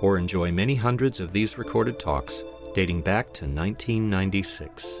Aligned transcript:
or 0.00 0.18
enjoy 0.18 0.50
many 0.52 0.74
hundreds 0.74 1.20
of 1.20 1.32
these 1.32 1.58
recorded 1.58 1.98
talks 1.98 2.44
dating 2.74 3.02
back 3.02 3.26
to 3.34 3.44
1996. 3.44 5.00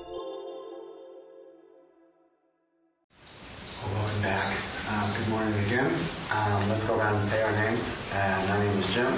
Welcome 3.84 4.22
back. 4.22 4.56
Um, 4.90 5.10
good 5.16 5.28
morning 5.28 5.54
again. 5.66 5.92
Um, 6.32 6.68
let's 6.68 6.86
go 6.88 6.98
around 6.98 7.14
and 7.14 7.24
say 7.24 7.42
our 7.42 7.52
names. 7.52 8.10
Uh, 8.12 8.46
my 8.48 8.58
name 8.58 8.78
is 8.78 8.94
Jim. 8.94 9.12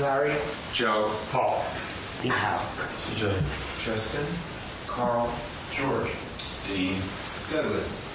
Larry. 0.00 0.34
Joe. 0.72 1.12
Paul. 1.30 1.62
Hal. 2.22 2.58
CJ. 2.58 3.84
Justin. 3.84 4.26
Carl. 4.86 5.32
George. 5.72 6.10
Dean. 6.66 7.00
Douglas. 7.50 8.06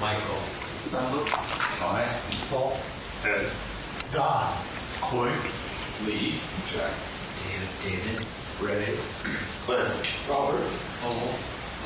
Michael. 0.00 0.40
Sandra. 0.82 1.24
I. 1.82 2.08
Paul. 2.50 2.76
Ed. 3.24 3.46
Don. 4.12 4.52
Coy. 5.00 5.30
Lee. 6.06 6.40
Jack. 6.72 6.92
David. 7.42 7.68
David. 7.84 8.26
Ray. 8.60 8.96
Clint. 9.64 9.92
Robert. 10.28 10.66
Paul. 11.02 11.34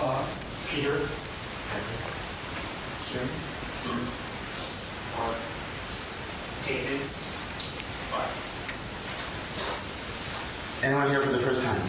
Uh, 0.00 0.26
Peter. 0.70 0.98
Jim. 3.10 3.28
Mark. 5.18 5.36
David. 6.66 7.00
Anyone 10.84 11.08
here 11.08 11.22
for 11.22 11.32
the 11.32 11.38
first 11.38 11.64
time? 11.64 11.80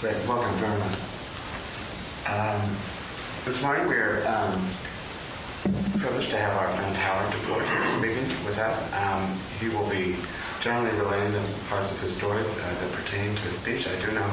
Great. 0.00 0.28
Welcome 0.28 0.54
very 0.56 0.78
much. 0.78 0.98
Um, 2.26 2.60
this 3.44 3.62
morning 3.62 3.86
we're 3.86 4.26
um, 4.26 4.66
privileged 5.98 6.30
to 6.30 6.36
have 6.36 6.56
our 6.56 6.68
friend 6.68 6.96
Howard 6.96 7.32
DePorte 7.32 7.98
speaking 7.98 8.28
with 8.44 8.58
us. 8.58 8.92
Um, 8.92 9.24
he 9.60 9.68
will 9.74 9.88
be 9.88 10.16
generally 10.60 10.96
relating 10.98 11.32
the 11.32 11.40
parts 11.68 11.92
of 11.92 12.00
his 12.00 12.14
story 12.16 12.40
uh, 12.40 12.74
that 12.80 12.92
pertain 12.92 13.34
to 13.34 13.42
his 13.42 13.58
speech. 13.58 13.88
I 13.88 13.98
do 14.04 14.12
know 14.12 14.30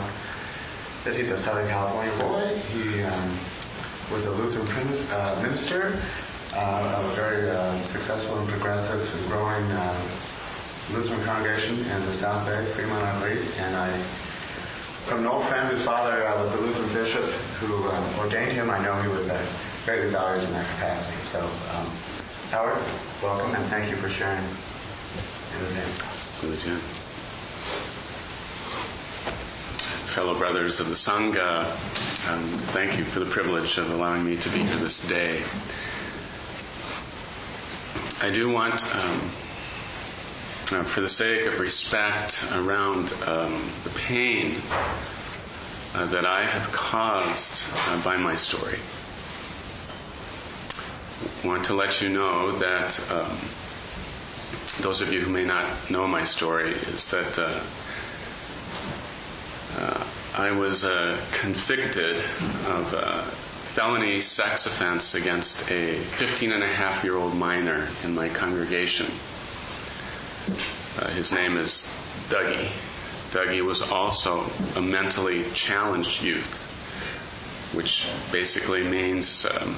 that 1.05 1.15
he's 1.15 1.31
a 1.31 1.37
Southern 1.37 1.67
California 1.69 2.11
boy. 2.19 2.47
He 2.75 3.03
um, 3.03 3.29
was 4.11 4.25
a 4.25 4.31
Lutheran 4.31 4.67
prin- 4.67 5.11
uh, 5.11 5.39
minister 5.41 5.97
uh, 6.55 6.95
of 6.99 7.05
a 7.05 7.15
very 7.15 7.49
uh, 7.49 7.79
successful 7.79 8.37
and 8.37 8.47
progressive 8.49 8.99
and 8.99 9.31
growing 9.31 9.63
uh, 9.71 10.01
Lutheran 10.91 11.23
congregation 11.23 11.79
in 11.79 12.01
the 12.05 12.13
South 12.13 12.45
Bay, 12.45 12.65
Fremont, 12.73 13.03
I 13.03 13.19
believe. 13.19 13.59
And 13.59 13.75
I, 13.75 13.89
from 15.07 15.21
an 15.21 15.27
old 15.27 15.43
friend 15.45 15.69
whose 15.69 15.83
father 15.83 16.27
uh, 16.27 16.37
was 16.37 16.53
the 16.53 16.61
Lutheran 16.61 16.93
bishop 16.93 17.23
who 17.63 17.87
um, 17.87 18.19
ordained 18.19 18.51
him, 18.51 18.69
I 18.69 18.83
know 18.83 18.93
he 19.01 19.07
was 19.07 19.29
greatly 19.85 20.09
valued 20.09 20.43
in 20.43 20.51
that 20.51 20.65
capacity. 20.65 21.17
So, 21.23 21.39
um, 21.39 21.87
Howard, 22.51 22.83
welcome 23.23 23.55
and 23.55 23.65
thank 23.65 23.89
you 23.89 23.95
for 23.95 24.09
sharing 24.09 24.37
in 24.37 25.61
advance. 25.65 26.41
Good, 26.41 26.59
yeah. 26.65 26.77
Fellow 30.11 30.37
brothers 30.37 30.79
of 30.81 30.89
the 30.89 30.95
Sangha, 30.95 31.61
um, 32.29 32.43
thank 32.43 32.97
you 32.97 33.03
for 33.03 33.19
the 33.19 33.25
privilege 33.25 33.77
of 33.77 33.89
allowing 33.91 34.25
me 34.25 34.35
to 34.35 34.49
be 34.49 34.59
here 34.59 34.75
this 34.77 35.07
day. 35.07 35.41
I 38.27 38.31
do 38.31 38.51
want, 38.51 38.83
um, 38.93 39.21
uh, 40.79 40.83
for 40.83 41.01
the 41.01 41.09
sake 41.09 41.45
of 41.47 41.59
respect 41.59 42.45
around 42.53 43.11
um, 43.25 43.63
the 43.83 43.91
pain 44.07 44.55
uh, 45.95 46.05
that 46.07 46.25
I 46.25 46.43
have 46.43 46.71
caused 46.71 47.67
uh, 47.87 48.03
by 48.03 48.17
my 48.17 48.35
story, 48.35 48.77
want 51.43 51.65
to 51.65 51.73
let 51.73 52.01
you 52.01 52.09
know 52.09 52.51
that 52.51 53.11
um, 53.11 53.37
those 54.81 55.01
of 55.01 55.11
you 55.11 55.19
who 55.21 55.31
may 55.31 55.45
not 55.45 55.65
know 55.89 56.07
my 56.07 56.23
story 56.23 56.69
is 56.69 57.11
that 57.11 57.39
uh, 57.39 57.59
uh, 59.77 60.07
I 60.37 60.51
was 60.51 60.85
uh, 60.85 61.19
convicted 61.41 62.15
of 62.17 62.93
a 62.93 63.23
felony 63.73 64.19
sex 64.19 64.65
offense 64.65 65.15
against 65.15 65.71
a 65.71 65.95
15 65.95 66.51
and 66.51 66.63
a 66.63 66.67
half 66.67 67.03
year 67.03 67.15
old 67.15 67.35
minor 67.35 67.87
in 68.03 68.13
my 68.13 68.29
congregation. 68.29 69.07
Uh, 70.99 71.07
his 71.11 71.31
name 71.31 71.57
is 71.57 71.95
Dougie. 72.29 72.67
Dougie 73.31 73.61
was 73.61 73.81
also 73.81 74.43
a 74.75 74.81
mentally 74.81 75.43
challenged 75.53 76.21
youth, 76.21 77.71
which 77.73 78.07
basically 78.31 78.83
means 78.83 79.45
um, 79.45 79.75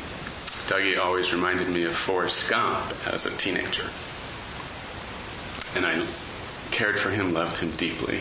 Dougie 0.68 0.98
always 0.98 1.34
reminded 1.34 1.68
me 1.68 1.84
of 1.84 1.96
Forrest 1.96 2.50
Gump 2.50 2.80
as 3.08 3.26
a 3.26 3.32
teenager 3.38 3.90
and 5.76 5.86
I 5.86 6.06
cared 6.72 7.00
for 7.00 7.10
him, 7.10 7.34
loved 7.34 7.58
him 7.58 7.72
deeply. 7.72 8.20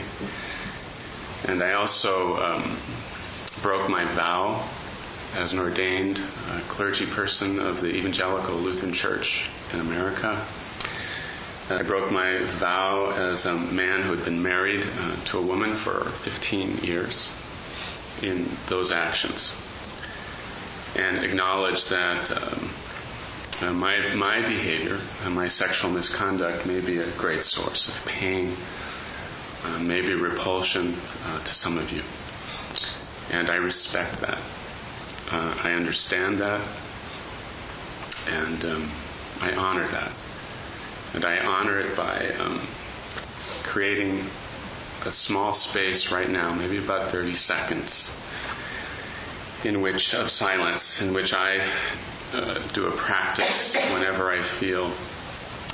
And 1.48 1.62
I 1.62 1.74
also 1.74 2.36
um, 2.36 2.76
broke 3.62 3.88
my 3.90 4.04
vow 4.04 4.66
as 5.34 5.52
an 5.52 5.58
ordained 5.58 6.20
uh, 6.20 6.60
clergy 6.68 7.06
person 7.06 7.58
of 7.58 7.80
the 7.80 7.88
Evangelical 7.88 8.56
Lutheran 8.56 8.92
Church 8.92 9.50
in 9.72 9.80
America. 9.80 10.44
I 11.70 11.82
broke 11.82 12.10
my 12.10 12.40
vow 12.42 13.12
as 13.12 13.46
a 13.46 13.54
man 13.54 14.02
who 14.02 14.14
had 14.14 14.24
been 14.24 14.42
married 14.42 14.84
uh, 14.84 15.16
to 15.26 15.38
a 15.38 15.42
woman 15.42 15.72
for 15.72 16.04
15 16.04 16.78
years 16.78 17.30
in 18.22 18.46
those 18.66 18.92
actions 18.92 19.58
and 20.96 21.24
acknowledge 21.24 21.86
that 21.88 22.30
um, 22.30 22.70
uh, 23.62 23.72
my, 23.72 24.14
my 24.14 24.40
behavior 24.40 24.98
and 25.24 25.34
my 25.34 25.48
sexual 25.48 25.90
misconduct 25.90 26.66
may 26.66 26.80
be 26.80 26.98
a 26.98 27.10
great 27.12 27.42
source 27.42 27.88
of 27.88 28.06
pain, 28.06 28.54
uh, 29.64 29.78
maybe 29.78 30.14
repulsion 30.14 30.94
uh, 31.26 31.38
to 31.38 31.54
some 31.54 31.78
of 31.78 31.92
you. 31.92 32.02
And 33.36 33.48
I 33.48 33.56
respect 33.56 34.20
that. 34.20 34.38
Uh, 35.30 35.56
I 35.64 35.72
understand 35.72 36.38
that. 36.38 36.60
And 38.28 38.64
um, 38.64 38.90
I 39.40 39.52
honor 39.54 39.86
that. 39.86 40.12
And 41.14 41.24
I 41.24 41.38
honor 41.38 41.78
it 41.78 41.96
by 41.96 42.30
um, 42.40 42.60
creating 43.62 44.18
a 45.04 45.10
small 45.10 45.52
space 45.52 46.12
right 46.12 46.28
now, 46.28 46.54
maybe 46.54 46.78
about 46.78 47.10
30 47.10 47.34
seconds, 47.34 48.16
in 49.64 49.80
which 49.80 50.14
of 50.14 50.30
silence, 50.30 51.02
in 51.02 51.14
which 51.14 51.32
I 51.32 51.64
uh, 52.32 52.58
do 52.72 52.86
a 52.86 52.90
practice 52.90 53.76
whenever 53.76 54.30
I 54.30 54.40
feel 54.40 54.90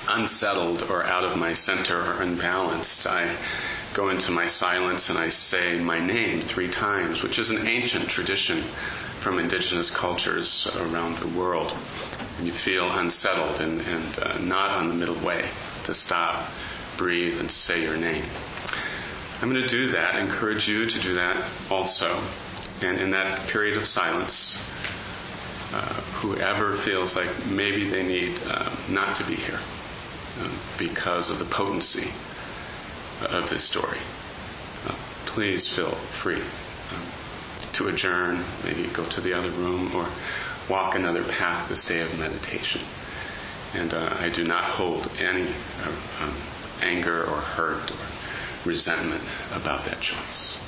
unsettled 0.08 0.82
or 0.82 1.04
out 1.04 1.24
of 1.24 1.36
my 1.36 1.54
center 1.54 1.98
or 1.98 2.22
unbalanced. 2.22 3.06
I 3.06 3.34
go 3.94 4.10
into 4.10 4.32
my 4.32 4.46
silence 4.46 5.10
and 5.10 5.18
I 5.18 5.28
say 5.28 5.78
my 5.78 5.98
name 5.98 6.40
three 6.40 6.68
times, 6.68 7.22
which 7.22 7.38
is 7.38 7.50
an 7.50 7.66
ancient 7.66 8.08
tradition 8.08 8.62
from 8.62 9.38
indigenous 9.38 9.90
cultures 9.90 10.68
around 10.76 11.16
the 11.16 11.28
world. 11.28 11.74
And 12.38 12.46
you 12.46 12.52
feel 12.52 12.90
unsettled 12.90 13.60
and, 13.60 13.80
and 13.80 14.18
uh, 14.18 14.38
not 14.38 14.70
on 14.72 14.88
the 14.88 14.94
middle 14.94 15.18
way 15.26 15.44
to 15.84 15.94
stop, 15.94 16.50
breathe, 16.96 17.40
and 17.40 17.50
say 17.50 17.82
your 17.82 17.96
name. 17.96 18.24
I'm 19.40 19.50
going 19.50 19.62
to 19.62 19.68
do 19.68 19.88
that, 19.88 20.16
encourage 20.16 20.68
you 20.68 20.86
to 20.86 21.00
do 21.00 21.14
that 21.14 21.50
also. 21.70 22.20
And 22.82 23.00
in 23.00 23.10
that 23.10 23.48
period 23.48 23.76
of 23.76 23.84
silence, 23.84 24.58
uh, 25.74 25.94
whoever 26.22 26.74
feels 26.74 27.16
like 27.16 27.46
maybe 27.46 27.84
they 27.84 28.02
need 28.02 28.38
uh, 28.46 28.70
not 28.88 29.16
to 29.16 29.24
be 29.24 29.34
here 29.34 29.58
uh, 30.40 30.48
because 30.78 31.30
of 31.30 31.38
the 31.38 31.44
potency 31.44 32.08
of 33.30 33.50
this 33.50 33.64
story, 33.64 33.98
uh, 34.86 34.94
please 35.26 35.66
feel 35.74 35.90
free 35.90 36.36
um, 36.40 37.72
to 37.72 37.88
adjourn, 37.88 38.38
maybe 38.64 38.84
go 38.84 39.04
to 39.06 39.20
the 39.20 39.34
other 39.34 39.50
room, 39.50 39.94
or 39.94 40.06
walk 40.68 40.94
another 40.94 41.24
path 41.24 41.68
this 41.68 41.84
day 41.86 42.00
of 42.00 42.18
meditation. 42.18 42.80
And 43.74 43.92
uh, 43.92 44.16
I 44.20 44.28
do 44.28 44.44
not 44.44 44.64
hold 44.64 45.10
any 45.18 45.42
uh, 45.42 46.24
um, 46.24 46.34
anger 46.80 47.22
or 47.24 47.40
hurt 47.40 47.90
or 47.90 48.68
resentment 48.68 49.22
about 49.52 49.84
that 49.86 50.00
choice. 50.00 50.64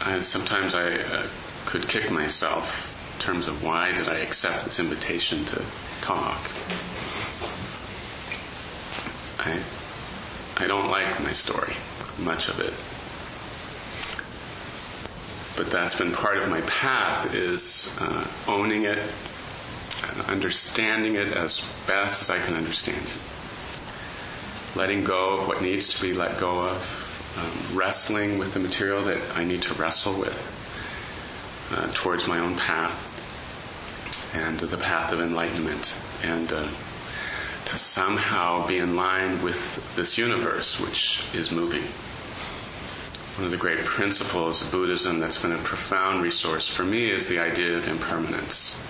uh, 0.00 0.09
I, 0.20 0.22
sometimes 0.22 0.74
I 0.74 0.96
uh, 0.96 1.26
could 1.64 1.88
kick 1.88 2.10
myself 2.10 3.14
in 3.14 3.20
terms 3.22 3.48
of 3.48 3.64
why 3.64 3.92
did 3.92 4.06
I 4.06 4.18
accept 4.18 4.66
this 4.66 4.78
invitation 4.78 5.46
to 5.46 5.62
talk. 6.02 6.38
I, 9.38 9.58
I 10.58 10.66
don't 10.66 10.90
like 10.90 11.22
my 11.22 11.32
story, 11.32 11.72
much 12.18 12.50
of 12.50 12.60
it. 12.60 12.74
But 15.56 15.72
that's 15.72 15.98
been 15.98 16.12
part 16.12 16.36
of 16.36 16.50
my 16.50 16.60
path 16.60 17.34
is 17.34 17.90
uh, 17.98 18.26
owning 18.46 18.84
it, 18.84 18.98
understanding 20.28 21.14
it 21.14 21.32
as 21.32 21.66
best 21.86 22.20
as 22.20 22.28
I 22.28 22.40
can 22.44 22.56
understand 22.56 23.00
it. 23.06 24.76
Letting 24.76 25.02
go 25.02 25.38
of 25.38 25.48
what 25.48 25.62
needs 25.62 25.94
to 25.94 26.02
be 26.02 26.12
let 26.12 26.38
go 26.38 26.50
of, 26.50 26.99
um, 27.38 27.76
wrestling 27.76 28.38
with 28.38 28.54
the 28.54 28.60
material 28.60 29.02
that 29.04 29.20
I 29.36 29.44
need 29.44 29.62
to 29.62 29.74
wrestle 29.74 30.18
with 30.18 30.38
uh, 31.72 31.90
towards 31.94 32.26
my 32.26 32.38
own 32.38 32.56
path 32.56 33.08
and 34.34 34.58
the 34.58 34.76
path 34.76 35.12
of 35.12 35.20
enlightenment. 35.20 35.96
And 36.22 36.52
uh, 36.52 36.68
to 37.66 37.78
somehow 37.78 38.66
be 38.66 38.78
in 38.78 38.96
line 38.96 39.42
with 39.42 39.94
this 39.94 40.18
universe 40.18 40.80
which 40.80 41.24
is 41.34 41.52
moving. 41.52 41.82
One 43.36 43.44
of 43.44 43.50
the 43.52 43.56
great 43.56 43.78
principles 43.78 44.62
of 44.62 44.72
Buddhism 44.72 45.20
that's 45.20 45.40
been 45.40 45.52
a 45.52 45.58
profound 45.58 46.22
resource 46.22 46.66
for 46.66 46.84
me 46.84 47.10
is 47.10 47.28
the 47.28 47.38
idea 47.38 47.76
of 47.76 47.86
impermanence. 47.86 48.80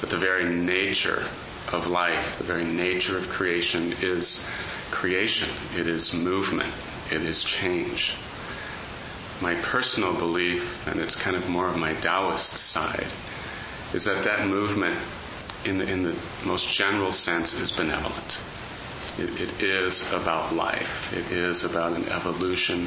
That 0.00 0.10
the 0.10 0.16
very 0.16 0.48
nature 0.48 1.22
of 1.72 1.88
life, 1.88 2.38
the 2.38 2.44
very 2.44 2.64
nature 2.64 3.18
of 3.18 3.28
creation 3.28 3.94
is 4.00 4.48
creation, 4.90 5.48
it 5.76 5.86
is 5.86 6.14
movement, 6.14 6.72
it 7.12 7.22
is 7.22 7.44
change. 7.44 8.14
My 9.40 9.54
personal 9.54 10.14
belief, 10.14 10.86
and 10.86 11.00
it's 11.00 11.16
kind 11.16 11.36
of 11.36 11.48
more 11.48 11.66
of 11.66 11.78
my 11.78 11.94
Taoist 11.94 12.52
side, 12.52 13.06
is 13.94 14.04
that 14.04 14.24
that 14.24 14.46
movement 14.46 14.98
in 15.64 15.78
the, 15.78 15.90
in 15.90 16.02
the 16.02 16.14
most 16.44 16.76
general 16.76 17.12
sense, 17.12 17.58
is 17.58 17.72
benevolent. 17.72 18.40
It, 19.18 19.40
it 19.40 19.62
is 19.62 20.12
about 20.12 20.54
life. 20.54 21.12
It 21.16 21.32
is 21.36 21.64
about 21.64 21.96
an 21.96 22.08
evolution 22.08 22.86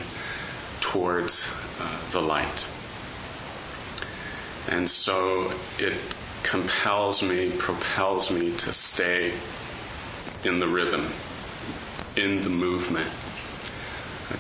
towards 0.79 1.53
uh, 1.79 2.11
the 2.11 2.21
light. 2.21 2.67
And 4.69 4.89
so 4.89 5.51
it 5.79 5.97
compels 6.43 7.23
me, 7.23 7.51
propels 7.51 8.31
me 8.31 8.51
to 8.51 8.73
stay 8.73 9.33
in 10.43 10.59
the 10.59 10.67
rhythm, 10.67 11.07
in 12.15 12.43
the 12.43 12.49
movement, 12.49 13.09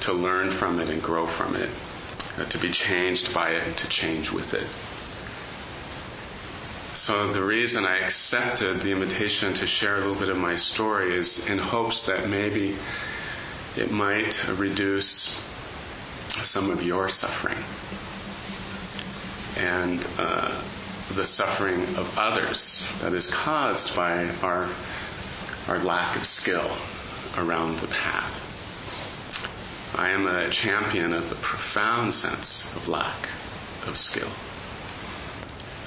to 0.01 0.13
learn 0.13 0.49
from 0.49 0.79
it 0.79 0.89
and 0.89 1.01
grow 1.01 1.25
from 1.25 1.55
it, 1.55 1.69
uh, 2.37 2.45
to 2.49 2.57
be 2.57 2.71
changed 2.71 3.33
by 3.33 3.51
it 3.51 3.77
to 3.77 3.87
change 3.87 4.31
with 4.31 4.53
it. 4.53 4.67
So 6.95 7.31
the 7.31 7.43
reason 7.43 7.85
I 7.85 7.99
accepted 7.99 8.81
the 8.81 8.91
invitation 8.91 9.53
to 9.55 9.67
share 9.67 9.95
a 9.95 9.99
little 9.99 10.15
bit 10.15 10.29
of 10.29 10.37
my 10.37 10.55
story 10.55 11.15
is 11.15 11.49
in 11.49 11.57
hopes 11.57 12.05
that 12.05 12.29
maybe 12.29 12.75
it 13.75 13.91
might 13.91 14.47
reduce 14.47 15.43
some 16.29 16.69
of 16.69 16.83
your 16.83 17.09
suffering 17.09 17.57
and 19.57 20.05
uh, 20.17 20.61
the 21.13 21.25
suffering 21.25 21.81
of 21.81 22.15
others 22.17 22.91
that 23.01 23.13
is 23.13 23.27
caused 23.27 23.95
by 23.95 24.29
our 24.41 24.69
our 25.67 25.79
lack 25.79 26.15
of 26.15 26.25
skill 26.25 26.69
around 27.37 27.77
the 27.79 27.87
path. 27.87 28.42
I 29.95 30.09
am 30.09 30.27
a 30.27 30.49
champion 30.49 31.13
of 31.13 31.29
the 31.29 31.35
profound 31.35 32.13
sense 32.13 32.75
of 32.75 32.87
lack 32.87 33.29
of 33.87 33.97
skill 33.97 34.29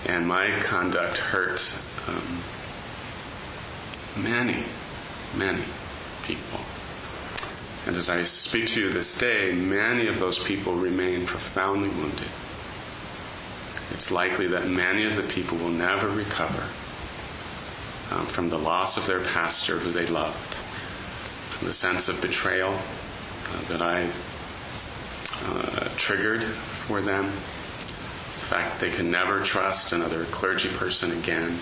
and 0.08 0.26
my 0.26 0.50
conduct 0.60 1.16
hurt 1.16 1.76
um, 2.06 2.40
many, 4.22 4.62
many 5.36 5.62
people. 6.24 6.60
And 7.86 7.96
as 7.96 8.08
I 8.08 8.22
speak 8.22 8.68
to 8.68 8.80
you 8.82 8.88
this 8.88 9.18
day, 9.18 9.52
many 9.52 10.06
of 10.06 10.18
those 10.18 10.38
people 10.38 10.74
remain 10.74 11.26
profoundly 11.26 11.88
wounded. 11.88 12.28
It's 13.92 14.10
likely 14.10 14.48
that 14.48 14.68
many 14.68 15.04
of 15.06 15.16
the 15.16 15.22
people 15.22 15.58
will 15.58 15.70
never 15.70 16.08
recover 16.08 16.62
um, 18.12 18.26
from 18.26 18.48
the 18.48 18.58
loss 18.58 18.96
of 18.98 19.06
their 19.06 19.20
pastor 19.20 19.78
who 19.78 19.90
they 19.90 20.06
loved, 20.06 20.54
from 20.54 21.66
the 21.66 21.74
sense 21.74 22.08
of 22.08 22.20
betrayal 22.20 22.76
that 23.68 23.82
I 23.82 24.08
uh, 25.44 25.88
triggered 25.96 26.44
for 26.44 27.00
them, 27.00 27.24
the 27.24 27.30
fact 27.30 28.72
that 28.72 28.80
they 28.80 28.96
can 28.96 29.10
never 29.10 29.42
trust 29.42 29.92
another 29.92 30.24
clergy 30.24 30.68
person 30.68 31.12
again. 31.12 31.56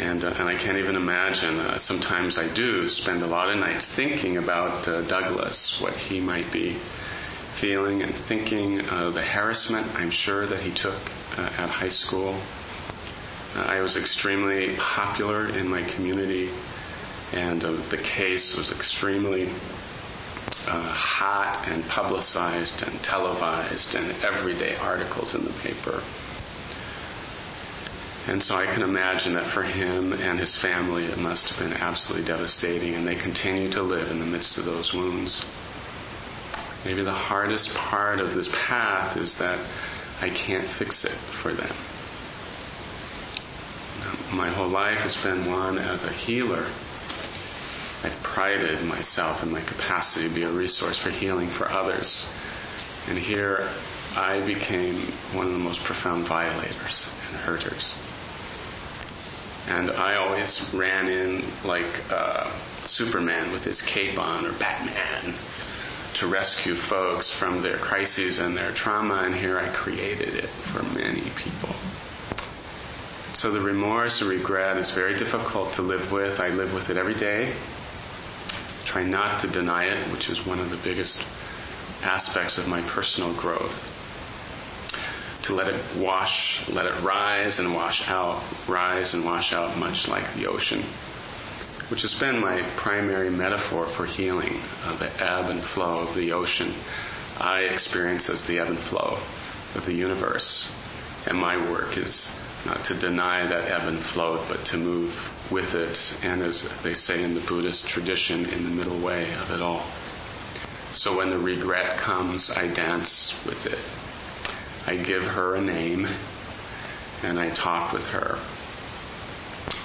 And, 0.00 0.24
uh, 0.24 0.32
and 0.38 0.48
I 0.48 0.54
can't 0.54 0.78
even 0.78 0.96
imagine. 0.96 1.58
Uh, 1.58 1.78
sometimes 1.78 2.38
I 2.38 2.46
do 2.46 2.86
spend 2.86 3.22
a 3.22 3.26
lot 3.26 3.50
of 3.50 3.58
nights 3.58 3.92
thinking 3.92 4.36
about 4.36 4.86
uh, 4.86 5.02
Douglas, 5.02 5.80
what 5.80 5.96
he 5.96 6.20
might 6.20 6.50
be 6.52 6.72
feeling 6.72 8.02
and 8.02 8.14
thinking, 8.14 8.80
uh, 8.88 9.10
the 9.10 9.22
harassment 9.22 9.86
I'm 9.96 10.10
sure 10.10 10.46
that 10.46 10.60
he 10.60 10.70
took 10.70 10.94
uh, 11.36 11.42
at 11.42 11.68
high 11.68 11.88
school. 11.88 12.36
Uh, 13.56 13.62
I 13.62 13.80
was 13.80 13.96
extremely 13.96 14.76
popular 14.76 15.48
in 15.48 15.68
my 15.68 15.82
community, 15.82 16.50
and 17.32 17.60
the 17.60 17.96
case 17.96 18.56
was 18.56 18.70
extremely 18.70 19.48
uh, 20.68 20.82
hot 20.82 21.66
and 21.68 21.86
publicized 21.88 22.86
and 22.86 23.02
televised 23.02 23.94
and 23.94 24.06
everyday 24.24 24.76
articles 24.76 25.34
in 25.34 25.42
the 25.42 25.52
paper. 25.52 26.02
And 28.30 28.42
so 28.42 28.56
I 28.56 28.66
can 28.66 28.82
imagine 28.82 29.34
that 29.34 29.46
for 29.46 29.62
him 29.62 30.12
and 30.12 30.38
his 30.38 30.54
family, 30.54 31.04
it 31.04 31.18
must 31.18 31.48
have 31.48 31.66
been 31.66 31.80
absolutely 31.80 32.26
devastating, 32.26 32.94
and 32.94 33.06
they 33.06 33.14
continue 33.14 33.70
to 33.70 33.82
live 33.82 34.10
in 34.10 34.18
the 34.18 34.26
midst 34.26 34.58
of 34.58 34.66
those 34.66 34.92
wounds. 34.92 35.46
Maybe 36.84 37.02
the 37.02 37.12
hardest 37.12 37.74
part 37.74 38.20
of 38.20 38.34
this 38.34 38.54
path 38.54 39.16
is 39.16 39.38
that 39.38 39.58
I 40.20 40.28
can't 40.28 40.66
fix 40.66 41.06
it 41.06 41.10
for 41.10 41.52
them. 41.52 41.74
My 44.36 44.50
whole 44.50 44.68
life 44.68 45.02
has 45.02 45.16
been 45.16 45.50
one 45.50 45.78
as 45.78 46.04
a 46.04 46.12
healer 46.12 46.66
I've 48.04 48.22
prided 48.22 48.84
myself 48.84 49.42
in 49.42 49.50
my 49.50 49.60
capacity 49.60 50.28
to 50.28 50.34
be 50.34 50.42
a 50.44 50.50
resource 50.50 50.98
for 50.98 51.10
healing 51.10 51.48
for 51.48 51.68
others. 51.68 52.32
And 53.08 53.18
here 53.18 53.68
I 54.16 54.40
became 54.40 54.94
one 55.34 55.46
of 55.46 55.52
the 55.52 55.58
most 55.58 55.82
profound 55.82 56.24
violators 56.24 57.12
and 57.28 57.38
hurters. 57.38 57.94
And 59.68 59.90
I 59.90 60.16
always 60.16 60.72
ran 60.72 61.08
in 61.08 61.44
like 61.64 61.86
uh, 62.12 62.48
Superman 62.84 63.50
with 63.52 63.64
his 63.64 63.82
cape 63.82 64.18
on 64.18 64.46
or 64.46 64.52
Batman 64.52 65.34
to 66.14 66.26
rescue 66.26 66.74
folks 66.74 67.30
from 67.30 67.62
their 67.62 67.76
crises 67.76 68.38
and 68.38 68.56
their 68.56 68.72
trauma, 68.72 69.22
and 69.24 69.34
here 69.34 69.58
I 69.58 69.68
created 69.68 70.34
it 70.34 70.46
for 70.46 70.82
many 70.98 71.20
people. 71.20 71.74
So 73.34 73.52
the 73.52 73.60
remorse 73.60 74.20
and 74.20 74.30
regret 74.30 74.78
is 74.78 74.90
very 74.90 75.14
difficult 75.14 75.74
to 75.74 75.82
live 75.82 76.10
with. 76.10 76.40
I 76.40 76.48
live 76.48 76.74
with 76.74 76.90
it 76.90 76.96
every 76.96 77.14
day. 77.14 77.52
Try 78.88 79.02
not 79.02 79.40
to 79.40 79.48
deny 79.48 79.84
it, 79.84 79.98
which 80.10 80.30
is 80.30 80.46
one 80.46 80.60
of 80.60 80.70
the 80.70 80.76
biggest 80.78 81.22
aspects 82.02 82.56
of 82.56 82.68
my 82.68 82.80
personal 82.80 83.34
growth. 83.34 83.94
To 85.42 85.54
let 85.54 85.68
it 85.68 85.76
wash, 85.98 86.66
let 86.70 86.86
it 86.86 86.98
rise 87.02 87.58
and 87.58 87.74
wash 87.74 88.08
out, 88.08 88.42
rise 88.66 89.12
and 89.12 89.26
wash 89.26 89.52
out, 89.52 89.76
much 89.76 90.08
like 90.08 90.32
the 90.32 90.46
ocean, 90.46 90.80
which 91.90 92.00
has 92.00 92.18
been 92.18 92.40
my 92.40 92.62
primary 92.76 93.28
metaphor 93.28 93.84
for 93.84 94.06
healing, 94.06 94.58
uh, 94.86 94.96
the 94.96 95.12
ebb 95.22 95.50
and 95.50 95.62
flow 95.62 95.98
of 96.04 96.14
the 96.14 96.32
ocean. 96.32 96.72
I 97.38 97.64
experience 97.64 98.30
as 98.30 98.46
the 98.46 98.58
ebb 98.60 98.68
and 98.68 98.78
flow 98.78 99.18
of 99.74 99.82
the 99.84 99.92
universe, 99.92 100.74
and 101.26 101.36
my 101.36 101.70
work 101.70 101.98
is 101.98 102.34
not 102.68 102.84
to 102.84 102.94
deny 102.94 103.46
that 103.46 103.70
ebb 103.70 103.88
and 103.88 103.98
flow, 103.98 104.44
but 104.46 104.62
to 104.66 104.76
move 104.76 105.50
with 105.50 105.74
it, 105.74 106.22
and 106.22 106.42
as 106.42 106.68
they 106.82 106.92
say 106.92 107.22
in 107.22 107.32
the 107.32 107.40
Buddhist 107.40 107.88
tradition, 107.88 108.44
in 108.44 108.64
the 108.64 108.70
middle 108.70 108.98
way 108.98 109.22
of 109.22 109.50
it 109.50 109.62
all. 109.62 109.82
So 110.92 111.16
when 111.16 111.30
the 111.30 111.38
regret 111.38 111.96
comes, 111.96 112.50
I 112.50 112.66
dance 112.66 113.42
with 113.46 113.66
it. 113.66 114.90
I 114.90 115.02
give 115.02 115.26
her 115.26 115.54
a 115.54 115.62
name, 115.62 116.06
and 117.22 117.40
I 117.40 117.48
talk 117.48 117.94
with 117.94 118.06
her. 118.08 118.38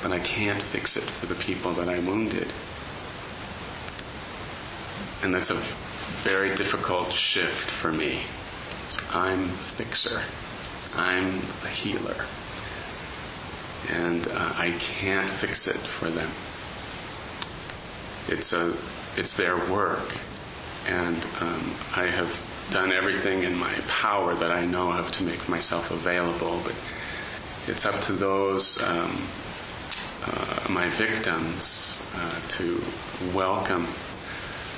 But 0.01 0.11
I 0.11 0.19
can't 0.19 0.61
fix 0.61 0.97
it 0.97 1.03
for 1.03 1.27
the 1.27 1.35
people 1.35 1.73
that 1.73 1.87
I 1.87 1.99
wounded. 1.99 2.51
And 5.23 5.33
that's 5.33 5.51
a 5.51 5.55
very 6.27 6.49
difficult 6.49 7.13
shift 7.13 7.71
for 7.71 7.91
me. 7.91 8.19
I'm 9.13 9.43
the 9.43 9.53
fixer. 9.53 10.21
I'm 10.97 11.41
a 11.63 11.69
healer 11.69 12.25
and 13.91 14.27
uh, 14.27 14.53
I 14.57 14.71
can't 14.79 15.29
fix 15.29 15.67
it 15.67 15.75
for 15.75 16.09
them. 16.09 16.29
it's 18.27 18.53
a 18.53 18.73
it's 19.15 19.37
their 19.37 19.57
work, 19.71 20.15
and 20.87 21.15
um, 21.41 21.75
I 21.95 22.05
have 22.05 22.67
done 22.71 22.91
everything 22.91 23.43
in 23.43 23.55
my 23.55 23.73
power 23.87 24.33
that 24.33 24.51
I 24.51 24.65
know 24.65 24.91
of 24.91 25.11
to 25.13 25.23
make 25.23 25.47
myself 25.47 25.91
available, 25.91 26.61
but 26.63 26.73
it's 27.67 27.85
up 27.85 27.99
to 28.01 28.13
those 28.13 28.81
um, 28.83 29.17
uh, 30.25 30.67
my 30.69 30.87
victims 30.89 32.09
uh, 32.15 32.39
to 32.49 32.81
welcome 33.33 33.87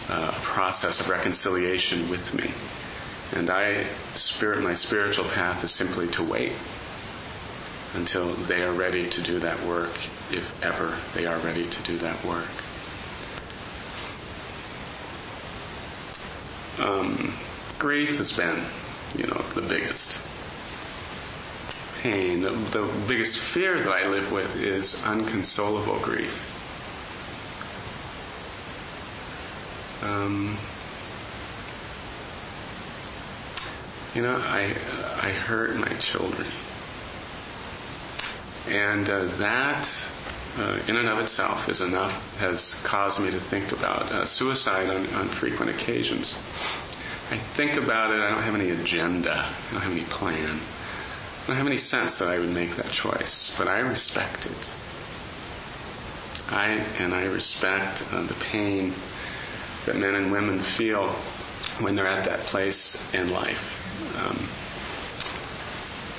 uh, 0.09 0.33
a 0.35 0.39
process 0.41 0.99
of 0.99 1.09
reconciliation 1.09 2.09
with 2.09 2.33
me. 2.33 2.51
And 3.39 3.49
I, 3.49 3.83
spirit, 4.15 4.63
my 4.63 4.73
spiritual 4.73 5.25
path 5.25 5.63
is 5.63 5.71
simply 5.71 6.07
to 6.09 6.23
wait 6.23 6.53
until 7.95 8.27
they 8.27 8.63
are 8.63 8.71
ready 8.71 9.07
to 9.07 9.21
do 9.21 9.39
that 9.39 9.61
work, 9.63 9.93
if 10.31 10.63
ever 10.63 10.97
they 11.13 11.25
are 11.25 11.37
ready 11.39 11.65
to 11.65 11.83
do 11.83 11.97
that 11.99 12.23
work. 12.25 12.45
Um, 16.79 17.33
grief 17.79 18.17
has 18.17 18.35
been, 18.35 18.61
you 19.17 19.27
know, 19.27 19.41
the 19.53 19.61
biggest 19.61 20.19
pain. 22.01 22.41
The, 22.41 22.89
biggest 23.07 23.39
fear 23.39 23.79
that 23.79 23.91
I 23.91 24.07
live 24.09 24.31
with 24.31 24.61
is 24.61 25.03
unconsolable 25.05 25.99
grief. 25.99 26.51
Um, 30.03 30.57
you 34.13 34.21
know, 34.21 34.37
I 34.37 34.75
I 35.21 35.31
hurt 35.31 35.75
my 35.77 35.93
children, 35.95 36.47
and 38.67 39.09
uh, 39.09 39.25
that 39.37 40.11
uh, 40.57 40.79
in 40.87 40.95
and 40.95 41.07
of 41.09 41.19
itself 41.19 41.69
is 41.69 41.81
enough 41.81 42.39
has 42.39 42.81
caused 42.85 43.21
me 43.21 43.31
to 43.31 43.39
think 43.39 43.71
about 43.71 44.11
uh, 44.11 44.25
suicide 44.25 44.89
on, 44.89 44.97
on 45.15 45.27
frequent 45.27 45.71
occasions. 45.71 46.33
I 47.31 47.37
think 47.37 47.77
about 47.77 48.13
it. 48.13 48.19
I 48.19 48.29
don't 48.29 48.43
have 48.43 48.55
any 48.55 48.69
agenda. 48.69 49.33
I 49.33 49.71
don't 49.73 49.81
have 49.81 49.91
any 49.91 50.03
plan. 50.03 50.59
I 51.43 51.47
don't 51.47 51.57
have 51.57 51.67
any 51.67 51.77
sense 51.77 52.19
that 52.19 52.29
I 52.29 52.39
would 52.39 52.53
make 52.53 52.71
that 52.75 52.89
choice, 52.91 53.55
but 53.57 53.67
I 53.67 53.79
respect 53.79 54.45
it. 54.45 54.75
I 56.49 56.83
and 56.99 57.13
I 57.13 57.25
respect 57.25 58.03
uh, 58.11 58.21
the 58.23 58.35
pain 58.35 58.93
that 59.85 59.95
men 59.95 60.15
and 60.15 60.31
women 60.31 60.59
feel 60.59 61.07
when 61.79 61.95
they're 61.95 62.07
at 62.07 62.25
that 62.25 62.39
place 62.39 63.13
in 63.13 63.31
life. 63.31 63.81
Um, 64.17 64.64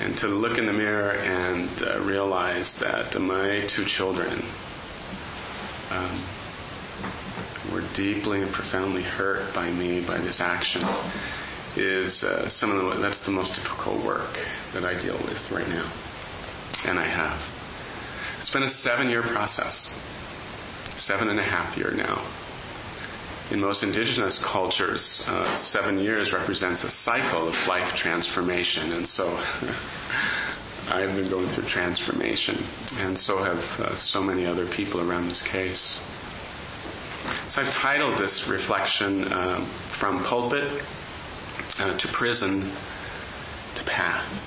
and 0.01 0.15
to 0.17 0.27
look 0.27 0.57
in 0.57 0.65
the 0.65 0.73
mirror 0.73 1.11
and 1.11 1.69
uh, 1.81 1.99
realize 2.01 2.79
that 2.79 3.19
my 3.19 3.59
two 3.67 3.85
children 3.85 4.31
um, 5.91 6.19
were 7.73 7.83
deeply 7.93 8.41
and 8.41 8.51
profoundly 8.51 9.03
hurt 9.03 9.53
by 9.53 9.69
me 9.71 10.01
by 10.01 10.17
this 10.17 10.39
action 10.41 10.83
is 11.75 12.23
uh, 12.23 12.47
some 12.47 12.71
of 12.71 12.95
the 12.95 13.01
that's 13.01 13.25
the 13.25 13.31
most 13.31 13.55
difficult 13.55 14.03
work 14.03 14.39
that 14.73 14.83
I 14.83 14.97
deal 14.99 15.17
with 15.17 15.51
right 15.51 15.67
now, 15.69 16.89
and 16.89 16.99
I 16.99 17.05
have. 17.05 17.53
It's 18.39 18.51
been 18.51 18.63
a 18.63 18.69
seven-year 18.69 19.23
process, 19.23 19.89
seven 20.95 21.29
and 21.29 21.39
a 21.39 21.43
half 21.43 21.77
year 21.77 21.91
now. 21.91 22.21
In 23.49 23.61
most 23.61 23.83
indigenous 23.83 24.43
cultures, 24.43 25.25
uh, 25.29 25.45
seven 25.45 25.99
years 25.99 26.33
represents 26.33 26.83
a 26.83 26.89
cycle 26.89 27.47
of 27.47 27.67
life 27.67 27.95
transformation, 27.95 28.91
and 28.91 29.07
so 29.07 29.27
I've 30.91 31.15
been 31.15 31.29
going 31.29 31.47
through 31.47 31.63
transformation, 31.63 32.57
and 32.99 33.17
so 33.17 33.41
have 33.43 33.79
uh, 33.79 33.95
so 33.95 34.21
many 34.21 34.45
other 34.45 34.65
people 34.65 34.99
around 34.99 35.29
this 35.29 35.47
case. 35.47 35.97
So 37.47 37.61
I've 37.61 37.71
titled 37.71 38.17
this 38.17 38.49
reflection 38.49 39.31
um, 39.31 39.61
From 39.61 40.23
Pulpit 40.25 40.69
uh, 41.79 41.97
to 41.97 42.07
Prison 42.09 42.69
to 43.75 43.83
Path, 43.85 44.43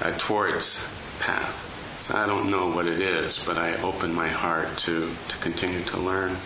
uh, 0.00 0.12
towards 0.16 0.88
path. 1.18 1.70
So 1.98 2.16
I 2.16 2.26
don't 2.26 2.50
know 2.50 2.68
what 2.70 2.86
it 2.86 3.00
is, 3.00 3.44
but 3.44 3.58
I 3.58 3.76
open 3.82 4.14
my 4.14 4.28
heart 4.28 4.76
to, 4.78 5.10
to 5.28 5.36
continue 5.38 5.82
to 5.84 5.98
learn. 5.98 6.36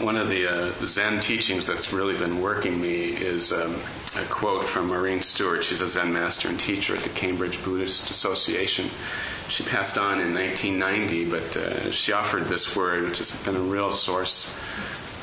One 0.00 0.16
of 0.16 0.28
the 0.28 0.46
uh, 0.46 0.70
Zen 0.84 1.18
teachings 1.18 1.66
that's 1.66 1.92
really 1.92 2.16
been 2.16 2.40
working 2.40 2.80
me 2.80 3.06
is 3.06 3.52
um, 3.52 3.74
a 4.16 4.24
quote 4.30 4.64
from 4.64 4.88
Maurine 4.88 5.22
Stuart. 5.22 5.64
She's 5.64 5.80
a 5.80 5.88
Zen 5.88 6.12
master 6.12 6.48
and 6.48 6.60
teacher 6.60 6.94
at 6.94 7.02
the 7.02 7.08
Cambridge 7.08 7.64
Buddhist 7.64 8.10
Association. 8.10 8.88
She 9.48 9.64
passed 9.64 9.98
on 9.98 10.20
in 10.20 10.34
1990, 10.34 11.30
but 11.30 11.56
uh, 11.56 11.90
she 11.90 12.12
offered 12.12 12.44
this 12.44 12.76
word, 12.76 13.04
which 13.04 13.18
has 13.18 13.34
been 13.44 13.56
a 13.56 13.60
real 13.60 13.90
source 13.90 14.56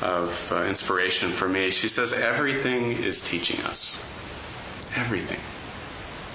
of 0.02 0.52
uh, 0.52 0.64
inspiration 0.64 1.30
for 1.30 1.48
me. 1.48 1.70
She 1.70 1.88
says, 1.88 2.12
Everything 2.12 2.92
is 2.92 3.26
teaching 3.26 3.64
us. 3.64 4.04
Everything 4.94 5.40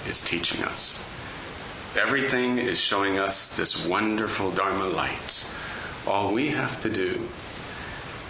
is 0.08 0.20
teaching 0.20 0.64
us. 0.64 0.98
Everything 1.96 2.58
is 2.58 2.80
showing 2.80 3.20
us 3.20 3.56
this 3.56 3.86
wonderful 3.86 4.50
Dharma 4.50 4.86
light. 4.86 5.48
All 6.08 6.32
we 6.32 6.48
have 6.48 6.80
to 6.82 6.90
do 6.90 7.28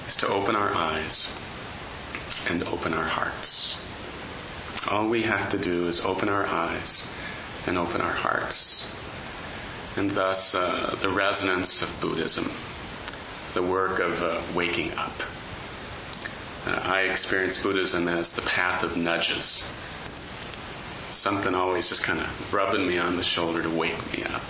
is 0.07 0.17
to 0.17 0.29
open 0.29 0.57
our 0.57 0.75
eyes 0.75 1.35
and 2.49 2.63
open 2.65 2.95
our 2.95 3.05
hearts. 3.05 3.79
All 4.91 5.09
we 5.09 5.23
have 5.23 5.51
to 5.51 5.59
do 5.59 5.87
is 5.87 6.05
open 6.05 6.29
our 6.29 6.47
eyes 6.47 7.09
and 7.67 7.79
open 7.79 8.01
our 8.01 8.13
hearts. 8.13 8.91
And 9.97 10.11
thus, 10.11 10.55
uh, 10.55 10.97
the 11.01 11.11
resonance 11.11 11.83
of 11.83 12.01
Buddhism, 12.01 12.51
the 13.55 13.63
work 13.63 14.01
of 14.01 14.23
uh, 14.23 14.41
waking 14.55 14.93
up. 14.93 15.13
Uh, 16.67 16.81
I 16.85 17.03
experience 17.03 17.63
Buddhism 17.63 18.09
as 18.09 18.35
the 18.35 18.43
path 18.43 18.83
of 18.83 18.97
nudges. 18.97 19.69
Something 21.11 21.55
always 21.55 21.91
just 21.91 22.05
kind 22.05 22.19
of 22.19 22.55
rubbing 22.55 22.87
me 22.87 22.99
on 22.99 23.17
the 23.17 23.23
shoulder 23.23 23.63
to 23.63 23.71
wake 23.71 24.17
me 24.17 24.25
up, 24.25 24.43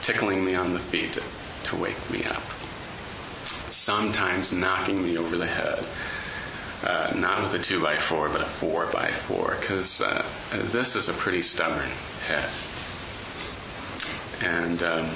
tickling 0.00 0.44
me 0.44 0.54
on 0.54 0.72
the 0.72 0.78
feet 0.78 1.12
to, 1.12 1.22
to 1.70 1.76
wake 1.76 2.10
me 2.10 2.24
up 2.24 2.42
sometimes 3.84 4.50
knocking 4.50 5.02
me 5.02 5.18
over 5.18 5.36
the 5.36 5.46
head. 5.46 5.84
Uh, 6.82 7.12
not 7.16 7.42
with 7.42 7.54
a 7.54 7.58
two 7.58 7.82
by 7.82 7.96
four, 7.96 8.28
but 8.28 8.40
a 8.40 8.46
four 8.46 8.86
by 8.92 9.10
four, 9.10 9.56
because 9.58 10.00
uh, 10.00 10.24
this 10.52 10.96
is 10.96 11.08
a 11.08 11.12
pretty 11.12 11.42
stubborn 11.42 11.90
head. 12.26 12.48
And 14.42 14.82
um, 14.82 15.06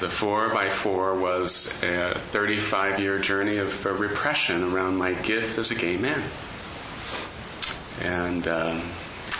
the 0.00 0.08
four 0.08 0.52
by 0.52 0.68
four 0.68 1.14
was 1.18 1.82
a 1.82 2.14
35 2.14 3.00
year 3.00 3.18
journey 3.18 3.58
of 3.58 3.86
uh, 3.86 3.92
repression 3.92 4.62
around 4.62 4.96
my 4.96 5.12
gift 5.12 5.58
as 5.58 5.70
a 5.70 5.74
gay 5.74 5.96
man. 5.96 6.22
And 8.02 8.48
um, 8.48 8.82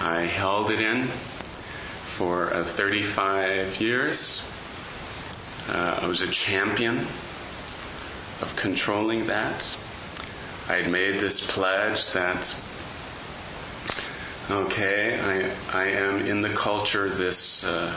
I 0.00 0.23
held 0.23 0.71
it 0.71 0.80
in 0.80 1.04
for 1.04 2.49
35 2.49 3.80
years 3.80 4.50
uh, 5.69 6.00
I 6.02 6.07
was 6.07 6.23
a 6.23 6.29
champion 6.29 6.99
of 8.40 8.55
controlling 8.57 9.26
that. 9.26 9.79
I 10.69 10.76
had 10.76 10.90
made 10.90 11.19
this 11.19 11.45
pledge 11.50 12.12
that, 12.12 12.57
okay, 14.50 15.19
I, 15.21 15.79
I 15.79 15.85
am 15.88 16.21
in 16.21 16.43
the 16.43 16.49
culture 16.49 17.09
this, 17.09 17.64
uh, 17.64 17.93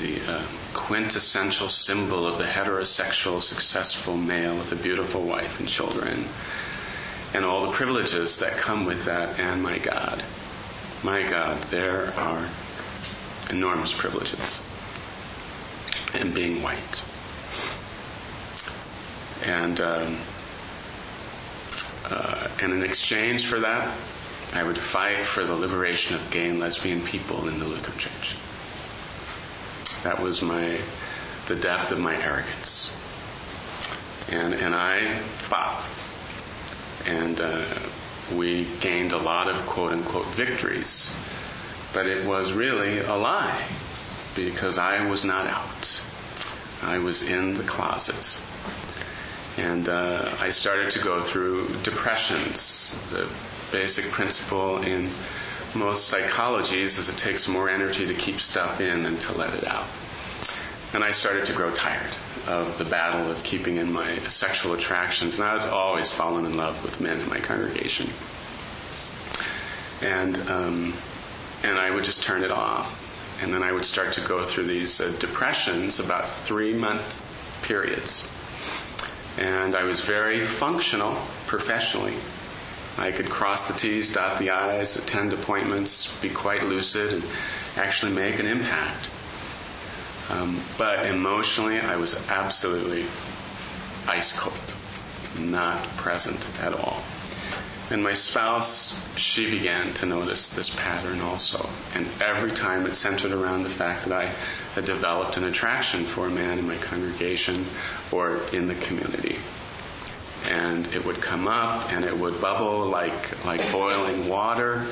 the 0.00 0.20
uh, 0.28 0.42
quintessential 0.74 1.68
symbol 1.68 2.26
of 2.26 2.38
the 2.38 2.44
heterosexual 2.44 3.40
successful 3.40 4.16
male 4.16 4.56
with 4.56 4.72
a 4.72 4.76
beautiful 4.76 5.22
wife 5.22 5.60
and 5.60 5.68
children, 5.68 6.24
and 7.34 7.44
all 7.44 7.66
the 7.66 7.72
privileges 7.72 8.40
that 8.40 8.52
come 8.52 8.84
with 8.84 9.06
that, 9.06 9.38
and 9.40 9.62
my 9.62 9.78
God, 9.78 10.24
my 11.02 11.22
God, 11.22 11.56
there 11.64 12.12
are 12.16 12.48
enormous 13.50 13.92
privileges 13.92 14.67
and 16.18 16.34
being 16.34 16.62
white. 16.62 17.04
And 19.44 19.80
um, 19.80 20.16
uh, 22.10 22.48
and 22.62 22.72
in 22.72 22.82
exchange 22.82 23.46
for 23.46 23.60
that, 23.60 23.96
I 24.54 24.62
would 24.62 24.78
fight 24.78 25.18
for 25.18 25.44
the 25.44 25.54
liberation 25.54 26.16
of 26.16 26.30
gay 26.30 26.48
and 26.48 26.58
lesbian 26.58 27.02
people 27.02 27.48
in 27.48 27.58
the 27.58 27.66
Lutheran 27.66 27.98
Church. 27.98 28.36
That 30.04 30.20
was 30.20 30.42
my 30.42 30.78
the 31.46 31.56
depth 31.56 31.92
of 31.92 31.98
my 31.98 32.16
arrogance. 32.16 32.96
And 34.30 34.54
and 34.54 34.74
I 34.74 35.06
fought. 35.08 35.84
And 37.06 37.40
uh, 37.40 37.64
we 38.36 38.66
gained 38.80 39.12
a 39.12 39.18
lot 39.18 39.48
of 39.48 39.64
quote 39.66 39.92
unquote 39.92 40.26
victories. 40.26 41.14
But 41.94 42.06
it 42.06 42.26
was 42.26 42.52
really 42.52 42.98
a 42.98 43.14
lie 43.14 43.64
because 44.34 44.78
I 44.78 45.08
was 45.08 45.24
not 45.24 45.46
out. 45.46 46.07
I 46.82 46.98
was 46.98 47.28
in 47.28 47.54
the 47.54 47.64
closet. 47.64 48.40
And 49.58 49.88
uh, 49.88 50.30
I 50.40 50.50
started 50.50 50.90
to 50.90 51.00
go 51.00 51.20
through 51.20 51.68
depressions. 51.82 52.96
The 53.10 53.28
basic 53.72 54.06
principle 54.12 54.78
in 54.78 55.08
most 55.74 56.12
psychologies 56.12 56.98
is 56.98 57.08
it 57.08 57.18
takes 57.18 57.48
more 57.48 57.68
energy 57.68 58.06
to 58.06 58.14
keep 58.14 58.38
stuff 58.38 58.80
in 58.80 59.02
than 59.02 59.18
to 59.18 59.36
let 59.36 59.52
it 59.54 59.66
out. 59.66 59.86
and 60.94 61.04
I 61.04 61.10
started 61.10 61.46
to 61.46 61.52
grow 61.52 61.70
tired 61.70 62.10
of 62.46 62.78
the 62.78 62.84
battle 62.84 63.30
of 63.30 63.42
keeping 63.44 63.76
in 63.76 63.92
my 63.92 64.16
sexual 64.28 64.72
attractions. 64.74 65.38
And 65.38 65.46
I 65.48 65.52
was 65.52 65.66
always 65.66 66.10
falling 66.10 66.46
in 66.46 66.56
love 66.56 66.82
with 66.82 67.00
men 67.00 67.20
in 67.20 67.28
my 67.28 67.40
congregation. 67.40 68.08
And, 70.00 70.38
um, 70.48 70.94
and 71.62 71.78
I 71.78 71.90
would 71.90 72.04
just 72.04 72.22
turn 72.22 72.44
it 72.44 72.50
off. 72.50 73.08
And 73.40 73.52
then 73.52 73.62
I 73.62 73.72
would 73.72 73.84
start 73.84 74.14
to 74.14 74.20
go 74.20 74.44
through 74.44 74.64
these 74.64 75.00
uh, 75.00 75.14
depressions, 75.18 76.00
about 76.00 76.28
three 76.28 76.74
month 76.74 77.24
periods. 77.62 78.28
And 79.38 79.76
I 79.76 79.84
was 79.84 80.00
very 80.00 80.40
functional 80.40 81.16
professionally. 81.46 82.14
I 82.98 83.12
could 83.12 83.30
cross 83.30 83.68
the 83.68 83.78
T's, 83.78 84.12
dot 84.12 84.40
the 84.40 84.50
I's, 84.50 84.96
attend 84.96 85.32
appointments, 85.32 86.20
be 86.20 86.30
quite 86.30 86.64
lucid, 86.64 87.12
and 87.12 87.24
actually 87.76 88.12
make 88.12 88.40
an 88.40 88.46
impact. 88.46 89.08
Um, 90.30 90.60
but 90.76 91.06
emotionally, 91.06 91.78
I 91.78 91.96
was 91.96 92.28
absolutely 92.28 93.04
ice 94.08 94.36
cold, 94.36 95.48
not 95.50 95.78
present 95.96 96.60
at 96.60 96.74
all. 96.74 97.02
And 97.90 98.02
my 98.02 98.12
spouse, 98.12 99.00
she 99.16 99.50
began 99.50 99.94
to 99.94 100.06
notice 100.06 100.54
this 100.54 100.74
pattern 100.74 101.20
also. 101.22 101.66
And 101.94 102.06
every 102.20 102.52
time 102.52 102.84
it 102.84 102.94
centered 102.94 103.32
around 103.32 103.62
the 103.62 103.70
fact 103.70 104.04
that 104.04 104.12
I 104.12 104.26
had 104.74 104.84
developed 104.84 105.38
an 105.38 105.44
attraction 105.44 106.04
for 106.04 106.26
a 106.26 106.30
man 106.30 106.58
in 106.58 106.66
my 106.66 106.76
congregation 106.76 107.64
or 108.12 108.40
in 108.52 108.66
the 108.66 108.74
community. 108.74 109.36
And 110.46 110.86
it 110.88 111.06
would 111.06 111.22
come 111.22 111.48
up 111.48 111.90
and 111.92 112.04
it 112.04 112.16
would 112.16 112.42
bubble 112.42 112.86
like, 112.86 113.44
like 113.46 113.72
boiling 113.72 114.28
water. 114.28 114.84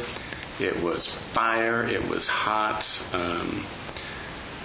It 0.59 0.83
was 0.83 1.07
fire. 1.07 1.85
It 1.85 2.09
was 2.09 2.29
hot. 2.29 3.07
Um, 3.13 3.63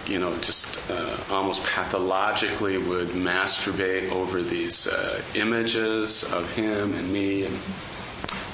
you 0.07 0.19
know, 0.19 0.35
just 0.38 0.89
uh, 0.89 1.17
almost 1.29 1.65
pathologically 1.65 2.77
would 2.77 3.09
masturbate 3.09 4.11
over 4.11 4.41
these 4.41 4.88
uh, 4.88 5.21
images 5.35 6.23
of 6.31 6.51
him 6.53 6.93
and 6.93 7.13
me, 7.13 7.45
and, 7.45 7.55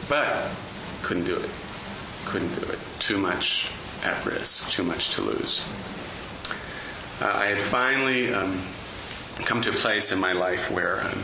but 0.09 0.49
couldn't 1.03 1.25
do 1.25 1.35
it. 1.35 1.49
Couldn't 2.25 2.53
do 2.59 2.71
it. 2.71 2.79
Too 2.99 3.17
much 3.17 3.71
at 4.03 4.25
risk. 4.25 4.71
Too 4.71 4.83
much 4.83 5.15
to 5.15 5.21
lose. 5.21 5.65
Uh, 7.21 7.31
I 7.33 7.47
had 7.47 7.57
finally 7.57 8.33
um, 8.33 8.59
come 9.45 9.61
to 9.61 9.69
a 9.69 9.73
place 9.73 10.11
in 10.11 10.19
my 10.19 10.33
life 10.33 10.69
where 10.69 11.01
um, 11.01 11.23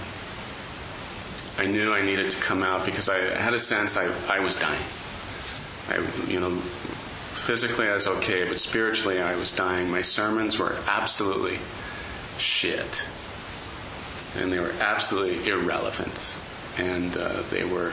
I 1.57 1.69
knew 1.69 1.93
I 1.93 2.01
needed 2.01 2.31
to 2.31 2.41
come 2.41 2.63
out 2.63 2.85
because 2.85 3.09
I 3.09 3.19
had 3.19 3.53
a 3.53 3.59
sense 3.59 3.97
I, 3.97 4.09
I 4.29 4.39
was 4.39 4.59
dying. 4.59 4.81
I, 5.89 6.31
you 6.31 6.39
know, 6.39 6.55
physically 6.55 7.87
I 7.87 7.93
was 7.93 8.07
okay, 8.07 8.45
but 8.45 8.59
spiritually 8.59 9.21
I 9.21 9.35
was 9.35 9.55
dying. 9.55 9.91
My 9.91 10.01
sermons 10.01 10.57
were 10.57 10.75
absolutely 10.87 11.59
shit. 12.37 13.07
And 14.37 14.51
they 14.51 14.59
were 14.59 14.73
absolutely 14.79 15.51
irrelevant. 15.51 16.39
And 16.77 17.15
uh, 17.15 17.43
they 17.51 17.63
were 17.63 17.91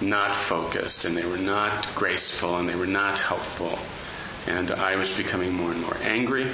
not 0.00 0.34
focused, 0.34 1.04
and 1.04 1.16
they 1.16 1.26
were 1.26 1.38
not 1.38 1.94
graceful, 1.94 2.56
and 2.56 2.68
they 2.68 2.76
were 2.76 2.86
not 2.86 3.18
helpful. 3.18 3.78
And 4.52 4.70
I 4.70 4.96
was 4.96 5.16
becoming 5.16 5.52
more 5.52 5.72
and 5.72 5.82
more 5.82 5.96
angry. 6.02 6.50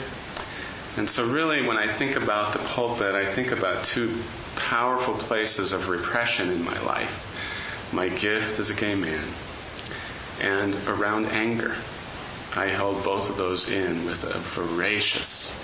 And 0.97 1.09
so, 1.09 1.27
really, 1.27 1.67
when 1.67 1.79
I 1.79 1.87
think 1.87 2.17
about 2.17 2.53
the 2.53 2.59
pulpit, 2.61 3.15
I 3.15 3.27
think 3.27 3.53
about 3.53 3.85
two 3.85 4.15
powerful 4.57 5.15
places 5.15 5.73
of 5.73 5.89
repression 5.89 6.51
in 6.51 6.65
my 6.65 6.81
life 6.83 7.29
my 7.93 8.09
gift 8.09 8.59
as 8.59 8.71
a 8.71 8.75
gay 8.75 8.95
man, 8.95 9.29
and 10.41 10.75
around 10.89 11.27
anger. 11.27 11.75
I 12.57 12.67
held 12.67 13.05
both 13.05 13.31
of 13.31 13.37
those 13.37 13.71
in 13.71 14.05
with 14.05 14.25
a 14.25 14.39
voracious 14.39 15.59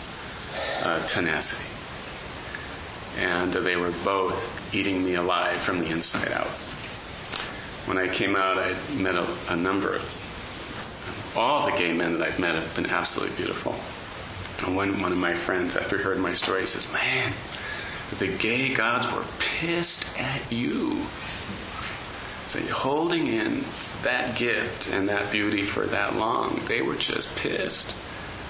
uh, 0.85 1.05
tenacity. 1.07 1.65
And 3.19 3.53
they 3.53 3.77
were 3.77 3.93
both 4.05 4.75
eating 4.75 5.05
me 5.05 5.15
alive 5.15 5.61
from 5.61 5.81
the 5.81 5.91
inside 5.91 6.33
out. 6.33 6.49
When 7.89 7.97
I 7.97 8.07
came 8.07 8.37
out, 8.37 8.59
I 8.59 8.75
met 9.01 9.15
a, 9.15 9.27
a 9.49 9.57
number 9.57 9.95
of, 9.95 11.33
all 11.35 11.71
the 11.71 11.77
gay 11.77 11.95
men 11.95 12.19
that 12.19 12.23
I've 12.23 12.39
met 12.39 12.55
have 12.55 12.77
been 12.77 12.85
absolutely 12.85 13.35
beautiful. 13.37 13.75
And 14.67 14.77
one, 14.77 15.01
one 15.01 15.13
of 15.13 15.17
my 15.17 15.33
friends, 15.33 15.75
after 15.75 15.97
he 15.97 16.05
heard 16.05 16.19
my 16.19 16.35
story, 16.35 16.67
says, 16.67 16.93
Man, 16.93 17.33
the 18.19 18.29
gay 18.29 18.75
gods 18.75 19.11
were 19.11 19.25
pissed 19.39 20.21
at 20.21 20.53
you. 20.53 21.01
So 22.49 22.59
you're 22.59 22.75
holding 22.75 23.27
in 23.27 23.65
that 24.03 24.37
gift 24.37 24.93
and 24.93 25.09
that 25.09 25.33
beauty 25.33 25.63
for 25.63 25.87
that 25.87 26.15
long. 26.15 26.61
They 26.67 26.83
were 26.83 26.97
just 26.97 27.35
pissed. 27.37 27.97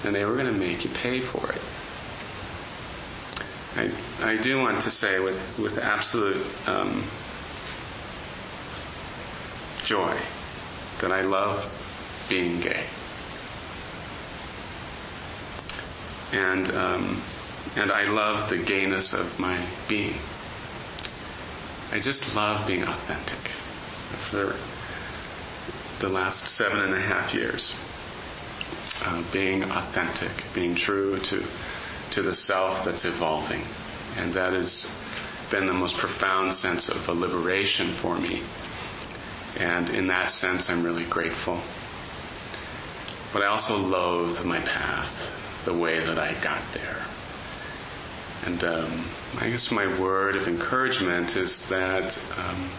And 0.03 0.13
they 0.13 0.25
were 0.25 0.33
going 0.33 0.53
to 0.53 0.59
make 0.59 0.83
you 0.83 0.89
pay 0.89 1.21
for 1.21 1.49
it. 1.49 1.61
I, 3.77 4.31
I 4.33 4.35
do 4.35 4.59
want 4.59 4.81
to 4.81 4.91
say 4.91 5.21
with, 5.21 5.59
with 5.59 5.77
absolute 5.77 6.45
um, 6.67 7.03
joy 9.89 10.15
that 10.99 11.11
I 11.11 11.21
love 11.21 11.57
being 12.29 12.59
gay. 12.61 12.83
And, 16.31 16.69
um, 16.69 17.19
and 17.75 17.91
I 17.91 18.03
love 18.03 18.49
the 18.49 18.59
gayness 18.59 19.13
of 19.15 19.39
my 19.39 19.59
being. 19.87 20.13
I 21.91 21.99
just 21.99 22.35
love 22.35 22.67
being 22.67 22.83
authentic. 22.83 23.39
For 24.29 24.55
the 26.05 26.13
last 26.13 26.37
seven 26.37 26.81
and 26.81 26.93
a 26.93 26.99
half 26.99 27.33
years. 27.33 27.73
Uh, 29.07 29.23
being 29.33 29.63
authentic, 29.63 30.53
being 30.53 30.75
true 30.75 31.17
to, 31.17 31.43
to 32.11 32.21
the 32.21 32.35
self 32.35 32.85
that's 32.85 33.05
evolving. 33.05 33.61
And 34.21 34.33
that 34.33 34.53
has 34.53 34.95
been 35.49 35.65
the 35.65 35.73
most 35.73 35.97
profound 35.97 36.53
sense 36.53 36.89
of 36.89 37.09
a 37.09 37.13
liberation 37.13 37.87
for 37.87 38.15
me. 38.15 38.43
And 39.57 39.89
in 39.89 40.07
that 40.07 40.29
sense, 40.29 40.69
I'm 40.69 40.83
really 40.83 41.05
grateful. 41.05 41.59
But 43.33 43.43
I 43.43 43.47
also 43.47 43.77
loathe 43.77 44.43
my 44.45 44.59
path, 44.59 45.63
the 45.65 45.73
way 45.73 45.99
that 45.99 46.17
I 46.17 46.33
got 46.41 46.61
there. 46.73 47.05
And 48.45 48.63
um, 48.63 49.05
I 49.39 49.49
guess 49.49 49.71
my 49.71 49.99
word 49.99 50.35
of 50.35 50.47
encouragement 50.47 51.35
is 51.35 51.69
that 51.69 52.23
um, 52.37 52.69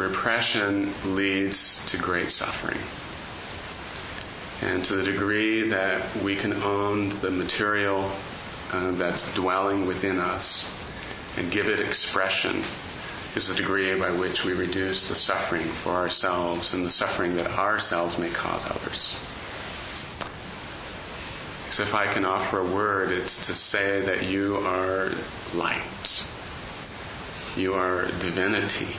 repression 0.00 0.92
leads 1.04 1.86
to 1.90 1.98
great 1.98 2.30
suffering. 2.30 2.80
And 4.60 4.84
to 4.86 4.96
the 4.96 5.04
degree 5.04 5.68
that 5.68 6.16
we 6.16 6.34
can 6.34 6.52
own 6.52 7.10
the 7.20 7.30
material 7.30 8.10
uh, 8.72 8.92
that's 8.92 9.34
dwelling 9.34 9.86
within 9.86 10.18
us 10.18 10.68
and 11.36 11.50
give 11.50 11.68
it 11.68 11.80
expression 11.80 12.56
is 13.38 13.48
the 13.48 13.54
degree 13.54 13.94
by 13.94 14.10
which 14.10 14.44
we 14.44 14.52
reduce 14.52 15.08
the 15.08 15.14
suffering 15.14 15.62
for 15.62 15.92
ourselves 15.92 16.74
and 16.74 16.84
the 16.84 16.90
suffering 16.90 17.36
that 17.36 17.46
ourselves 17.56 18.18
may 18.18 18.30
cause 18.30 18.68
others. 18.68 19.14
So 21.70 21.84
if 21.84 21.94
I 21.94 22.08
can 22.08 22.24
offer 22.24 22.58
a 22.58 22.64
word, 22.64 23.12
it's 23.12 23.46
to 23.46 23.54
say 23.54 24.00
that 24.00 24.24
you 24.24 24.56
are 24.56 25.12
light. 25.54 26.26
You 27.56 27.74
are 27.74 28.06
divinity 28.06 28.96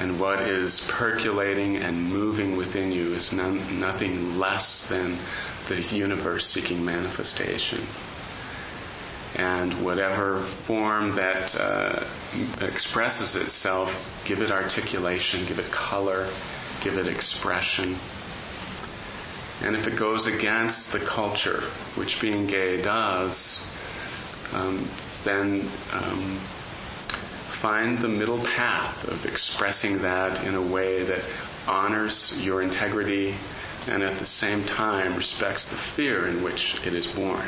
and 0.00 0.18
what 0.18 0.40
is 0.40 0.86
percolating 0.88 1.76
and 1.76 2.10
moving 2.10 2.56
within 2.56 2.90
you 2.90 3.12
is 3.14 3.32
none, 3.32 3.80
nothing 3.80 4.38
less 4.38 4.88
than 4.88 5.18
the 5.68 5.82
universe 5.94 6.46
seeking 6.46 6.84
manifestation. 6.84 7.80
And 9.36 9.84
whatever 9.84 10.40
form 10.40 11.12
that 11.12 11.58
uh, 11.58 12.02
expresses 12.60 13.36
itself, 13.36 14.22
give 14.24 14.42
it 14.42 14.50
articulation, 14.50 15.46
give 15.46 15.58
it 15.58 15.70
color, 15.70 16.26
give 16.82 16.98
it 16.98 17.06
expression. 17.06 17.94
And 19.62 19.76
if 19.76 19.86
it 19.86 19.96
goes 19.96 20.26
against 20.26 20.92
the 20.92 20.98
culture, 20.98 21.60
which 21.94 22.20
being 22.20 22.46
gay 22.46 22.80
does, 22.80 23.66
um, 24.52 24.84
then 25.24 25.60
um, 25.92 26.38
find 27.60 27.98
the 27.98 28.08
middle 28.08 28.38
path 28.38 29.06
of 29.08 29.26
expressing 29.26 30.02
that 30.02 30.44
in 30.44 30.54
a 30.54 30.62
way 30.62 31.02
that 31.02 31.22
honors 31.68 32.42
your 32.44 32.62
integrity 32.62 33.34
and 33.88 34.02
at 34.02 34.18
the 34.18 34.26
same 34.26 34.64
time 34.64 35.14
respects 35.14 35.70
the 35.70 35.76
fear 35.76 36.26
in 36.26 36.42
which 36.42 36.84
it 36.86 36.94
is 36.94 37.06
born. 37.06 37.46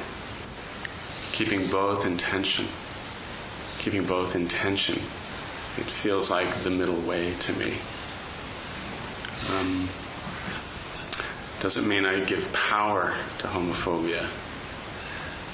Keeping 1.33 1.67
both 1.69 2.07
in 2.07 2.19
tension. 2.19 2.67
Keeping 3.79 4.05
both 4.05 4.37
in 4.37 4.49
tension. 4.49 4.97
It 4.97 5.91
feels 5.91 6.31
like 6.31 6.49
the 6.63 6.71
middle 6.71 7.01
way 7.01 7.33
to 7.33 7.53
me. 7.55 7.75
Um, 9.51 9.89
doesn't 11.61 11.89
mean 11.89 12.05
I 12.05 12.21
give 12.21 12.53
power 12.53 13.15
to 13.39 13.47
homophobia, 13.47 14.29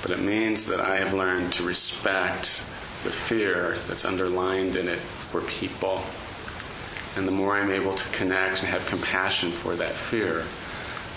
but 0.02 0.10
it 0.10 0.20
means 0.20 0.68
that 0.68 0.80
I 0.80 0.96
have 0.96 1.14
learned 1.14 1.52
to 1.54 1.62
respect 1.62 2.64
the 3.04 3.10
fear 3.10 3.76
that's 3.86 4.04
underlined 4.04 4.74
in 4.76 4.88
it 4.88 4.98
for 4.98 5.40
people. 5.42 6.02
And 7.16 7.26
the 7.26 7.32
more 7.32 7.56
I'm 7.56 7.70
able 7.70 7.92
to 7.92 8.08
connect 8.10 8.60
and 8.60 8.68
have 8.68 8.86
compassion 8.86 9.50
for 9.50 9.76
that 9.76 9.92
fear, 9.92 10.44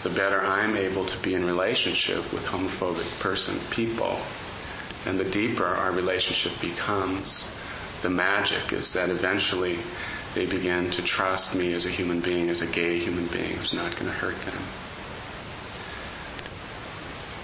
the 0.04 0.10
better 0.10 0.42
I'm 0.42 0.76
able 0.76 1.06
to 1.06 1.18
be 1.20 1.34
in 1.34 1.46
relationship 1.46 2.32
with 2.32 2.46
homophobic 2.46 3.22
person 3.22 3.60
people. 3.72 4.20
And 5.06 5.20
the 5.20 5.24
deeper 5.24 5.66
our 5.66 5.92
relationship 5.92 6.60
becomes, 6.62 7.50
the 8.02 8.10
magic 8.10 8.74
is 8.74 8.94
that 8.94 9.10
eventually 9.10 9.80
they 10.34 10.46
begin 10.46 10.90
to 10.92 11.02
trust 11.02 11.56
me 11.56 11.74
as 11.74 11.86
a 11.86 11.90
human 11.90 12.20
being, 12.20 12.50
as 12.50 12.62
a 12.62 12.68
gay 12.68 13.00
human 13.00 13.28
being 13.28 13.54
who's 13.56 13.74
not 13.74 13.92
going 13.96 14.06
to 14.06 14.18
hurt 14.18 14.40
them. 14.42 14.62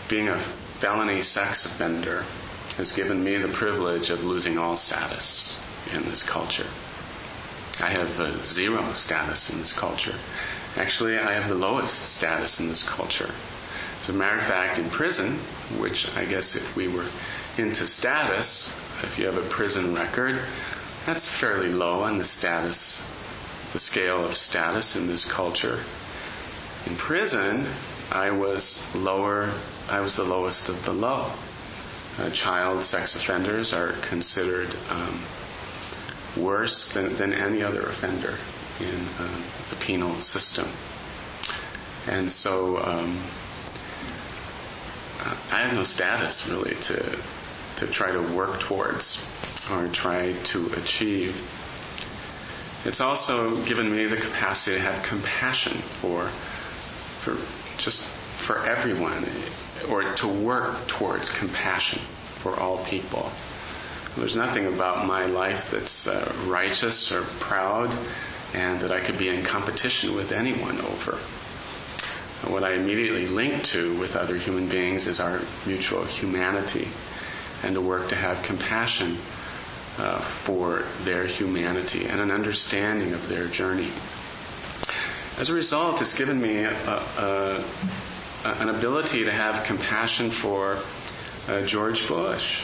Being 0.08 0.30
a 0.30 0.38
felony 0.38 1.22
sex 1.22 1.66
offender 1.66 2.24
has 2.78 2.92
given 2.92 3.24
me 3.24 3.38
the 3.38 3.48
privilege 3.48 4.10
of 4.10 4.24
losing 4.24 4.58
all 4.58 4.76
status 4.76 5.60
in 5.94 6.04
this 6.04 6.24
culture. 6.24 6.68
I 7.84 7.90
have 7.90 8.20
uh, 8.20 8.32
zero 8.44 8.94
status 8.94 9.52
in 9.52 9.60
this 9.60 9.78
culture. 9.78 10.16
Actually, 10.78 11.18
I 11.18 11.34
have 11.34 11.48
the 11.48 11.56
lowest 11.56 12.16
status 12.16 12.60
in 12.60 12.68
this 12.70 12.88
culture. 12.88 13.30
As 14.00 14.10
a 14.10 14.14
matter 14.14 14.38
of 14.38 14.44
fact, 14.44 14.78
in 14.78 14.90
prison, 14.90 15.34
which 15.80 16.16
I 16.16 16.26
guess 16.26 16.56
if 16.56 16.76
we 16.76 16.88
were 16.88 17.06
into 17.60 17.88
status, 17.88 18.76
if 19.04 19.18
you 19.20 19.26
have 19.26 19.38
a 19.38 19.48
prison 19.50 19.96
record, 19.96 20.40
that's 21.06 21.28
fairly 21.28 21.72
low 21.72 22.04
on 22.04 22.18
the 22.18 22.24
status, 22.24 23.02
the 23.74 23.80
scale 23.80 24.26
of 24.26 24.36
status 24.36 24.96
in 24.96 25.08
this 25.08 25.30
culture. 25.30 25.80
In 26.86 26.96
prison, 26.96 27.66
I 28.12 28.32
was 28.32 28.94
lower, 28.96 29.52
I 29.90 30.00
was 30.00 30.16
the 30.16 30.24
lowest 30.24 30.70
of 30.70 30.84
the 30.86 30.94
low. 30.94 31.32
Uh, 32.20 32.30
child 32.32 32.82
sex 32.84 33.16
offenders 33.16 33.74
are 33.74 33.92
considered 33.92 34.76
um, 34.90 35.22
worse 36.36 36.94
than, 36.94 37.16
than 37.16 37.34
any 37.34 37.64
other 37.64 37.82
offender 37.82 38.34
in 38.80 39.08
uh, 39.20 39.42
the 39.70 39.76
penal 39.78 40.14
system. 40.16 40.68
And 42.08 42.32
so 42.32 42.78
um, 42.78 43.18
I 45.52 45.60
have 45.60 45.74
no 45.74 45.84
status 45.84 46.48
really 46.50 46.76
to, 46.76 47.18
to 47.78 47.88
try 47.88 48.12
to 48.12 48.22
work 48.22 48.60
towards 48.60 49.26
or 49.72 49.88
try 49.88 50.34
to 50.34 50.68
achieve. 50.74 51.36
It's 52.86 53.02
also 53.02 53.56
given 53.66 53.92
me 53.92 54.06
the 54.06 54.18
capacity 54.18 54.78
to 54.78 54.84
have 54.84 55.04
compassion 55.04 55.74
for, 55.74 56.24
for 57.22 57.36
just 57.82 58.08
for 58.08 58.66
everyone, 58.66 59.26
or 59.90 60.04
to 60.16 60.28
work 60.28 60.88
towards 60.88 61.30
compassion 61.30 62.00
for 62.00 62.60
all 62.60 62.84
people. 62.86 63.30
There's 64.16 64.36
nothing 64.36 64.66
about 64.66 65.06
my 65.06 65.26
life 65.26 65.72
that's 65.72 66.08
uh, 66.08 66.34
righteous 66.46 67.12
or 67.12 67.22
proud 67.40 67.96
and 68.56 68.80
that 68.82 68.92
I 68.92 69.02
could 69.02 69.20
be 69.20 69.30
in 69.30 69.44
competition 69.44 70.16
with 70.16 70.32
anyone 70.32 70.80
over. 70.80 71.18
what 72.50 72.64
I 72.64 72.74
immediately 72.74 73.28
link 73.28 73.64
to 73.66 73.94
with 74.00 74.16
other 74.16 74.36
human 74.36 74.70
beings 74.70 75.06
is 75.08 75.20
our 75.20 75.42
mutual 75.66 76.06
humanity 76.06 76.88
and 77.64 77.76
to 77.76 77.82
work 77.82 78.10
to 78.10 78.16
have 78.16 78.44
compassion 78.44 79.18
uh, 79.98 80.20
for 80.20 80.84
their 81.04 81.26
humanity 81.26 82.06
and 82.06 82.22
an 82.22 82.32
understanding 82.32 83.14
of 83.14 83.28
their 83.28 83.48
journey. 83.48 83.90
As 85.40 85.50
a 85.50 85.54
result, 85.54 86.02
it's 86.02 86.18
given 86.18 86.42
me 86.42 86.58
a, 86.58 86.72
a, 86.72 87.64
a, 88.46 88.50
an 88.60 88.70
ability 88.70 89.26
to 89.26 89.32
have 89.32 89.66
compassion 89.66 90.30
for 90.32 90.78
uh, 91.50 91.66
George 91.66 92.08
Bush 92.08 92.64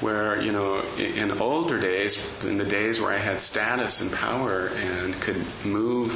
where, 0.00 0.40
you 0.40 0.52
know, 0.52 0.82
in 0.98 1.30
older 1.40 1.80
days, 1.80 2.44
in 2.44 2.58
the 2.58 2.64
days 2.64 3.00
where 3.00 3.12
I 3.12 3.16
had 3.16 3.40
status 3.40 4.02
and 4.02 4.12
power 4.12 4.68
and 4.68 5.14
could 5.20 5.42
move 5.64 6.12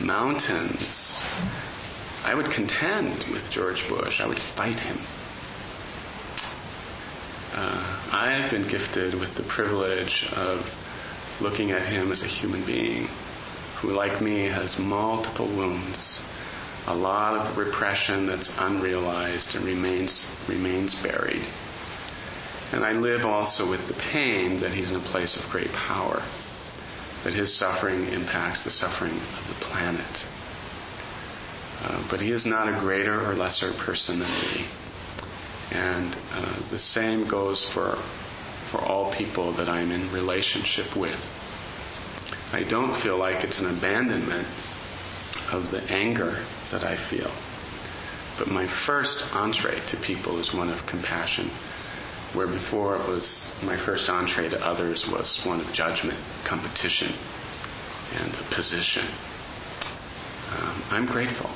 mountains, 0.00 1.22
I 2.24 2.34
would 2.34 2.46
contend 2.50 3.12
with 3.30 3.50
George 3.50 3.86
Bush. 3.88 4.20
I 4.20 4.26
would 4.26 4.38
fight 4.38 4.80
him. 4.80 4.98
Uh, 7.60 7.98
I 8.12 8.30
have 8.30 8.52
been 8.52 8.62
gifted 8.62 9.14
with 9.14 9.34
the 9.34 9.42
privilege 9.42 10.32
of 10.36 11.40
looking 11.40 11.72
at 11.72 11.84
him 11.84 12.12
as 12.12 12.22
a 12.22 12.28
human 12.28 12.62
being 12.62 13.08
who, 13.78 13.90
like 13.90 14.20
me, 14.20 14.44
has 14.44 14.78
multiple 14.78 15.48
wounds, 15.48 16.24
a 16.86 16.94
lot 16.94 17.36
of 17.36 17.58
repression 17.58 18.26
that's 18.26 18.60
unrealized 18.60 19.56
and 19.56 19.64
remains 19.64 20.32
remains 20.46 21.02
buried. 21.02 21.42
And 22.72 22.84
I 22.84 22.92
live 22.92 23.26
also 23.26 23.68
with 23.68 23.88
the 23.88 24.00
pain 24.12 24.58
that 24.58 24.72
he's 24.72 24.92
in 24.92 24.96
a 24.96 25.00
place 25.00 25.34
of 25.34 25.50
great 25.50 25.72
power, 25.72 26.22
that 27.24 27.34
his 27.34 27.52
suffering 27.52 28.06
impacts 28.12 28.62
the 28.62 28.70
suffering 28.70 29.10
of 29.10 29.46
the 29.48 29.64
planet. 29.64 30.28
Uh, 31.82 32.00
but 32.08 32.20
he 32.20 32.30
is 32.30 32.46
not 32.46 32.68
a 32.68 32.78
greater 32.78 33.28
or 33.28 33.34
lesser 33.34 33.72
person 33.72 34.20
than 34.20 34.28
me. 34.28 34.64
And 35.72 36.18
uh, 36.34 36.54
the 36.70 36.78
same 36.78 37.26
goes 37.26 37.62
for, 37.62 37.90
for 38.70 38.80
all 38.80 39.12
people 39.12 39.52
that 39.52 39.68
I'm 39.68 39.90
in 39.90 40.12
relationship 40.12 40.96
with. 40.96 41.34
I 42.52 42.62
don't 42.62 42.94
feel 42.94 43.18
like 43.18 43.44
it's 43.44 43.60
an 43.60 43.68
abandonment 43.68 44.46
of 45.52 45.68
the 45.70 45.82
anger 45.92 46.36
that 46.70 46.84
I 46.84 46.96
feel. 46.96 47.30
But 48.38 48.52
my 48.52 48.66
first 48.66 49.34
entree 49.34 49.78
to 49.88 49.96
people 49.96 50.38
is 50.38 50.54
one 50.54 50.70
of 50.70 50.86
compassion 50.86 51.50
where 52.34 52.46
before 52.46 52.94
it 52.96 53.08
was 53.08 53.58
my 53.64 53.76
first 53.76 54.10
entree 54.10 54.48
to 54.50 54.66
others 54.66 55.08
was 55.08 55.44
one 55.44 55.60
of 55.60 55.72
judgment, 55.72 56.18
competition, 56.44 57.12
and 58.16 58.34
a 58.34 58.54
position. 58.54 59.04
Um, 60.52 60.82
I'm 60.90 61.06
grateful 61.06 61.50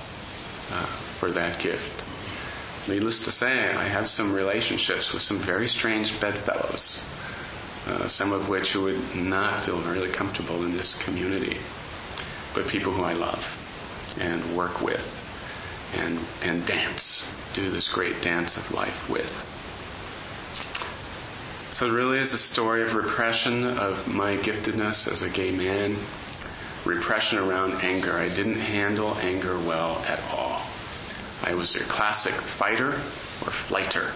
uh, 0.76 0.86
for 0.86 1.30
that 1.32 1.60
gift. 1.60 2.11
Needless 2.88 3.24
to 3.26 3.30
say, 3.30 3.68
I 3.68 3.84
have 3.84 4.08
some 4.08 4.32
relationships 4.32 5.12
with 5.12 5.22
some 5.22 5.38
very 5.38 5.68
strange 5.68 6.18
bedfellows, 6.20 7.08
uh, 7.86 8.08
some 8.08 8.32
of 8.32 8.48
which 8.48 8.74
would 8.74 9.14
not 9.14 9.60
feel 9.60 9.80
really 9.82 10.10
comfortable 10.10 10.64
in 10.64 10.72
this 10.72 11.00
community, 11.04 11.58
but 12.54 12.66
people 12.66 12.92
who 12.92 13.04
I 13.04 13.12
love 13.12 13.58
and 14.20 14.56
work 14.56 14.82
with 14.82 15.20
and, 15.94 16.18
and 16.42 16.66
dance, 16.66 17.32
do 17.54 17.70
this 17.70 17.92
great 17.92 18.20
dance 18.20 18.56
of 18.56 18.72
life 18.72 19.08
with. 19.08 19.30
So 21.70 21.86
it 21.86 21.92
really 21.92 22.18
is 22.18 22.32
a 22.32 22.38
story 22.38 22.82
of 22.82 22.94
repression 22.94 23.64
of 23.64 24.12
my 24.12 24.36
giftedness 24.36 25.10
as 25.10 25.22
a 25.22 25.30
gay 25.30 25.52
man, 25.52 25.96
repression 26.84 27.38
around 27.38 27.72
anger. 27.82 28.12
I 28.12 28.28
didn't 28.28 28.56
handle 28.56 29.16
anger 29.18 29.58
well 29.58 30.04
at 30.08 30.20
all. 30.32 30.51
I 31.44 31.54
was 31.54 31.76
a 31.76 31.84
classic 31.84 32.32
fighter 32.32 32.88
or 32.88 33.50
flighter. 33.50 34.10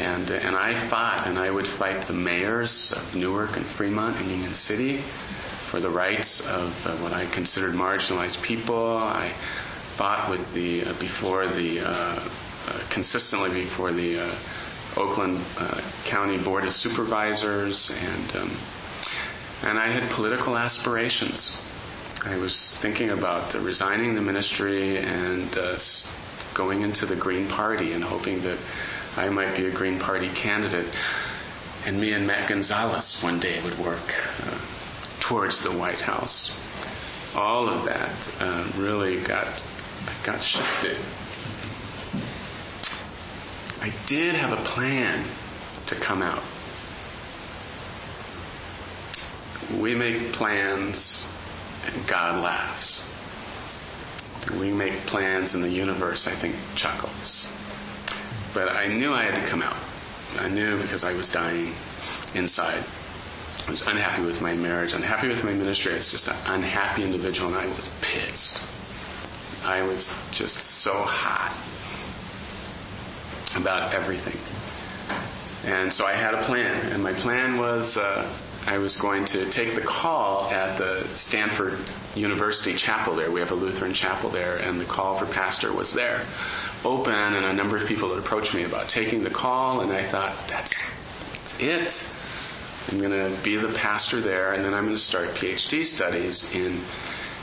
And, 0.00 0.30
and 0.30 0.56
I 0.56 0.74
fought, 0.74 1.26
and 1.26 1.38
I 1.38 1.50
would 1.50 1.66
fight 1.66 2.02
the 2.02 2.14
mayors 2.14 2.92
of 2.92 3.14
Newark 3.14 3.56
and 3.56 3.66
Fremont 3.66 4.18
and 4.20 4.30
Union 4.30 4.54
City 4.54 4.96
for 4.96 5.80
the 5.80 5.90
rights 5.90 6.48
of 6.48 6.86
uh, 6.86 6.90
what 6.96 7.12
I 7.12 7.26
considered 7.26 7.74
marginalized 7.74 8.42
people. 8.42 8.96
I 8.96 9.28
fought 9.28 10.30
with 10.30 10.54
the, 10.54 10.84
uh, 10.84 10.92
before 10.94 11.46
the, 11.46 11.80
uh, 11.80 11.92
uh 11.92 12.78
consistently 12.88 13.50
before 13.50 13.92
the 13.92 14.20
uh, 14.20 14.34
Oakland 14.96 15.40
uh, 15.58 15.80
County 16.04 16.38
Board 16.38 16.64
of 16.64 16.72
Supervisors, 16.72 17.90
and 17.90 18.36
um, 18.36 18.50
and 19.64 19.78
I 19.78 19.88
had 19.88 20.10
political 20.10 20.56
aspirations. 20.56 21.61
I 22.24 22.36
was 22.36 22.76
thinking 22.76 23.10
about 23.10 23.54
resigning 23.54 24.14
the 24.14 24.22
ministry 24.22 24.98
and 24.98 25.56
uh, 25.56 25.76
going 26.54 26.82
into 26.82 27.06
the 27.06 27.16
Green 27.16 27.48
Party 27.48 27.92
and 27.92 28.02
hoping 28.02 28.42
that 28.42 28.58
I 29.16 29.28
might 29.28 29.56
be 29.56 29.66
a 29.66 29.70
Green 29.70 29.98
Party 29.98 30.28
candidate. 30.28 30.86
And 31.84 32.00
me 32.00 32.12
and 32.12 32.26
Matt 32.26 32.48
Gonzalez 32.48 33.22
one 33.22 33.40
day 33.40 33.60
would 33.62 33.78
work 33.78 34.24
uh, 34.46 34.58
towards 35.20 35.62
the 35.64 35.72
White 35.72 36.00
House. 36.00 36.56
All 37.36 37.68
of 37.68 37.86
that 37.86 38.36
uh, 38.40 38.68
really 38.76 39.20
got 39.20 39.46
got 40.24 40.42
shifted 40.42 40.96
I 43.82 43.92
did 44.06 44.36
have 44.36 44.52
a 44.52 44.62
plan 44.62 45.24
to 45.86 45.96
come 45.96 46.22
out. 46.22 46.40
We 49.76 49.96
make 49.96 50.32
plans 50.32 51.28
and 51.86 52.06
God 52.06 52.42
laughs. 52.42 53.08
We 54.58 54.72
make 54.72 54.92
plans 55.06 55.54
and 55.54 55.64
the 55.64 55.70
universe, 55.70 56.26
I 56.26 56.32
think, 56.32 56.54
chuckles. 56.74 57.56
But 58.54 58.68
I 58.68 58.88
knew 58.88 59.12
I 59.12 59.22
had 59.22 59.34
to 59.34 59.46
come 59.46 59.62
out. 59.62 59.76
I 60.38 60.48
knew 60.48 60.80
because 60.80 61.04
I 61.04 61.12
was 61.12 61.32
dying 61.32 61.72
inside. 62.34 62.82
I 63.66 63.70
was 63.70 63.86
unhappy 63.86 64.22
with 64.22 64.42
my 64.42 64.54
marriage, 64.54 64.92
unhappy 64.92 65.28
with 65.28 65.44
my 65.44 65.52
ministry. 65.52 65.92
I 65.92 65.96
was 65.96 66.10
just 66.10 66.28
an 66.28 66.36
unhappy 66.46 67.04
individual, 67.04 67.48
and 67.48 67.58
I 67.58 67.66
was 67.66 67.88
pissed. 68.00 68.60
I 69.64 69.82
was 69.82 70.08
just 70.32 70.56
so 70.56 70.94
hot 70.94 71.52
about 73.60 73.94
everything. 73.94 74.36
And 75.72 75.92
so 75.92 76.06
I 76.06 76.14
had 76.14 76.34
a 76.34 76.42
plan, 76.42 76.92
and 76.92 77.02
my 77.02 77.12
plan 77.12 77.58
was 77.58 77.96
uh, 77.96 78.28
I 78.66 78.78
was 78.78 79.00
going 79.00 79.24
to 79.26 79.50
take 79.50 79.74
the 79.74 79.80
call 79.80 80.50
at 80.52 80.78
the 80.78 81.04
Stanford 81.16 81.78
University 82.14 82.76
chapel 82.76 83.14
there. 83.14 83.30
We 83.30 83.40
have 83.40 83.50
a 83.50 83.56
Lutheran 83.56 83.92
chapel 83.92 84.30
there, 84.30 84.56
and 84.56 84.80
the 84.80 84.84
call 84.84 85.16
for 85.16 85.26
pastor 85.26 85.72
was 85.72 85.92
there, 85.92 86.20
open, 86.84 87.12
and 87.12 87.44
a 87.44 87.52
number 87.52 87.76
of 87.76 87.86
people 87.86 88.10
had 88.10 88.18
approached 88.18 88.54
me 88.54 88.62
about 88.62 88.88
taking 88.88 89.24
the 89.24 89.30
call, 89.30 89.80
and 89.80 89.92
I 89.92 90.02
thought, 90.02 90.48
that's, 90.48 90.88
that's 91.32 91.60
it. 91.60 92.92
I'm 92.92 93.00
going 93.00 93.12
to 93.12 93.42
be 93.42 93.56
the 93.56 93.68
pastor 93.68 94.20
there, 94.20 94.52
and 94.52 94.64
then 94.64 94.74
I'm 94.74 94.84
going 94.84 94.96
to 94.96 95.02
start 95.02 95.28
PhD 95.28 95.84
studies 95.84 96.54
in 96.54 96.80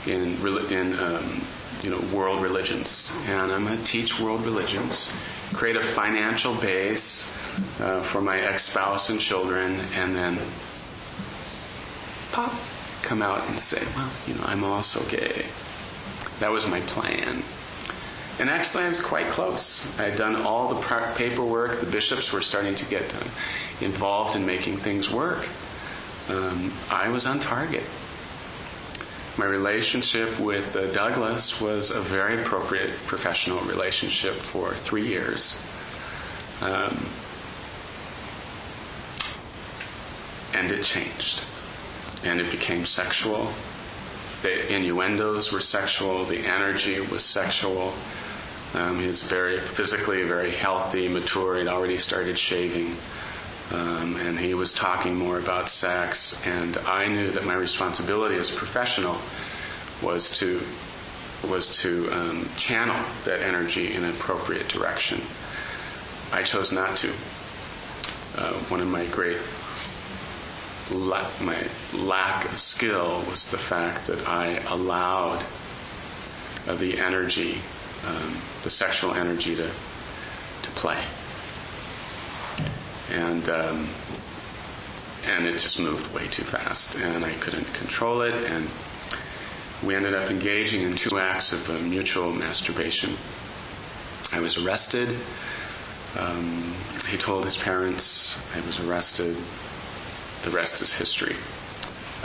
in 0.06 0.36
in 0.70 0.98
um, 0.98 1.42
you 1.82 1.90
know 1.90 2.00
world 2.14 2.42
religions, 2.42 3.14
and 3.26 3.52
I'm 3.52 3.66
going 3.66 3.78
to 3.78 3.84
teach 3.84 4.20
world 4.20 4.44
religions, 4.44 5.14
create 5.52 5.76
a 5.76 5.82
financial 5.82 6.54
base 6.54 7.30
uh, 7.80 8.00
for 8.00 8.20
my 8.20 8.38
ex-spouse 8.40 9.10
and 9.10 9.18
children, 9.18 9.78
and 9.96 10.14
then 10.14 10.38
come 13.02 13.22
out 13.22 13.48
and 13.48 13.58
say, 13.58 13.82
well, 13.96 14.10
you 14.26 14.34
know, 14.34 14.44
I'm 14.44 14.64
also 14.64 15.02
gay. 15.08 15.44
That 16.40 16.50
was 16.50 16.68
my 16.68 16.80
plan. 16.80 17.42
And 18.38 18.48
actually, 18.48 18.84
I 18.84 18.88
was 18.88 19.02
quite 19.02 19.26
close. 19.26 19.98
I 19.98 20.04
had 20.04 20.16
done 20.16 20.36
all 20.36 20.72
the 20.72 21.12
paperwork. 21.14 21.80
The 21.80 21.86
bishops 21.86 22.32
were 22.32 22.40
starting 22.40 22.74
to 22.76 22.86
get 22.86 23.14
uh, 23.14 23.18
involved 23.84 24.34
in 24.34 24.46
making 24.46 24.76
things 24.76 25.10
work. 25.10 25.46
Um, 26.30 26.72
I 26.90 27.10
was 27.10 27.26
on 27.26 27.38
target. 27.38 27.84
My 29.36 29.44
relationship 29.44 30.40
with 30.40 30.74
uh, 30.76 30.90
Douglas 30.92 31.60
was 31.60 31.90
a 31.90 32.00
very 32.00 32.40
appropriate 32.40 32.90
professional 33.06 33.60
relationship 33.60 34.34
for 34.34 34.72
three 34.72 35.06
years. 35.06 35.60
Um, 36.62 37.06
and 40.54 40.72
it 40.72 40.82
changed. 40.82 41.42
And 42.24 42.40
it 42.40 42.50
became 42.50 42.84
sexual. 42.84 43.48
The 44.42 44.74
innuendos 44.74 45.52
were 45.52 45.60
sexual. 45.60 46.24
The 46.24 46.46
energy 46.46 47.00
was 47.00 47.24
sexual. 47.24 47.92
Um, 48.74 49.00
he's 49.00 49.24
very 49.24 49.58
physically 49.58 50.22
very 50.22 50.50
healthy, 50.50 51.08
mature. 51.08 51.56
He'd 51.58 51.68
already 51.68 51.96
started 51.96 52.38
shaving. 52.38 52.96
Um, 53.72 54.16
and 54.16 54.38
he 54.38 54.54
was 54.54 54.72
talking 54.72 55.14
more 55.16 55.38
about 55.38 55.68
sex. 55.68 56.44
And 56.46 56.76
I 56.76 57.08
knew 57.08 57.30
that 57.32 57.44
my 57.44 57.54
responsibility 57.54 58.36
as 58.36 58.54
a 58.54 58.56
professional 58.56 59.16
was 60.02 60.38
to 60.38 60.60
was 61.48 61.78
to 61.78 62.10
um, 62.12 62.48
channel 62.56 63.02
that 63.24 63.40
energy 63.40 63.94
in 63.94 64.04
an 64.04 64.10
appropriate 64.10 64.68
direction. 64.68 65.20
I 66.32 66.42
chose 66.42 66.72
not 66.72 66.96
to. 66.98 67.08
Uh, 68.36 68.52
one 68.68 68.80
of 68.80 68.88
my 68.88 69.06
great 69.06 69.38
la- 70.90 71.28
my 71.40 71.56
lack 71.94 72.44
of 72.46 72.58
skill 72.58 73.22
was 73.28 73.50
the 73.50 73.58
fact 73.58 74.06
that 74.08 74.28
I 74.28 74.58
allowed 74.70 75.44
uh, 76.68 76.74
the 76.74 76.98
energy 76.98 77.60
um, 78.06 78.36
the 78.62 78.70
sexual 78.70 79.14
energy 79.14 79.56
to 79.56 79.68
to 80.62 80.70
play, 80.72 81.02
and 83.12 83.48
um, 83.48 83.88
and 85.26 85.46
it 85.46 85.52
just 85.52 85.80
moved 85.80 86.14
way 86.14 86.26
too 86.28 86.44
fast, 86.44 86.96
and 86.98 87.24
I 87.24 87.32
couldn't 87.32 87.72
control 87.74 88.22
it, 88.22 88.34
and 88.34 88.68
we 89.82 89.94
ended 89.94 90.14
up 90.14 90.30
engaging 90.30 90.82
in 90.82 90.94
two 90.94 91.18
acts 91.18 91.52
of 91.52 91.70
uh, 91.70 91.78
mutual 91.78 92.32
masturbation. 92.32 93.10
I 94.32 94.40
was 94.40 94.64
arrested. 94.64 95.08
Um, 96.18 96.74
he 97.08 97.16
told 97.16 97.44
his 97.44 97.56
parents 97.56 98.38
I 98.56 98.60
was 98.66 98.80
arrested. 98.80 99.36
The 100.42 100.50
rest 100.50 100.82
is 100.82 100.92
history. 100.92 101.36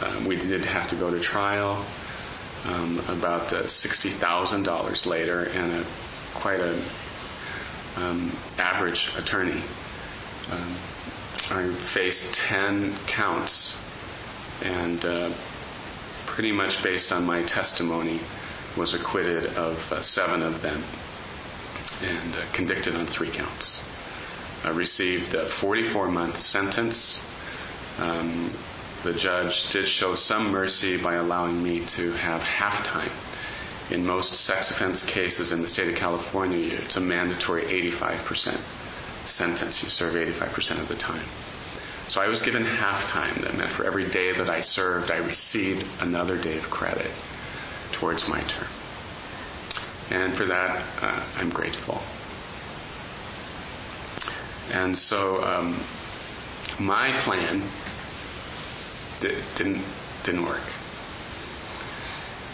Um, 0.01 0.25
we 0.25 0.35
did 0.35 0.65
have 0.65 0.87
to 0.87 0.95
go 0.95 1.11
to 1.11 1.19
trial 1.19 1.83
um, 2.65 2.99
about 3.09 3.53
uh, 3.53 3.63
$60,000 3.63 5.05
later, 5.05 5.43
and 5.43 5.71
a, 5.71 5.85
quite 6.33 6.59
a 6.59 6.75
um, 7.97 8.31
average 8.57 9.11
attorney. 9.17 9.61
Um, 10.51 10.75
I 11.51 11.67
faced 11.73 12.35
10 12.35 12.95
counts, 13.07 13.81
and 14.63 15.03
uh, 15.05 15.29
pretty 16.25 16.51
much 16.51 16.83
based 16.83 17.11
on 17.11 17.25
my 17.25 17.41
testimony, 17.43 18.19
was 18.75 18.93
acquitted 18.93 19.45
of 19.57 19.91
uh, 19.91 20.01
seven 20.01 20.41
of 20.41 20.61
them 20.61 20.81
and 22.03 22.35
uh, 22.35 22.41
convicted 22.51 22.95
on 22.95 23.05
three 23.05 23.29
counts. 23.29 23.87
I 24.65 24.69
received 24.69 25.35
a 25.35 25.45
44 25.45 26.09
month 26.09 26.39
sentence. 26.39 27.23
Um, 27.99 28.51
the 29.03 29.13
judge 29.13 29.69
did 29.69 29.87
show 29.87 30.15
some 30.15 30.51
mercy 30.51 30.97
by 30.97 31.15
allowing 31.15 31.63
me 31.63 31.85
to 31.85 32.11
have 32.13 32.43
half 32.43 32.83
time. 32.85 33.11
In 33.91 34.05
most 34.05 34.33
sex 34.33 34.71
offense 34.71 35.05
cases 35.05 35.51
in 35.51 35.61
the 35.61 35.67
state 35.67 35.89
of 35.89 35.95
California, 35.95 36.73
it's 36.73 36.97
a 36.97 37.01
mandatory 37.01 37.61
85% 37.61 38.57
sentence. 39.27 39.83
You 39.83 39.89
serve 39.89 40.15
85% 40.15 40.79
of 40.79 40.87
the 40.87 40.95
time. 40.95 41.21
So 42.07 42.21
I 42.21 42.27
was 42.27 42.41
given 42.41 42.65
half 42.65 43.07
time. 43.07 43.35
That 43.41 43.57
meant 43.57 43.69
for 43.69 43.85
every 43.85 44.07
day 44.07 44.31
that 44.31 44.49
I 44.49 44.59
served, 44.61 45.11
I 45.11 45.17
received 45.17 45.85
another 46.01 46.37
day 46.37 46.57
of 46.57 46.69
credit 46.69 47.11
towards 47.91 48.27
my 48.27 48.39
term. 48.41 48.67
And 50.11 50.33
for 50.33 50.45
that, 50.45 50.83
uh, 51.01 51.23
I'm 51.37 51.49
grateful. 51.49 52.01
And 54.75 54.97
so 54.97 55.43
um, 55.43 55.75
my 56.79 57.11
plan 57.19 57.61
didn't 59.19 59.81
didn't 60.23 60.45
work, 60.45 60.63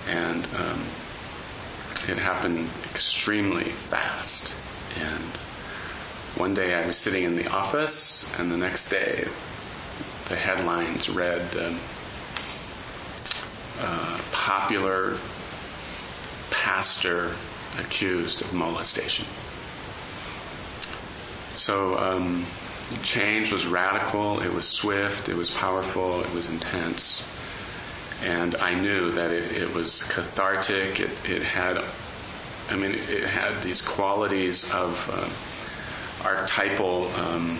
and 0.07 0.47
um, 0.55 0.83
it 2.09 2.17
happened 2.17 2.69
extremely 2.91 3.63
fast. 3.63 4.55
And 4.99 5.37
one 6.35 6.53
day 6.53 6.73
I 6.73 6.85
was 6.85 6.97
sitting 6.97 7.23
in 7.23 7.35
the 7.35 7.49
office, 7.49 8.37
and 8.39 8.51
the 8.51 8.57
next 8.57 8.89
day 8.89 9.27
the 10.29 10.35
headlines 10.35 11.09
read 11.09 11.55
um, 11.57 11.79
uh, 13.79 14.21
popular 14.31 15.17
pastor 16.51 17.31
accused 17.79 18.41
of 18.41 18.53
molestation. 18.53 19.25
So 21.53 21.97
um, 21.97 22.45
change 23.03 23.51
was 23.51 23.65
radical, 23.65 24.41
it 24.41 24.53
was 24.53 24.67
swift, 24.67 25.29
it 25.29 25.35
was 25.35 25.51
powerful, 25.51 26.21
it 26.21 26.33
was 26.33 26.49
intense. 26.49 27.27
And 28.23 28.55
I 28.55 28.75
knew 28.75 29.11
that 29.11 29.31
it, 29.31 29.51
it 29.51 29.73
was 29.73 30.03
cathartic, 30.03 30.99
it, 30.99 31.09
it, 31.29 31.41
had, 31.41 31.83
I 32.69 32.75
mean, 32.75 32.91
it 32.91 33.23
had 33.25 33.61
these 33.63 33.81
qualities 33.81 34.71
of 34.73 35.09
uh, 35.11 36.27
archetypal 36.27 37.07
um, 37.07 37.57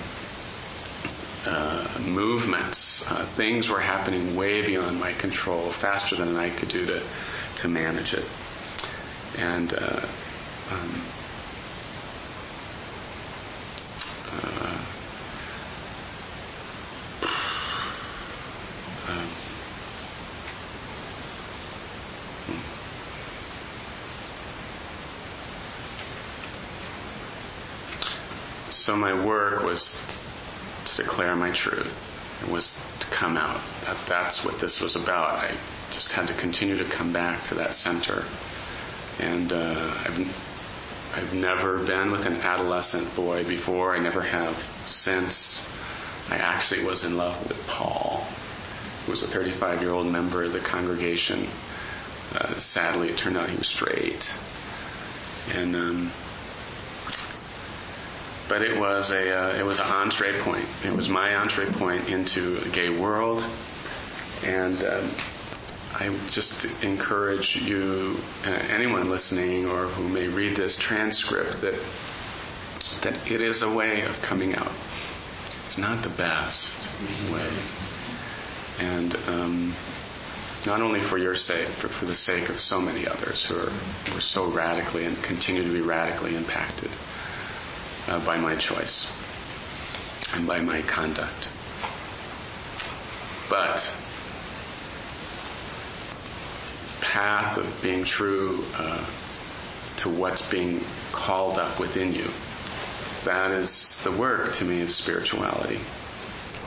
uh, 1.45 1.87
movements. 2.05 3.09
Uh, 3.09 3.23
things 3.23 3.69
were 3.69 3.79
happening 3.79 4.35
way 4.35 4.65
beyond 4.65 4.99
my 4.99 5.13
control, 5.13 5.69
faster 5.69 6.15
than 6.15 6.35
I 6.35 6.49
could 6.49 6.69
do 6.69 6.85
to, 6.85 7.01
to 7.57 7.67
manage 7.67 8.13
it. 8.13 8.25
And 9.39 9.73
uh, 9.73 10.05
um, 10.71 11.01
uh, 14.33 14.90
um, 19.11 19.27
so 28.69 28.95
my 28.95 29.13
work 29.25 29.63
was 29.63 30.05
to 30.85 31.03
declare 31.03 31.35
my 31.35 31.51
truth. 31.51 32.07
It 32.43 32.49
was 32.51 32.87
to 33.01 33.07
come 33.07 33.37
out. 33.37 33.61
That 33.85 33.97
that's 34.07 34.43
what 34.43 34.59
this 34.59 34.81
was 34.81 34.95
about. 34.95 35.31
I 35.31 35.51
just 35.91 36.13
had 36.13 36.27
to 36.27 36.33
continue 36.33 36.77
to 36.77 36.85
come 36.85 37.13
back 37.13 37.43
to 37.45 37.55
that 37.55 37.73
center. 37.73 38.23
And 39.19 39.53
uh, 39.53 39.93
I've 40.05 41.13
I've 41.13 41.33
never 41.33 41.77
been 41.85 42.11
with 42.11 42.25
an 42.25 42.37
adolescent 42.37 43.15
boy 43.15 43.43
before. 43.43 43.93
I 43.93 43.99
never 43.99 44.21
have 44.21 44.55
since. 44.85 45.67
I 46.29 46.37
actually 46.37 46.85
was 46.85 47.03
in 47.03 47.17
love 47.17 47.37
with 47.49 47.67
Paul, 47.67 48.25
was 49.11 49.23
a 49.23 49.27
35 49.27 49.81
year 49.81 49.91
old 49.91 50.07
member 50.07 50.43
of 50.43 50.53
the 50.53 50.59
congregation. 50.59 51.45
Uh, 52.33 52.55
sadly, 52.55 53.09
it 53.09 53.17
turned 53.17 53.37
out 53.37 53.49
he 53.49 53.57
was 53.57 53.67
straight. 53.67 54.35
And 55.53 55.75
um, 55.75 56.11
but 58.47 58.61
it 58.61 58.79
was 58.79 59.11
a 59.11 59.37
uh, 59.37 59.55
it 59.55 59.65
was 59.65 59.79
an 59.79 59.87
entree 59.87 60.37
point. 60.39 60.65
It 60.85 60.95
was 60.95 61.09
my 61.09 61.35
entree 61.35 61.65
point 61.65 62.09
into 62.09 62.57
a 62.65 62.69
gay 62.69 62.89
world, 62.89 63.43
and 64.45 64.77
um, 64.83 65.09
I 65.95 66.15
just 66.29 66.83
encourage 66.83 67.57
you, 67.57 68.17
uh, 68.45 68.49
anyone 68.49 69.09
listening 69.09 69.65
or 69.65 69.87
who 69.87 70.07
may 70.07 70.27
read 70.27 70.55
this 70.55 70.77
transcript, 70.77 71.61
that 71.61 71.75
that 73.01 73.31
it 73.31 73.41
is 73.41 73.61
a 73.61 73.73
way 73.73 74.01
of 74.03 74.21
coming 74.21 74.55
out. 74.55 74.71
It's 75.63 75.77
not 75.77 76.03
the 76.03 76.09
best 76.09 76.89
way, 77.31 77.49
and 78.79 79.15
um, 79.27 79.73
not 80.65 80.81
only 80.81 80.99
for 80.99 81.17
your 81.17 81.35
sake, 81.35 81.67
but 81.81 81.91
for 81.91 82.05
the 82.05 82.15
sake 82.15 82.49
of 82.49 82.59
so 82.59 82.81
many 82.81 83.07
others 83.07 83.45
who 83.45 83.55
are, 83.55 83.69
who 83.69 84.17
are 84.17 84.21
so 84.21 84.47
radically 84.47 85.05
and 85.05 85.21
continue 85.23 85.63
to 85.63 85.73
be 85.73 85.81
radically 85.81 86.35
impacted 86.35 86.91
uh, 88.07 88.23
by 88.25 88.37
my 88.37 88.55
choice 88.55 89.11
and 90.35 90.47
by 90.47 90.59
my 90.59 90.81
conduct. 90.83 91.49
But 93.49 93.93
the 96.99 97.05
path 97.05 97.57
of 97.57 97.79
being 97.83 98.03
true 98.03 98.63
uh, 98.75 99.05
to 99.97 100.09
what's 100.09 100.49
being 100.49 100.83
called 101.11 101.57
up 101.57 101.79
within 101.79 102.13
you. 102.13 102.27
That 103.25 103.51
is 103.51 104.03
the 104.03 104.11
work 104.11 104.53
to 104.53 104.65
me 104.65 104.81
of 104.81 104.91
spirituality. 104.91 105.79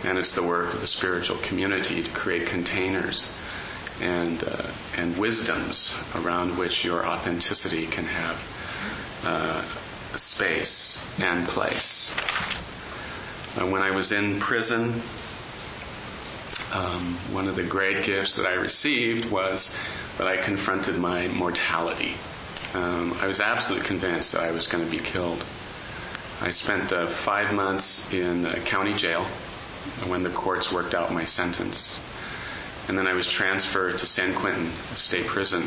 And 0.04 0.18
it's 0.18 0.34
the 0.34 0.42
work 0.42 0.74
of 0.74 0.80
the 0.80 0.86
spiritual 0.86 1.38
community 1.38 2.02
to 2.02 2.10
create 2.10 2.46
containers 2.46 3.32
and, 4.02 4.42
uh, 4.44 4.66
and 4.96 5.16
wisdoms 5.16 5.96
around 6.14 6.58
which 6.58 6.84
your 6.84 7.06
authenticity 7.06 7.86
can 7.86 8.04
have 8.04 9.22
uh, 9.24 9.62
space 10.16 11.04
and 11.20 11.46
place. 11.46 12.12
Uh, 13.56 13.66
when 13.66 13.82
I 13.82 13.92
was 13.92 14.12
in 14.12 14.40
prison, 14.40 14.92
um, 16.72 17.14
one 17.32 17.48
of 17.48 17.56
the 17.56 17.62
great 17.62 18.04
gifts 18.04 18.36
that 18.36 18.46
I 18.46 18.54
received 18.54 19.30
was 19.30 19.78
that 20.18 20.26
I 20.26 20.36
confronted 20.36 20.98
my 20.98 21.28
mortality. 21.28 22.14
Um, 22.74 23.16
I 23.20 23.26
was 23.26 23.40
absolutely 23.40 23.86
convinced 23.86 24.32
that 24.32 24.42
I 24.42 24.50
was 24.50 24.66
going 24.66 24.84
to 24.84 24.90
be 24.90 24.98
killed. 24.98 25.44
I 26.40 26.50
spent 26.50 26.92
uh, 26.92 27.06
five 27.06 27.54
months 27.54 28.12
in 28.12 28.44
county 28.64 28.94
jail 28.94 29.24
when 30.06 30.22
the 30.22 30.30
courts 30.30 30.72
worked 30.72 30.94
out 30.94 31.12
my 31.12 31.24
sentence. 31.24 32.00
And 32.88 32.98
then 32.98 33.06
I 33.06 33.14
was 33.14 33.30
transferred 33.30 33.98
to 33.98 34.06
San 34.06 34.34
Quentin 34.34 34.70
State 34.94 35.26
Prison, 35.26 35.62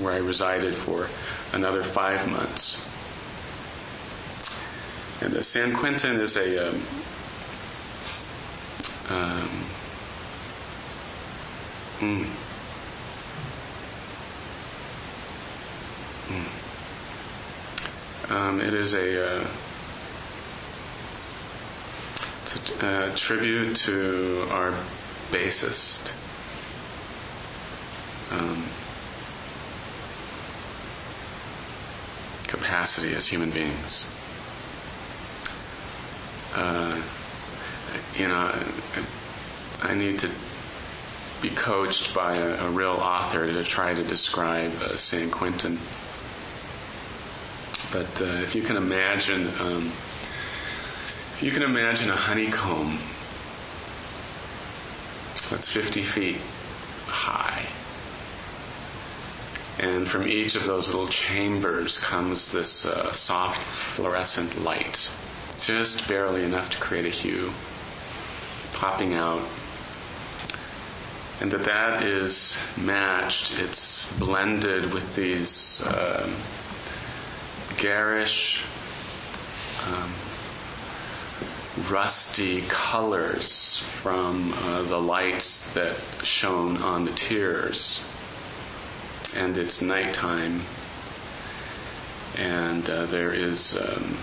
where 0.00 0.12
I 0.12 0.18
resided 0.18 0.74
for 0.74 1.08
another 1.54 1.82
five 1.82 2.30
months. 2.30 2.88
And 5.22 5.36
uh, 5.36 5.42
San 5.42 5.74
Quentin 5.74 6.18
is 6.20 6.36
a 6.36 6.68
um, 6.68 6.74
um, 9.10 9.48
mm, 12.00 12.24
mm. 16.28 16.62
Um, 18.30 18.60
it 18.62 18.72
is 18.72 18.94
a, 18.94 19.26
uh, 19.26 19.40
a 22.51 22.51
uh, 22.80 23.14
tribute 23.16 23.76
to 23.76 24.46
our 24.50 24.74
basest 25.30 26.14
um, 28.32 28.62
capacity 32.48 33.14
as 33.14 33.26
human 33.26 33.50
beings. 33.50 34.10
Uh, 36.54 37.00
you 38.18 38.28
know, 38.28 38.34
I, 38.34 39.04
I, 39.82 39.94
need 39.94 40.18
to 40.20 40.30
be 41.40 41.48
coached 41.48 42.14
by 42.14 42.36
a, 42.36 42.66
a, 42.66 42.70
real 42.70 42.90
author 42.90 43.46
to 43.46 43.64
try 43.64 43.94
to 43.94 44.04
describe 44.04 44.70
uh, 44.82 44.96
San 44.96 45.30
Quentin. 45.30 45.78
But 47.90 48.20
uh, 48.20 48.42
if 48.42 48.54
you 48.54 48.62
can 48.62 48.76
imagine, 48.76 49.48
um, 49.60 49.90
you 51.42 51.50
can 51.50 51.64
imagine 51.64 52.08
a 52.08 52.14
honeycomb 52.14 52.96
that's 55.50 55.72
50 55.72 56.02
feet 56.02 56.38
high, 57.06 57.66
and 59.80 60.06
from 60.06 60.28
each 60.28 60.54
of 60.54 60.64
those 60.66 60.94
little 60.94 61.08
chambers 61.08 61.98
comes 61.98 62.52
this 62.52 62.86
uh, 62.86 63.10
soft 63.10 63.60
fluorescent 63.60 64.62
light, 64.62 65.10
just 65.58 66.08
barely 66.08 66.44
enough 66.44 66.70
to 66.70 66.78
create 66.78 67.06
a 67.06 67.10
hue, 67.10 67.52
popping 68.74 69.14
out. 69.14 69.42
And 71.40 71.50
that 71.50 71.64
that 71.64 72.04
is 72.04 72.56
matched, 72.80 73.58
it's 73.58 74.16
blended 74.16 74.94
with 74.94 75.16
these 75.16 75.84
uh, 75.84 76.30
garish, 77.78 78.64
um, 79.88 80.12
rusty 81.90 82.62
colors 82.62 83.78
from 83.78 84.52
uh, 84.52 84.82
the 84.82 85.00
lights 85.00 85.74
that 85.74 85.96
shone 86.22 86.76
on 86.78 87.04
the 87.04 87.12
tiers. 87.12 88.04
And 89.36 89.56
it's 89.56 89.80
nighttime, 89.80 90.60
and 92.38 92.88
uh, 92.88 93.06
there 93.06 93.32
is. 93.32 93.78
Um, 93.78 94.16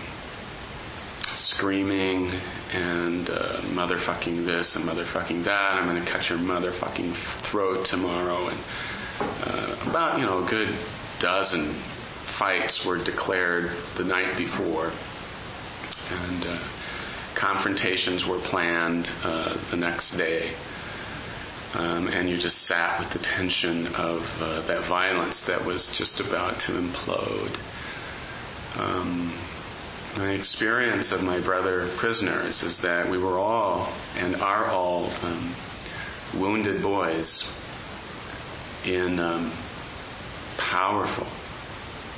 screaming 1.40 2.30
and 2.74 3.30
uh, 3.30 3.58
motherfucking 3.74 4.46
this 4.46 4.76
and 4.76 4.86
motherfucking 4.86 5.46
that. 5.46 5.74
I'm 5.74 5.86
going 5.88 6.04
to 6.04 6.10
cut 6.10 6.30
your 6.30 6.38
motherfucking 6.38 7.14
throat 7.14 7.86
tomorrow. 7.86 8.48
And 8.48 8.60
uh, 9.20 9.76
about, 9.90 10.20
you 10.20 10.26
know, 10.26 10.44
a 10.44 10.48
good 10.48 10.70
dozen 11.20 11.64
fights 11.64 12.86
were 12.86 12.98
declared 12.98 13.70
the 13.98 14.04
night 14.04 14.38
before. 14.38 14.92
And 16.12 16.46
uh, 16.46 16.58
confrontations 17.40 18.28
were 18.28 18.38
planned 18.38 19.10
uh, 19.24 19.56
the 19.72 19.78
next 19.78 20.18
day. 20.18 20.52
Um, 21.74 22.10
and 22.10 22.30
you 22.30 22.36
just 22.36 22.64
sat 22.64 23.00
with 23.00 23.12
the 23.12 23.20
tension 23.20 23.88
of 23.96 24.42
uh, 24.42 24.62
that 24.62 24.82
violence 24.82 25.48
that 25.48 25.66
was 25.66 25.98
just 25.98 26.20
about 26.20 26.60
to 26.62 26.74
implode. 26.74 27.58
Um, 28.78 29.32
my 30.18 30.32
experience 30.32 31.14
of 31.14 31.24
my 31.24 31.40
brother 31.40 31.88
prisoners 31.96 32.64
is 32.64 32.82
that 32.82 33.08
we 33.10 33.18
were 33.18 33.40
all 33.40 33.88
and 34.18 34.36
are 34.36 34.66
all 34.66 35.10
um, 35.24 35.56
wounded 36.36 36.82
boys 36.82 37.56
in 38.86 39.18
um, 39.20 39.52
powerful, 40.58 41.28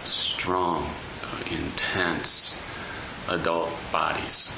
strong, 0.03 0.89
uh, 1.23 1.43
intense 1.51 2.59
adult 3.29 3.71
bodies. 3.91 4.57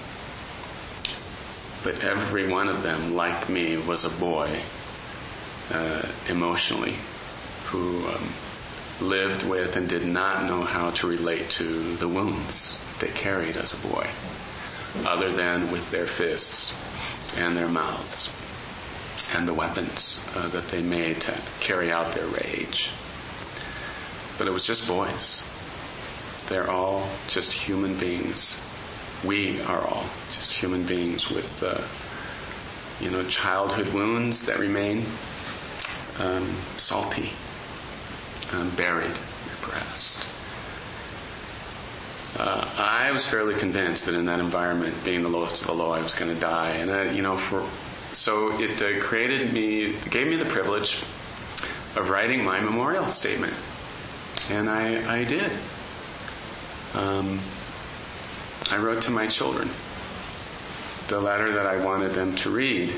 But 1.84 2.04
every 2.04 2.48
one 2.48 2.70
of 2.70 2.82
them, 2.82 3.16
like 3.16 3.50
me, 3.50 3.78
was 3.78 4.06
a 4.06 4.10
boy 4.10 4.50
uh, 5.72 6.02
emotionally 6.30 6.96
who 7.66 8.08
um, 8.08 8.30
lived 9.02 9.48
with 9.48 9.76
and 9.76 9.90
did 9.90 10.06
not 10.06 10.46
know 10.46 10.64
how 10.64 10.92
to 10.92 11.08
relate 11.08 11.50
to 11.52 11.96
the 11.96 12.08
wounds 12.08 12.80
they 13.00 13.10
carried 13.10 13.58
as 13.58 13.74
a 13.74 13.88
boy, 13.88 14.08
other 15.06 15.32
than 15.32 15.72
with 15.72 15.92
their 15.92 16.06
fists 16.06 17.38
and 17.38 17.58
their 17.58 17.68
mouths 17.68 18.34
and 19.36 19.48
the 19.48 19.54
weapons 19.54 20.26
uh, 20.36 20.48
that 20.48 20.68
they 20.70 20.82
made 20.82 21.22
to 21.22 21.34
carry 21.60 21.92
out 21.92 22.14
their 22.14 22.28
rage. 22.28 22.92
But 24.38 24.48
it 24.48 24.52
was 24.52 24.66
just 24.66 24.88
boys. 24.88 25.50
They're 26.48 26.70
all 26.70 27.08
just 27.28 27.54
human 27.54 27.98
beings. 27.98 28.62
We 29.24 29.62
are 29.62 29.82
all 29.82 30.06
just 30.32 30.54
human 30.54 30.86
beings 30.86 31.30
with, 31.30 31.64
uh, 31.64 31.82
you 33.04 33.12
know, 33.12 33.24
childhood 33.24 33.94
wounds 33.94 34.48
that 34.48 34.60
remain 34.60 35.00
um, 36.20 36.48
salty, 36.78 37.30
um, 38.52 38.70
buried, 38.76 39.18
repressed 39.50 40.34
uh, 42.38 42.68
I 42.78 43.12
was 43.12 43.28
fairly 43.30 43.54
convinced 43.54 44.08
that 44.08 44.16
in 44.16 44.26
that 44.26 44.40
environment, 44.40 44.96
being 45.06 45.22
the 45.22 45.30
lowest 45.30 45.62
of 45.62 45.68
the 45.68 45.74
low, 45.74 45.92
I 45.92 46.02
was 46.02 46.16
going 46.16 46.34
to 46.34 46.40
die. 46.40 46.70
And 46.72 46.90
uh, 46.90 47.02
you 47.14 47.22
know, 47.22 47.38
for 47.38 47.64
so 48.14 48.60
it 48.60 48.82
uh, 48.82 49.00
created 49.00 49.54
me, 49.54 49.94
gave 50.10 50.28
me 50.28 50.36
the 50.36 50.46
privilege 50.46 50.96
of 51.96 52.10
writing 52.10 52.44
my 52.44 52.60
memorial 52.60 53.06
statement, 53.06 53.54
and 54.50 54.70
I, 54.70 55.20
I 55.20 55.24
did. 55.26 55.52
Um, 56.96 57.40
I 58.72 58.78
wrote 58.78 59.04
to 59.04 59.12
my 59.12 59.28
children 59.28 59.70
the 61.08 61.20
letter 61.20 61.54
that 61.54 61.66
I 61.66 61.84
wanted 61.84 62.12
them 62.12 62.36
to 62.38 62.50
read 62.50 62.94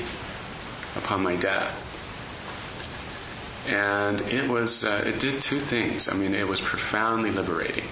upon 0.96 1.22
my 1.22 1.36
death. 1.36 1.84
And 3.68 4.20
it 4.20 4.48
was, 4.48 4.84
uh, 4.84 5.04
it 5.06 5.18
did 5.18 5.42
two 5.42 5.58
things. 5.58 6.08
I 6.08 6.16
mean, 6.16 6.34
it 6.34 6.46
was 6.46 6.60
profoundly 6.60 7.32
liberating 7.32 7.84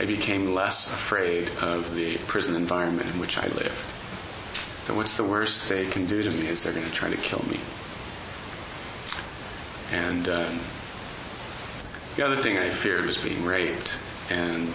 I 0.00 0.06
became 0.06 0.54
less 0.54 0.90
afraid 0.90 1.46
of 1.60 1.94
the 1.94 2.16
prison 2.16 2.56
environment 2.56 3.12
in 3.12 3.20
which 3.20 3.36
I 3.36 3.46
lived. 3.48 3.92
That 4.86 4.94
what's 4.94 5.18
the 5.18 5.24
worst 5.24 5.68
they 5.68 5.84
can 5.84 6.06
do 6.06 6.22
to 6.22 6.30
me 6.30 6.46
is 6.46 6.64
they're 6.64 6.72
going 6.72 6.86
to 6.86 6.92
try 6.92 7.10
to 7.10 7.18
kill 7.18 7.44
me. 7.46 7.60
And 9.92 10.26
um, 10.26 10.60
the 12.16 12.24
other 12.24 12.36
thing 12.36 12.56
I 12.56 12.70
feared 12.70 13.04
was 13.04 13.18
being 13.18 13.44
raped, 13.44 13.98
and 14.30 14.72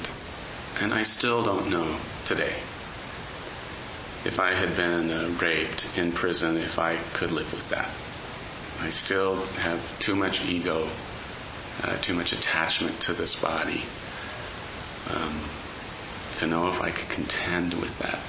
and 0.80 0.94
I 0.94 1.02
still 1.04 1.42
don't 1.42 1.72
know 1.72 1.98
today 2.26 2.54
if 4.26 4.40
I 4.40 4.54
had 4.54 4.76
been 4.76 5.12
uh, 5.12 5.30
raped 5.40 5.98
in 5.98 6.12
prison 6.12 6.58
if 6.58 6.80
I 6.80 6.98
could 7.14 7.32
live 7.32 7.52
with 7.54 7.70
that. 7.70 7.90
I 8.84 8.90
still 8.90 9.36
have 9.36 10.00
too 10.00 10.16
much 10.16 10.44
ego, 10.44 10.88
uh, 11.84 11.98
too 11.98 12.16
much 12.16 12.34
attachment 12.34 13.00
to 13.02 13.14
this 13.14 13.40
body 13.40 13.84
um, 15.14 15.40
to 16.38 16.48
know 16.48 16.70
if 16.70 16.82
I 16.82 16.90
could 16.90 17.08
contend 17.10 17.76
with 17.76 18.00
that. 18.00 18.20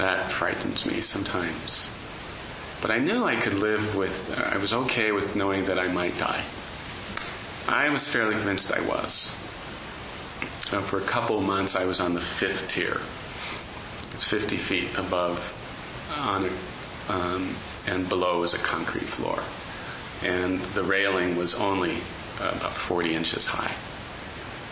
That 0.00 0.32
frightens 0.32 0.86
me 0.86 1.02
sometimes. 1.02 1.94
But 2.80 2.90
I 2.90 2.98
knew 2.98 3.24
I 3.24 3.36
could 3.36 3.58
live 3.58 3.96
with, 3.96 4.42
I 4.50 4.56
was 4.56 4.72
okay 4.72 5.12
with 5.12 5.36
knowing 5.36 5.66
that 5.66 5.78
I 5.78 5.88
might 5.92 6.16
die. 6.16 6.42
I 7.68 7.90
was 7.90 8.08
fairly 8.08 8.34
convinced 8.34 8.72
I 8.72 8.80
was. 8.80 9.36
Uh, 10.72 10.80
for 10.80 10.98
a 10.98 11.04
couple 11.04 11.40
months, 11.40 11.74
I 11.74 11.86
was 11.86 12.00
on 12.00 12.14
the 12.14 12.20
fifth 12.20 12.68
tier. 12.68 13.00
It's 14.12 14.24
50 14.28 14.56
feet 14.56 14.98
above, 14.98 15.38
on 16.16 16.44
a, 16.44 17.12
um, 17.12 17.54
and 17.88 18.08
below 18.08 18.44
is 18.44 18.54
a 18.54 18.58
concrete 18.58 19.06
floor. 19.06 19.42
And 20.22 20.60
the 20.60 20.84
railing 20.84 21.36
was 21.36 21.58
only 21.58 21.96
about 22.36 22.72
40 22.72 23.14
inches 23.14 23.46
high. 23.46 23.74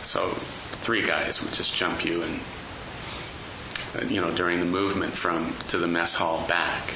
So 0.02 0.28
three 0.28 1.02
guys 1.02 1.42
would 1.42 1.52
just 1.52 1.74
jump 1.74 2.04
you 2.04 2.22
and, 2.22 4.10
you 4.10 4.20
know, 4.20 4.30
during 4.30 4.60
the 4.60 4.66
movement 4.66 5.12
from 5.12 5.52
to 5.68 5.78
the 5.78 5.88
mess 5.88 6.14
hall 6.14 6.46
back, 6.46 6.94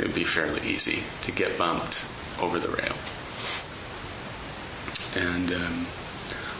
it 0.00 0.06
would 0.06 0.14
be 0.14 0.24
fairly 0.24 0.66
easy 0.70 1.02
to 1.22 1.32
get 1.32 1.58
bumped 1.58 2.06
over 2.40 2.58
the 2.58 2.68
rail. 2.68 2.96
And 5.16 5.52
um, 5.52 5.86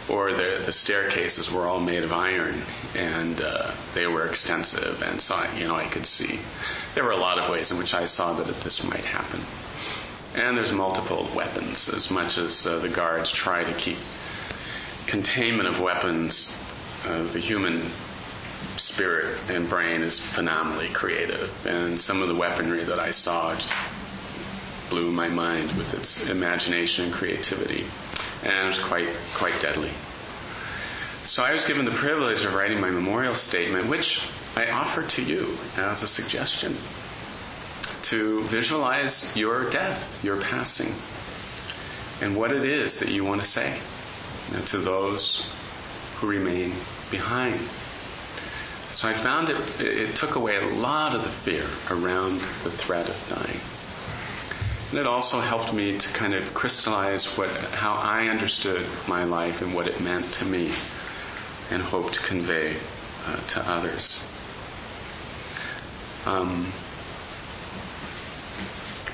or 0.09 0.33
the, 0.33 0.61
the 0.65 0.71
staircases 0.71 1.51
were 1.51 1.65
all 1.65 1.79
made 1.79 2.03
of 2.03 2.13
iron 2.13 2.61
and 2.95 3.41
uh, 3.41 3.71
they 3.93 4.05
were 4.05 4.27
extensive 4.27 5.01
and 5.01 5.19
so 5.19 5.35
I, 5.35 5.57
you 5.57 5.67
know 5.67 5.75
I 5.75 5.85
could 5.85 6.05
see. 6.05 6.39
There 6.93 7.03
were 7.03 7.11
a 7.11 7.17
lot 7.17 7.39
of 7.39 7.49
ways 7.49 7.71
in 7.71 7.77
which 7.77 7.93
I 7.93 8.05
saw 8.05 8.33
that 8.33 8.61
this 8.61 8.83
might 8.83 9.05
happen. 9.05 9.39
And 10.35 10.57
there's 10.57 10.71
multiple 10.71 11.27
weapons 11.33 11.89
as 11.89 12.11
much 12.11 12.37
as 12.37 12.67
uh, 12.67 12.79
the 12.79 12.89
guards 12.89 13.31
try 13.31 13.63
to 13.63 13.73
keep 13.73 13.97
containment 15.07 15.69
of 15.69 15.79
weapons 15.79 16.59
uh, 17.07 17.23
the 17.23 17.39
human 17.39 17.81
spirit 18.77 19.39
and 19.49 19.69
brain 19.69 20.01
is 20.01 20.19
phenomenally 20.19 20.87
creative. 20.89 21.65
And 21.67 21.99
some 21.99 22.21
of 22.21 22.27
the 22.27 22.35
weaponry 22.35 22.83
that 22.83 22.99
I 22.99 23.11
saw 23.11 23.53
just 23.53 23.73
blew 24.89 25.11
my 25.11 25.29
mind 25.29 25.71
with 25.73 25.93
its 25.93 26.29
imagination 26.29 27.05
and 27.05 27.13
creativity 27.13 27.85
and 28.45 28.65
it 28.65 28.67
was 28.67 28.79
quite 28.79 29.09
quite 29.33 29.59
deadly. 29.61 29.91
So 31.25 31.43
I 31.43 31.53
was 31.53 31.65
given 31.65 31.85
the 31.85 31.91
privilege 31.91 32.45
of 32.45 32.53
writing 32.53 32.79
my 32.79 32.91
memorial 32.91 33.33
statement, 33.33 33.87
which 33.87 34.21
I 34.55 34.69
offer 34.69 35.01
to 35.03 35.23
you 35.23 35.57
as 35.75 36.03
a 36.03 36.07
suggestion 36.07 36.75
to 38.03 38.43
visualize 38.43 39.35
your 39.35 39.67
death, 39.69 40.23
your 40.23 40.39
passing, 40.39 40.93
and 42.21 42.37
what 42.37 42.51
it 42.51 42.63
is 42.63 42.99
that 42.99 43.09
you 43.09 43.25
want 43.25 43.41
to 43.41 43.47
say 43.47 43.75
to 44.67 44.77
those 44.77 45.51
who 46.17 46.27
remain 46.27 46.73
behind. 47.09 47.59
So 48.91 49.09
I 49.09 49.13
found 49.13 49.49
it, 49.49 49.81
it 49.81 50.15
took 50.15 50.35
away 50.35 50.57
a 50.57 50.67
lot 50.67 51.15
of 51.15 51.23
the 51.23 51.29
fear 51.29 51.65
around 51.89 52.35
the 52.39 52.69
threat 52.69 53.09
of 53.09 53.27
dying. 53.27 53.59
And 54.91 54.99
it 54.99 55.07
also 55.07 55.39
helped 55.39 55.73
me 55.73 55.97
to 55.97 56.13
kind 56.13 56.33
of 56.33 56.53
crystallize 56.53 57.37
what, 57.37 57.49
how 57.49 57.95
I 57.95 58.27
understood 58.27 58.85
my 59.07 59.23
life 59.23 59.61
and 59.61 59.73
what 59.73 59.87
it 59.87 59.99
meant 59.99 60.31
to 60.33 60.45
me 60.45 60.71
and 61.71 61.81
hope 61.81 62.11
to 62.11 62.19
convey 62.21 62.75
uh, 63.25 63.37
to 63.37 63.69
others. 63.69 64.23
Um, 66.25 66.65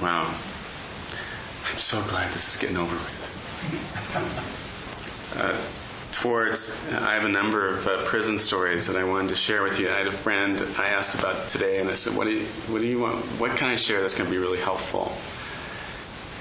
wow. 0.02 0.28
I'm 0.28 1.78
so 1.78 2.02
glad 2.10 2.32
this 2.34 2.56
is 2.56 2.62
getting 2.62 2.78
over 2.78 2.94
with. 2.94 3.28
Uh, 5.32 5.58
towards, 6.12 6.92
I 6.92 7.14
have 7.14 7.24
a 7.24 7.30
number 7.30 7.66
of 7.70 7.88
uh, 7.88 8.04
prison 8.04 8.38
stories 8.38 8.88
that 8.88 8.98
I 8.98 9.06
wanted 9.06 9.30
to 9.30 9.36
share 9.36 9.64
with 9.64 9.80
you. 9.80 9.90
I 9.90 9.98
had 9.98 10.08
a 10.08 10.12
friend 10.12 10.62
I 10.78 10.90
asked 10.90 11.18
about 11.18 11.48
today, 11.48 11.80
and 11.80 11.90
I 11.90 11.94
said, 11.94 12.18
"What 12.18 12.26
do 12.26 12.32
you, 12.32 12.46
what 12.68 12.82
do 12.82 12.88
you 12.88 13.00
want? 13.00 13.16
What 13.40 13.52
can 13.52 13.70
I 13.70 13.78
share 13.78 14.02
that's 14.02 14.18
going 14.18 14.30
to 14.30 14.32
be 14.32 14.38
really 14.38 14.60
helpful?" 14.60 15.16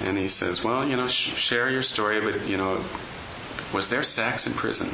And 0.03 0.17
he 0.17 0.29
says, 0.29 0.65
Well, 0.65 0.89
you 0.89 0.97
know, 0.97 1.07
sh- 1.07 1.35
share 1.37 1.71
your 1.71 1.83
story, 1.83 2.21
but, 2.21 2.49
you 2.49 2.57
know, 2.57 2.83
was 3.73 3.91
there 3.91 4.03
sex 4.03 4.47
in 4.47 4.55
prison? 4.55 4.89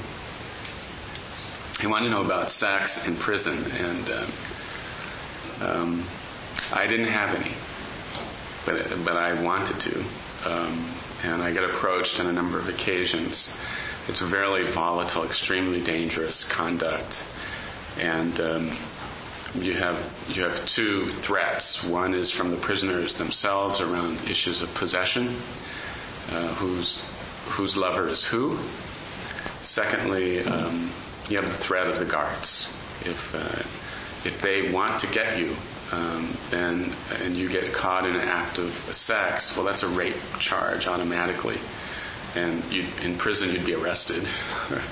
He 1.80 1.86
wanted 1.86 2.06
to 2.06 2.10
know 2.12 2.24
about 2.24 2.50
sex 2.50 3.06
in 3.06 3.16
prison, 3.16 3.58
and 3.78 4.10
um, 4.10 5.68
um, 5.68 6.04
I 6.72 6.86
didn't 6.86 7.08
have 7.08 7.34
any, 7.34 7.52
but, 8.64 9.04
but 9.04 9.16
I 9.16 9.40
wanted 9.42 9.80
to. 9.80 10.04
Um, 10.46 10.88
and 11.24 11.42
I 11.42 11.52
got 11.52 11.64
approached 11.64 12.20
on 12.20 12.26
a 12.26 12.32
number 12.32 12.58
of 12.58 12.68
occasions. 12.68 13.56
It's 14.08 14.20
very 14.20 14.64
volatile, 14.64 15.24
extremely 15.24 15.80
dangerous 15.80 16.48
conduct. 16.48 17.26
And 17.98 18.38
um, 18.40 18.70
you 19.62 19.74
have 19.74 20.30
you 20.32 20.44
have 20.44 20.66
two 20.66 21.06
threats. 21.06 21.84
One 21.84 22.14
is 22.14 22.30
from 22.30 22.50
the 22.50 22.56
prisoners 22.56 23.18
themselves 23.18 23.80
around 23.80 24.16
issues 24.28 24.62
of 24.62 24.74
possession, 24.74 25.28
uh, 26.30 26.48
whose 26.54 27.04
whose 27.46 27.76
lover 27.76 28.08
is 28.08 28.24
who. 28.24 28.58
Secondly, 29.60 30.42
um, 30.44 30.90
you 31.28 31.36
have 31.36 31.46
the 31.46 31.64
threat 31.64 31.88
of 31.88 31.98
the 31.98 32.04
guards. 32.04 32.72
If 33.04 33.34
uh, 33.34 34.28
if 34.28 34.40
they 34.42 34.70
want 34.70 35.00
to 35.00 35.06
get 35.12 35.38
you, 35.38 35.54
um, 35.92 36.28
then 36.50 36.92
and 37.22 37.36
you 37.36 37.48
get 37.48 37.72
caught 37.72 38.06
in 38.06 38.14
an 38.16 38.28
act 38.28 38.58
of 38.58 38.68
sex, 38.70 39.56
well, 39.56 39.66
that's 39.66 39.82
a 39.82 39.88
rape 39.88 40.16
charge 40.38 40.86
automatically, 40.86 41.58
and 42.34 42.62
in 43.04 43.16
prison 43.16 43.52
you'd 43.52 43.66
be 43.66 43.74
arrested. 43.74 44.26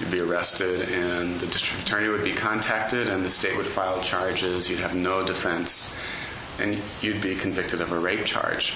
You'd 0.00 0.10
be 0.10 0.20
arrested, 0.20 0.90
and 0.90 1.40
the 1.40 1.46
district 1.46 1.84
attorney 1.84 2.08
would 2.08 2.24
be 2.24 2.34
contacted, 2.34 3.06
and 3.06 3.24
the 3.24 3.30
state 3.30 3.56
would 3.56 3.66
file 3.66 4.00
charges. 4.02 4.70
You'd 4.70 4.80
have 4.80 4.94
no 4.94 5.24
defense, 5.24 5.96
and 6.60 6.78
you'd 7.00 7.22
be 7.22 7.34
convicted 7.34 7.80
of 7.80 7.92
a 7.92 7.98
rape 7.98 8.24
charge. 8.26 8.74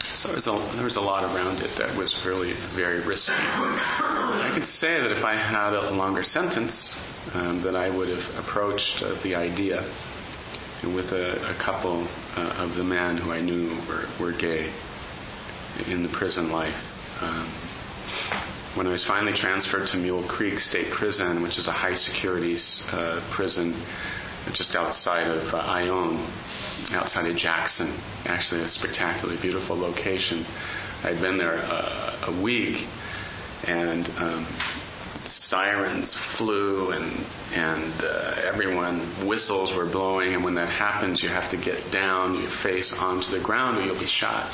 So 0.00 0.28
there 0.28 0.36
was, 0.36 0.46
a, 0.46 0.76
there 0.76 0.84
was 0.84 0.96
a 0.96 1.00
lot 1.00 1.24
around 1.24 1.62
it 1.62 1.74
that 1.76 1.96
was 1.96 2.26
really 2.26 2.52
very 2.52 3.00
risky. 3.00 3.34
I 3.36 4.50
could 4.54 4.64
say 4.64 5.00
that 5.00 5.10
if 5.10 5.24
I 5.24 5.34
had 5.34 5.74
a 5.74 5.90
longer 5.92 6.22
sentence, 6.22 7.34
um, 7.34 7.60
that 7.60 7.74
I 7.76 7.88
would 7.88 8.08
have 8.08 8.38
approached 8.38 9.02
uh, 9.02 9.14
the 9.22 9.36
idea 9.36 9.82
with 10.94 11.12
a, 11.12 11.50
a 11.50 11.54
couple 11.54 12.06
uh, 12.36 12.54
of 12.58 12.74
the 12.74 12.84
men 12.84 13.16
who 13.16 13.32
I 13.32 13.40
knew 13.40 13.70
were, 13.88 14.08
were 14.18 14.32
gay 14.32 14.68
in 15.88 16.02
the 16.02 16.08
prison 16.08 16.52
life. 16.52 16.88
Um, 17.22 18.51
when 18.74 18.86
I 18.86 18.90
was 18.90 19.04
finally 19.04 19.34
transferred 19.34 19.86
to 19.88 19.98
Mule 19.98 20.22
Creek 20.22 20.58
State 20.58 20.90
Prison, 20.90 21.42
which 21.42 21.58
is 21.58 21.68
a 21.68 21.72
high 21.72 21.92
security 21.94 22.56
uh, 22.92 23.20
prison 23.30 23.74
just 24.52 24.74
outside 24.74 25.28
of 25.28 25.54
uh, 25.54 25.58
Ione, 25.58 26.18
outside 26.94 27.30
of 27.30 27.36
Jackson, 27.36 27.88
actually 28.26 28.62
a 28.62 28.68
spectacularly 28.68 29.38
beautiful 29.40 29.76
location. 29.76 30.44
I'd 31.04 31.20
been 31.20 31.36
there 31.36 31.60
uh, 31.62 32.16
a 32.28 32.32
week, 32.32 32.86
and 33.66 34.08
um, 34.18 34.46
sirens 35.24 36.14
flew, 36.14 36.92
and 36.92 37.24
and 37.54 37.92
uh, 38.02 38.34
everyone 38.42 39.00
whistles 39.26 39.76
were 39.76 39.86
blowing, 39.86 40.34
and 40.34 40.44
when 40.44 40.54
that 40.54 40.70
happens, 40.70 41.22
you 41.22 41.28
have 41.28 41.50
to 41.50 41.58
get 41.58 41.90
down, 41.90 42.34
your 42.34 42.48
face 42.48 42.98
onto 42.98 43.36
the 43.36 43.40
ground, 43.40 43.78
or 43.78 43.82
you'll 43.82 43.98
be 43.98 44.06
shot. 44.06 44.50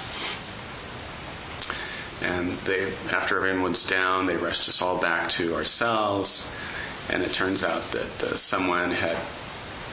And 2.23 2.51
they, 2.51 2.93
after 3.13 3.37
everyone's 3.37 3.89
down, 3.89 4.27
they 4.27 4.37
rushed 4.37 4.69
us 4.69 4.83
all 4.83 5.01
back 5.01 5.31
to 5.31 5.55
our 5.55 5.65
cells. 5.65 6.55
And 7.11 7.23
it 7.23 7.33
turns 7.33 7.65
out 7.65 7.83
that 7.93 8.23
uh, 8.23 8.37
someone 8.37 8.91
had 8.91 9.17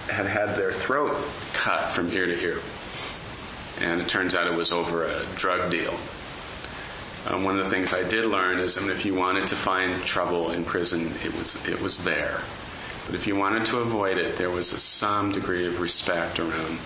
had 0.09 0.27
had 0.27 0.55
their 0.55 0.71
throat 0.71 1.17
cut 1.53 1.89
from 1.89 2.11
ear 2.11 2.27
to 2.27 2.39
ear. 2.41 2.59
And 3.81 4.01
it 4.01 4.07
turns 4.07 4.35
out 4.35 4.47
it 4.47 4.55
was 4.55 4.71
over 4.71 5.05
a 5.05 5.25
drug 5.35 5.71
deal. 5.71 5.97
Um, 7.27 7.43
one 7.43 7.57
of 7.57 7.65
the 7.65 7.71
things 7.71 7.93
I 7.93 8.03
did 8.03 8.25
learn 8.25 8.59
is 8.59 8.75
that 8.75 8.91
if 8.91 9.05
you 9.05 9.15
wanted 9.15 9.47
to 9.47 9.55
find 9.55 9.99
trouble 10.03 10.51
in 10.51 10.63
prison, 10.63 11.07
it 11.23 11.35
was 11.35 11.67
it 11.67 11.81
was 11.81 12.03
there. 12.03 12.39
But 13.05 13.15
if 13.15 13.27
you 13.27 13.35
wanted 13.35 13.65
to 13.67 13.79
avoid 13.79 14.17
it, 14.17 14.37
there 14.37 14.49
was 14.49 14.73
a, 14.73 14.79
some 14.79 15.31
degree 15.31 15.67
of 15.67 15.79
respect 15.79 16.39
around, 16.39 16.79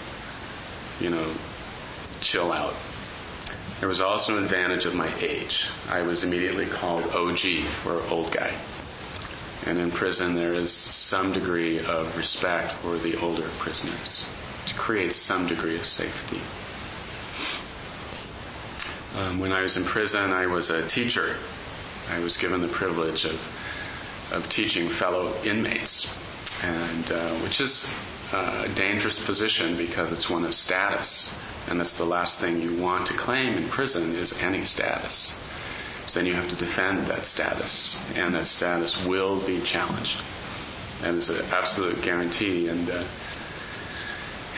you 1.00 1.10
know, 1.10 1.32
chill 2.22 2.52
out. 2.52 2.74
There 3.80 3.88
was 3.89 4.01
also 4.01 4.38
an 4.38 4.43
advantage 4.43 4.86
of 4.86 4.93
my 4.93 5.09
age. 5.21 5.69
I 5.89 6.01
was 6.01 6.23
immediately 6.23 6.65
called 6.65 7.05
OG, 7.15 7.39
or 7.86 8.01
old 8.09 8.32
guy. 8.32 8.51
And 9.65 9.80
in 9.80 9.91
prison, 9.91 10.36
there 10.36 10.53
is 10.53 10.71
some 10.71 11.32
degree 11.34 11.80
of 11.80 12.17
respect 12.17 12.71
for 12.71 12.97
the 12.97 13.17
older 13.17 13.47
prisoners 13.59 14.25
to 14.67 14.75
creates 14.75 15.15
some 15.15 15.47
degree 15.47 15.75
of 15.75 15.86
safety. 15.86 16.41
Um, 19.19 19.39
when 19.39 19.51
I 19.53 19.61
was 19.61 19.77
in 19.77 19.84
prison, 19.84 20.32
I 20.32 20.47
was 20.47 20.69
a 20.69 20.86
teacher. 20.86 21.36
I 22.11 22.19
was 22.19 22.38
given 22.38 22.61
the 22.61 22.67
privilege 22.67 23.25
of 23.25 23.39
of 24.32 24.47
teaching 24.49 24.89
fellow 24.89 25.34
inmates, 25.43 26.05
and 26.63 27.11
uh, 27.11 27.30
which 27.41 27.61
is 27.61 27.84
uh, 28.32 28.65
a 28.65 28.69
dangerous 28.69 29.23
position 29.23 29.75
because 29.77 30.11
it's 30.11 30.30
one 30.30 30.45
of 30.45 30.53
status, 30.53 31.38
and 31.67 31.80
that's 31.80 31.97
the 31.97 32.05
last 32.05 32.39
thing 32.39 32.61
you 32.61 32.75
want 32.75 33.07
to 33.07 33.13
claim 33.13 33.55
in 33.57 33.63
prison 33.67 34.13
is 34.15 34.41
any 34.41 34.63
status. 34.63 35.38
So 36.07 36.19
then 36.19 36.27
you 36.27 36.34
have 36.34 36.49
to 36.49 36.55
defend 36.55 36.99
that 37.07 37.25
status, 37.25 38.01
and 38.15 38.34
that 38.36 38.45
status 38.45 39.05
will 39.05 39.39
be 39.45 39.61
challenged. 39.61 40.21
That 41.01 41.13
is 41.13 41.30
an 41.30 41.45
absolute 41.51 42.01
guarantee, 42.01 42.67
and. 42.67 42.89
Uh, 42.89 43.03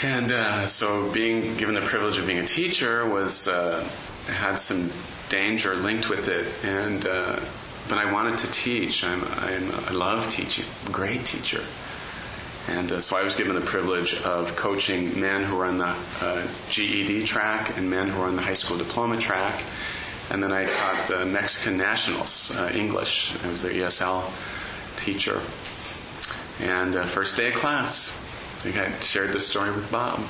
and 0.04 0.32
uh, 0.32 0.66
so, 0.66 1.12
being 1.12 1.58
given 1.58 1.76
the 1.76 1.82
privilege 1.82 2.18
of 2.18 2.26
being 2.26 2.40
a 2.40 2.46
teacher 2.46 3.06
was 3.06 3.48
uh, 3.48 3.88
had 4.26 4.56
some 4.56 4.90
danger 5.30 5.76
linked 5.76 6.10
with 6.10 6.28
it, 6.28 6.48
and 6.66 7.06
uh, 7.06 7.40
but 7.88 8.00
I 8.00 8.12
wanted 8.12 8.40
to 8.40 8.52
teach. 8.52 9.04
I'm, 9.04 9.24
I'm, 9.24 9.72
i 9.72 9.92
love 9.92 10.28
teaching. 10.32 10.66
Great 10.92 11.26
teacher, 11.26 11.62
and 12.68 12.92
uh, 12.92 13.00
so 13.00 13.18
I 13.18 13.24
was 13.24 13.36
given 13.36 13.56
the 13.56 13.62
privilege 13.62 14.22
of 14.22 14.56
coaching 14.56 15.20
men 15.20 15.44
who 15.44 15.60
are 15.60 15.66
on 15.66 15.78
the 15.78 15.96
uh, 16.22 16.48
GED 16.70 17.26
track 17.26 17.78
and 17.78 17.90
men 17.90 18.10
who 18.10 18.22
are 18.22 18.28
on 18.28 18.36
the 18.36 18.42
high 18.42 18.54
school 18.54 18.78
diploma 18.78 19.18
track, 19.18 19.62
and 20.30 20.42
then 20.42 20.54
I 20.54 20.66
taught 20.66 21.12
uh, 21.12 21.26
Mexican 21.26 21.78
nationals 21.78 22.58
English. 22.74 23.34
I 23.44 23.48
was 23.48 23.62
their 23.62 23.72
ESL 23.72 24.24
teacher, 24.98 25.42
and 26.62 26.96
first 26.96 27.38
day 27.38 27.50
of 27.50 27.56
class. 27.56 28.18
I 28.58 28.64
think 28.64 28.78
I 28.78 29.00
shared 29.00 29.34
this 29.34 29.48
story 29.48 29.72
with 29.72 29.92
Bob. 29.92 30.24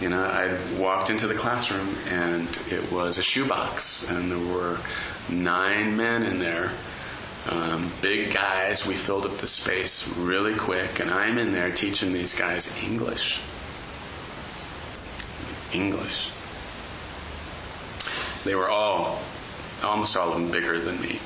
You 0.00 0.08
know, 0.08 0.22
I 0.22 0.56
walked 0.80 1.10
into 1.10 1.26
the 1.26 1.34
classroom 1.34 1.88
and 2.08 2.48
it 2.70 2.92
was 2.92 3.18
a 3.18 3.22
shoebox, 3.22 4.08
and 4.08 4.30
there 4.30 4.38
were 4.38 4.78
nine 5.28 5.96
men 5.96 6.22
in 6.22 6.38
there, 6.38 6.70
um, 7.78 7.90
big 8.02 8.32
guys. 8.32 8.86
We 8.86 8.94
filled 8.94 9.26
up 9.26 9.38
the 9.38 9.46
space 9.46 10.16
really 10.16 10.54
quick, 10.54 11.00
and 11.00 11.10
I'm 11.10 11.38
in 11.38 11.52
there 11.52 11.70
teaching 11.70 12.12
these 12.12 12.38
guys 12.38 12.82
English. 12.84 13.40
English. 15.72 16.32
They 18.44 18.54
were 18.54 18.68
all, 18.68 19.20
almost 19.82 20.16
all 20.16 20.32
of 20.32 20.34
them, 20.34 20.50
bigger 20.50 20.78
than 20.80 21.00
me. 21.00 21.18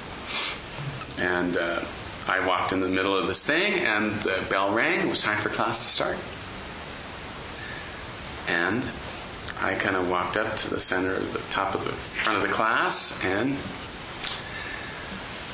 And 1.20 1.56
uh, 1.56 1.80
I 2.28 2.46
walked 2.46 2.72
in 2.72 2.80
the 2.80 2.88
middle 2.88 3.16
of 3.16 3.26
this 3.26 3.44
thing, 3.46 3.80
and 3.80 4.12
the 4.12 4.44
bell 4.50 4.72
rang. 4.72 5.00
It 5.00 5.08
was 5.08 5.22
time 5.22 5.38
for 5.38 5.48
class 5.48 5.84
to 5.84 5.88
start. 5.88 6.18
And 8.48 8.86
I 9.60 9.74
kind 9.74 9.96
of 9.96 10.10
walked 10.10 10.36
up 10.36 10.56
to 10.56 10.70
the 10.70 10.80
center 10.80 11.14
of 11.14 11.32
the 11.32 11.38
top 11.50 11.74
of 11.74 11.84
the 11.84 11.92
front 11.92 12.42
of 12.42 12.48
the 12.48 12.52
class, 12.52 13.24
and 13.24 13.56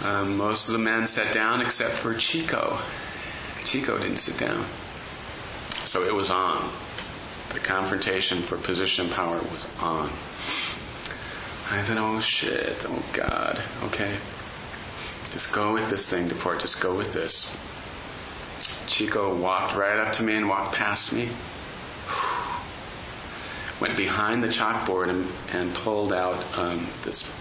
um, 0.05 0.36
most 0.36 0.68
of 0.68 0.72
the 0.72 0.78
men 0.78 1.07
sat 1.07 1.32
down 1.32 1.61
except 1.61 1.92
for 1.92 2.14
Chico. 2.14 2.78
Chico 3.64 3.99
didn't 3.99 4.18
sit 4.18 4.38
down. 4.38 4.64
So 5.70 6.05
it 6.05 6.14
was 6.14 6.30
on. 6.30 6.68
The 7.53 7.61
confrontation 7.61 8.42
for 8.42 8.59
position 8.59 9.07
and 9.07 9.14
power 9.14 9.36
was 9.36 9.66
on. 9.82 10.07
I 11.70 11.82
thought, 11.82 11.99
oh 11.99 12.20
shit, 12.20 12.86
oh 12.88 13.05
God, 13.12 13.61
okay. 13.84 14.14
Just 15.30 15.53
go 15.53 15.74
with 15.74 15.90
this 15.90 16.09
thing, 16.09 16.28
DePorte. 16.28 16.61
Just 16.61 16.80
go 16.80 16.96
with 16.96 17.12
this. 17.12 17.55
Chico 18.86 19.34
walked 19.34 19.76
right 19.76 19.99
up 19.99 20.14
to 20.14 20.22
me 20.22 20.34
and 20.34 20.49
walked 20.49 20.74
past 20.76 21.12
me. 21.12 21.28
Went 23.80 23.96
behind 23.96 24.42
the 24.42 24.49
chalkboard 24.49 25.11
and, 25.11 25.26
and 25.53 25.74
pulled 25.74 26.12
out 26.12 26.59
um, 26.59 26.86
this 27.05 27.34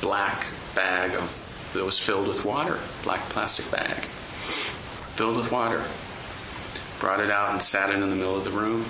black 0.00 0.46
bag 0.74 1.14
of, 1.14 1.43
that 1.74 1.84
was 1.84 1.98
filled 1.98 2.26
with 2.26 2.44
water, 2.44 2.78
black 3.02 3.20
plastic 3.28 3.70
bag, 3.70 4.02
filled 5.14 5.36
with 5.36 5.52
water. 5.52 5.82
Brought 7.00 7.20
it 7.20 7.30
out 7.30 7.50
and 7.50 7.60
sat 7.60 7.90
it 7.90 7.96
in 7.96 8.08
the 8.08 8.16
middle 8.16 8.36
of 8.36 8.44
the 8.44 8.50
room. 8.50 8.84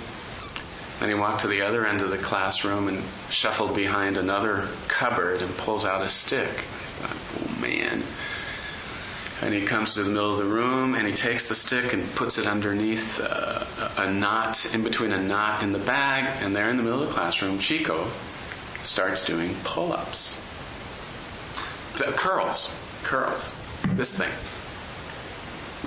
Then 0.99 1.09
he 1.09 1.15
walked 1.15 1.41
to 1.41 1.47
the 1.47 1.63
other 1.63 1.85
end 1.85 2.01
of 2.01 2.09
the 2.09 2.17
classroom 2.17 2.87
and 2.87 3.03
shuffled 3.29 3.75
behind 3.75 4.17
another 4.17 4.67
cupboard 4.87 5.41
and 5.41 5.57
pulls 5.57 5.85
out 5.85 6.01
a 6.01 6.07
stick. 6.07 6.47
I 6.47 7.07
thought, 7.07 7.57
oh 7.57 7.61
man, 7.61 8.03
and 9.41 9.53
he 9.53 9.65
comes 9.65 9.95
to 9.95 10.03
the 10.03 10.11
middle 10.11 10.31
of 10.31 10.37
the 10.37 10.45
room 10.45 10.95
and 10.95 11.05
he 11.05 11.13
takes 11.13 11.49
the 11.49 11.55
stick 11.55 11.93
and 11.93 12.15
puts 12.15 12.37
it 12.37 12.47
underneath 12.47 13.19
uh, 13.21 13.65
a 13.97 14.11
knot, 14.11 14.73
in 14.73 14.83
between 14.83 15.11
a 15.11 15.21
knot 15.21 15.61
in 15.61 15.73
the 15.73 15.79
bag. 15.79 16.41
And 16.41 16.55
there 16.55 16.69
in 16.69 16.77
the 16.77 16.83
middle 16.83 17.03
of 17.03 17.09
the 17.09 17.13
classroom, 17.13 17.59
Chico 17.59 18.07
starts 18.81 19.25
doing 19.25 19.53
pull 19.63 19.91
ups. 19.91 20.41
Curls. 21.95 22.75
Curls. 23.03 23.55
This 23.89 24.17
thing. 24.17 24.31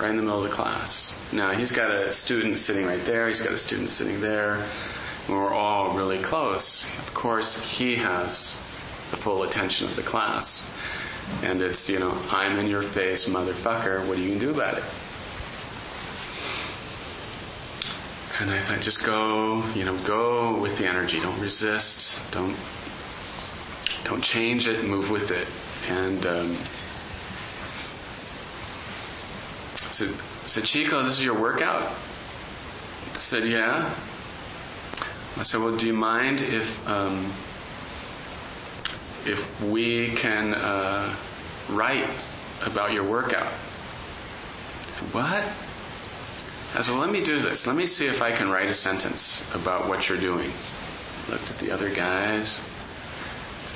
Right 0.00 0.11
in 0.11 0.16
the 0.16 0.22
middle 0.22 0.42
of 0.42 0.48
the 0.48 0.54
class. 0.54 1.14
Now, 1.32 1.52
he's 1.52 1.72
got 1.72 1.90
a 1.90 2.12
student 2.12 2.59
sitting 2.59 2.86
right 2.86 3.04
there, 3.04 3.28
he's 3.28 3.42
got 3.42 3.52
a 3.52 3.59
student 3.59 3.90
sitting 3.90 4.20
there. 4.20 4.64
We're 5.28 5.52
all 5.52 5.96
really 5.96 6.18
close. 6.18 6.88
Of 7.00 7.12
course, 7.12 7.62
he 7.62 7.96
has 7.96 8.56
the 9.11 9.16
full 9.16 9.42
attention 9.42 9.86
of 9.86 9.96
the 9.96 10.02
class. 10.02 10.74
And 11.42 11.61
it's, 11.61 11.90
you 11.90 11.98
know, 11.98 12.16
I'm 12.30 12.59
in 12.59 12.68
your 12.68 12.82
face, 12.82 13.28
motherfucker. 13.28 14.09
What 14.09 14.16
are 14.16 14.20
you 14.20 14.28
going 14.28 14.40
to 14.40 14.46
do 14.46 14.50
about 14.52 14.78
it? 14.78 14.84
And 18.40 18.50
I 18.52 18.61
thought, 18.61 18.80
just 18.80 19.04
go, 19.04 19.64
you 19.74 19.84
know, 19.84 19.96
go 20.06 20.61
with 20.61 20.78
the 20.78 20.86
energy. 20.86 21.18
Don't 21.18 21.40
resist. 21.40 22.32
Don't 22.32 22.56
don't 24.04 24.22
change 24.22 24.68
it. 24.68 24.84
Move 24.84 25.11
with 25.11 25.32
it. 25.32 25.46
And 25.89 26.26
um, 26.26 26.55
said, 29.74 30.11
said, 30.47 30.64
Chico, 30.64 31.03
this 31.03 31.18
is 31.18 31.24
your 31.24 31.39
workout. 31.39 31.91
Said, 33.14 33.45
yeah. 33.49 33.95
I 35.36 35.43
said, 35.43 35.61
well, 35.61 35.76
do 35.76 35.86
you 35.86 35.95
mind 35.95 36.41
if 36.41 36.89
um, 36.89 37.32
if 39.26 39.62
we 39.62 40.09
can 40.09 40.55
uh, 40.55 41.14
write 41.70 42.09
about 42.64 42.93
your 42.93 43.05
workout. 43.05 43.53
Said, 44.86 45.14
what? 45.14 45.45
I 46.74 46.82
said, 46.82 46.93
well, 46.93 47.01
let 47.01 47.11
me 47.11 47.22
do 47.22 47.39
this. 47.39 47.66
Let 47.66 47.76
me 47.76 47.86
see 47.86 48.07
if 48.07 48.22
I 48.22 48.32
can 48.32 48.51
write 48.51 48.68
a 48.68 48.74
sentence 48.74 49.49
about 49.55 49.89
what 49.89 50.09
you're 50.09 50.18
doing. 50.18 50.51
Looked 51.30 51.51
at 51.51 51.59
the 51.59 51.70
other 51.72 51.91
guys. 51.91 52.61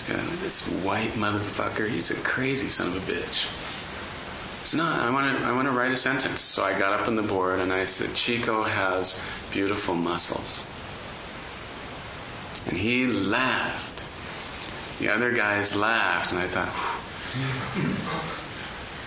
This 0.07 0.67
white 0.69 1.13
motherfucker, 1.13 1.89
he's 1.89 2.11
a 2.11 2.21
crazy 2.23 2.69
son 2.69 2.89
of 2.89 2.97
a 2.97 3.13
bitch. 3.13 3.49
I 4.75 4.77
not. 4.77 5.01
I 5.01 5.11
want 5.11 5.39
to 5.39 5.45
I 5.45 5.53
want 5.53 5.69
to 5.69 5.73
write 5.73 5.91
a 5.91 5.97
sentence. 5.97 6.41
So 6.41 6.65
I 6.65 6.79
got 6.79 6.99
up 6.99 7.09
on 7.09 7.17
the 7.17 7.23
board 7.23 7.59
and 7.59 7.73
I 7.73 7.85
said, 7.85 8.15
Chico 8.15 8.63
has 8.63 9.23
beautiful 9.53 9.95
muscles. 9.95 10.67
And 12.69 12.77
he 12.77 13.07
laughed. 13.07 14.09
The 15.01 15.09
other 15.13 15.33
guys 15.33 15.75
laughed, 15.77 16.33
and 16.33 16.41
I 16.41 16.47
thought, 16.47 16.73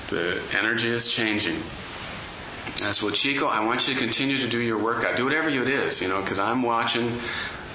the 0.09 0.41
energy 0.57 0.91
is 0.91 1.09
changing. 1.09 1.55
I 1.55 2.91
said, 2.91 3.03
well, 3.05 3.13
Chico, 3.13 3.47
I 3.47 3.65
want 3.65 3.87
you 3.87 3.93
to 3.93 3.99
continue 3.99 4.37
to 4.39 4.47
do 4.47 4.59
your 4.59 4.77
workout. 4.77 5.15
Do 5.15 5.23
whatever 5.23 5.47
it 5.49 5.69
is, 5.69 6.01
you 6.01 6.09
know, 6.09 6.19
because 6.21 6.39
I'm 6.39 6.63
watching. 6.63 7.09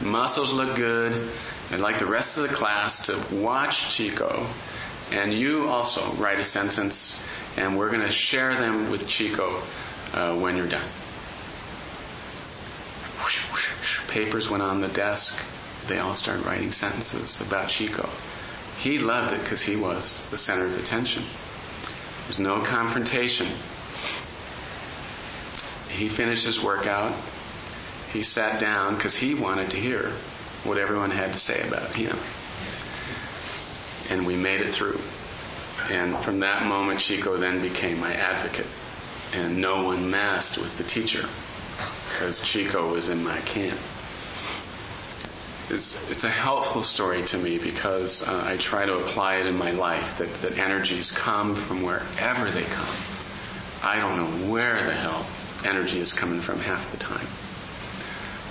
Muscles 0.03 0.53
look 0.53 0.77
good. 0.77 1.15
I'd 1.71 1.81
like 1.81 1.99
the 1.99 2.07
rest 2.07 2.39
of 2.39 2.49
the 2.49 2.55
class 2.55 3.07
to 3.07 3.37
watch 3.37 3.95
Chico. 3.95 4.47
And 5.13 5.33
you 5.33 5.69
also 5.69 6.13
write 6.15 6.39
a 6.39 6.45
sentence, 6.45 7.27
and 7.57 7.77
we're 7.77 7.91
going 7.91 8.03
to 8.03 8.11
share 8.11 8.55
them 8.55 8.91
with 8.91 9.07
Chico 9.07 9.61
uh, 10.15 10.37
when 10.37 10.57
you're 10.57 10.69
done. 10.69 10.89
Papers 14.09 14.51
went 14.51 14.63
on 14.63 14.81
the 14.81 14.89
desk 14.89 15.45
they 15.91 15.99
all 15.99 16.15
started 16.15 16.47
writing 16.47 16.71
sentences 16.71 17.41
about 17.41 17.69
Chico. 17.69 18.09
He 18.79 19.01
loved 19.01 19.33
it 19.33 19.41
because 19.43 19.61
he 19.61 19.75
was 19.75 20.31
the 20.31 20.39
center 20.39 20.67
of 20.67 20.79
attention. 20.79 21.23
There 21.25 22.29
was 22.29 22.39
no 22.39 22.61
confrontation. 22.61 23.47
He 25.89 26.09
finished 26.09 26.47
his 26.47 26.63
workout. 26.63 27.13
He 28.13 28.23
sat 28.23 28.61
down 28.61 28.95
because 28.95 29.17
he 29.17 29.35
wanted 29.35 29.71
to 29.71 29.77
hear 29.77 30.11
what 30.65 30.79
everyone 30.79 31.11
had 31.11 31.33
to 31.33 31.39
say 31.39 31.67
about 31.67 31.91
him. 31.95 32.17
And 34.11 34.27
we 34.27 34.37
made 34.37 34.61
it 34.61 34.73
through. 34.73 34.99
And 35.91 36.17
from 36.17 36.41
that 36.41 36.67
moment, 36.67 37.01
Chico 37.01 37.37
then 37.37 37.63
became 37.63 38.01
my 38.01 38.13
advocate. 38.13 38.67
And 39.35 39.61
no 39.61 39.85
one 39.85 40.11
messed 40.11 40.59
with 40.59 40.77
the 40.77 40.85
teacher 40.85 41.27
because 42.11 42.45
Chico 42.45 42.93
was 42.93 43.09
in 43.09 43.23
my 43.23 43.39
camp 43.41 43.79
is 45.71 46.11
it's 46.11 46.25
a 46.25 46.31
helpful 46.31 46.83
story 46.83 47.23
to 47.23 47.39
me 47.39 47.59
because 47.59 48.29
uh, 48.29 48.43
I 48.45 48.57
try 48.57 48.87
to 48.87 48.95
apply 48.95 49.37
it 49.37 49.47
in 49.47 49.57
my 49.57 49.71
life 49.71 50.19
that, 50.19 50.33
that 50.43 50.59
energies 50.59 51.11
come 51.11 51.55
from 51.55 51.83
wherever 51.83 52.51
they 52.51 52.65
come. 52.65 52.95
I 53.83 53.97
don't 53.97 54.17
know 54.17 54.51
where 54.51 54.85
the 54.85 54.95
hell 54.95 55.25
energy 55.65 56.01
is 56.01 56.13
coming 56.13 56.41
from 56.41 56.59
half 56.61 56.91
the 56.91 56.99
time. 56.99 57.27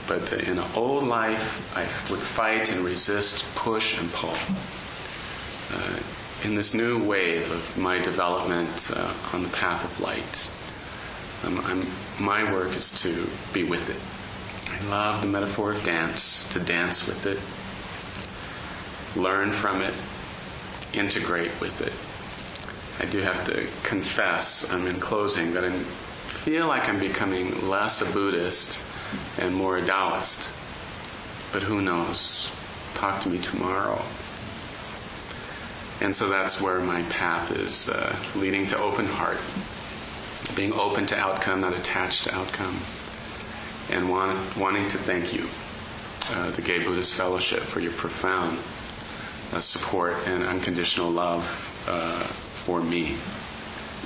But 0.10 0.34
in 0.34 0.58
an 0.58 0.66
old 0.76 1.04
life, 1.04 1.78
I 1.78 1.82
would 2.12 2.20
fight 2.20 2.72
and 2.72 2.84
resist, 2.84 3.46
push 3.56 3.96
and 4.00 4.12
pull. 4.12 4.34
Uh, 5.72 6.00
in 6.44 6.56
this 6.56 6.74
new 6.74 7.04
wave 7.04 7.52
of 7.52 7.78
my 7.78 8.00
development 8.00 8.92
uh, 8.96 9.14
on 9.34 9.44
the 9.44 9.50
path 9.50 9.84
of 9.84 10.00
light. 10.00 10.52
Um, 11.46 11.64
I'm, 11.64 12.26
my 12.26 12.52
work 12.52 12.76
is 12.76 13.04
to 13.04 13.30
be 13.54 13.64
with 13.64 13.92
it. 13.92 14.82
I 14.82 14.90
love 14.90 15.22
the 15.22 15.28
metaphor 15.28 15.74
of 15.74 15.84
dance, 15.84 16.50
to 16.54 16.60
dance 16.60 17.06
with 17.06 17.28
it, 17.28 17.38
learn 19.22 19.52
from 19.52 19.84
it, 19.84 19.94
integrate 20.92 21.62
with 21.62 21.82
it. 21.82 21.94
I 23.06 23.10
do 23.12 23.20
have 23.20 23.46
to 23.46 23.68
confess, 23.84 24.72
I'm 24.72 24.88
in 24.88 25.00
closing, 25.00 25.54
that 25.54 25.66
I 25.66 25.70
feel 25.70 26.68
like 26.68 26.90
I'm 26.90 27.00
becoming 27.00 27.70
less 27.70 28.02
a 28.02 28.12
Buddhist 28.12 28.82
and 29.38 29.56
more 29.56 29.78
a 29.78 29.86
Taoist. 29.86 30.54
But 31.52 31.64
who 31.64 31.82
knows? 31.82 32.52
Talk 32.96 33.22
to 33.22 33.30
me 33.30 33.40
tomorrow. 33.40 34.02
And 36.02 36.16
so 36.16 36.30
that's 36.30 36.62
where 36.62 36.80
my 36.80 37.02
path 37.04 37.52
is 37.52 37.90
uh, 37.90 38.16
leading 38.38 38.68
to 38.68 38.78
open 38.78 39.06
heart, 39.06 39.40
being 40.56 40.72
open 40.74 41.08
to 41.08 41.18
outcome, 41.18 41.62
not 41.62 41.74
attached 41.74 42.26
to 42.26 42.36
outcome, 42.36 42.78
and 43.92 44.10
want, 44.10 44.38
wanting 44.58 44.88
to 44.88 44.98
thank 44.98 45.34
you, 45.34 45.48
uh, 46.36 46.52
the 46.52 46.62
Gay 46.62 46.80
Buddhist 46.80 47.16
Fellowship, 47.16 47.62
for 47.62 47.80
your 47.82 47.92
profound 47.92 48.58
uh, 49.54 49.60
support 49.60 50.16
and 50.28 50.44
unconditional 50.44 51.10
love 51.10 51.44
uh, 51.88 52.20
for 52.24 52.82
me 52.82 53.16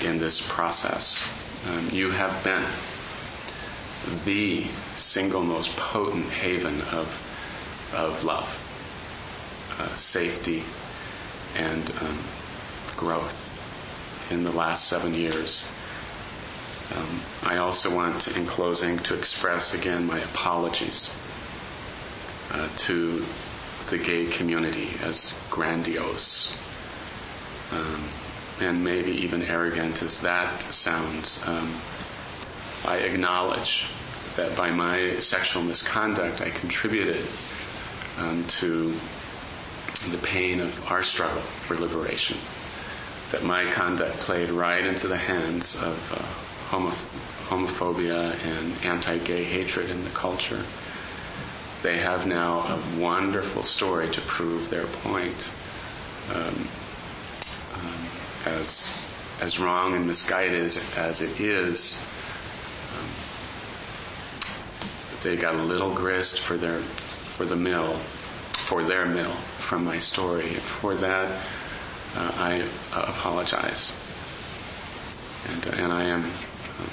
in 0.03 0.17
this 0.17 0.45
process. 0.47 1.21
Um, 1.69 1.89
you 1.91 2.09
have 2.11 2.43
been 2.43 2.63
the 4.25 4.63
single 4.95 5.43
most 5.43 5.75
potent 5.75 6.29
haven 6.29 6.81
of, 6.91 7.91
of 7.95 8.23
love, 8.23 8.47
uh, 9.79 9.93
safety, 9.95 10.63
and 11.55 11.91
um, 12.01 12.17
growth 12.97 13.51
in 14.31 14.43
the 14.43 14.51
last 14.51 14.87
seven 14.87 15.13
years. 15.13 15.71
Um, 16.95 17.21
I 17.43 17.57
also 17.57 17.95
want, 17.95 18.35
in 18.35 18.45
closing, 18.45 18.99
to 18.99 19.15
express 19.15 19.73
again 19.73 20.05
my 20.05 20.19
apologies 20.19 21.15
uh, 22.51 22.67
to 22.77 23.23
the 23.89 23.97
gay 23.97 24.25
community 24.25 24.89
as 25.03 25.39
grandiose 25.49 26.55
um, 27.71 28.03
and 28.61 28.83
maybe 28.83 29.11
even 29.23 29.41
arrogant 29.41 30.01
as 30.03 30.21
that 30.21 30.61
sounds. 30.61 31.45
Um, 31.47 31.73
I 32.85 32.97
acknowledge 32.97 33.87
that 34.35 34.57
by 34.57 34.71
my 34.71 35.19
sexual 35.19 35.63
misconduct, 35.63 36.41
I 36.41 36.49
contributed 36.49 37.23
um, 38.19 38.43
to 38.43 38.93
the 40.11 40.17
pain 40.17 40.59
of 40.59 40.91
our 40.91 41.03
struggle 41.03 41.41
for 41.41 41.75
liberation. 41.75 42.37
That 43.31 43.43
my 43.43 43.71
conduct 43.71 44.19
played 44.19 44.49
right 44.49 44.85
into 44.85 45.07
the 45.07 45.17
hands 45.17 45.75
of 45.81 46.11
uh, 46.11 46.43
homophobia 47.49 48.33
and 48.45 48.85
anti 48.85 49.17
gay 49.19 49.43
hatred 49.43 49.89
in 49.89 50.03
the 50.03 50.09
culture. 50.09 50.61
They 51.83 51.97
have 51.97 52.27
now 52.27 52.59
a 52.59 52.79
wonderful 52.99 53.63
story 53.63 54.09
to 54.09 54.21
prove 54.21 54.69
their 54.69 54.85
point. 54.85 55.51
Um, 56.33 56.67
um, 57.73 58.07
as, 58.45 58.89
as 59.41 59.59
wrong 59.59 59.93
and 59.93 60.07
misguided 60.07 60.77
as 60.97 61.21
it 61.21 61.39
is, 61.41 61.97
um, 62.93 63.05
they 65.23 65.37
got 65.37 65.55
a 65.55 65.63
little 65.63 65.93
grist 65.93 66.41
for 66.41 66.57
their 66.57 66.77
for 66.77 67.45
the 67.45 67.55
mill, 67.55 67.93
for 67.93 68.83
their 68.83 69.05
mill 69.05 69.31
from 69.31 69.85
my 69.85 69.97
story. 69.97 70.43
For 70.43 70.93
that, 70.95 71.31
uh, 72.15 72.31
I 72.35 72.61
uh, 72.93 73.05
apologize. 73.07 73.99
And, 75.49 75.67
uh, 75.67 75.83
and 75.83 75.91
I 75.91 76.03
am. 76.03 76.23
Um, 76.23 76.89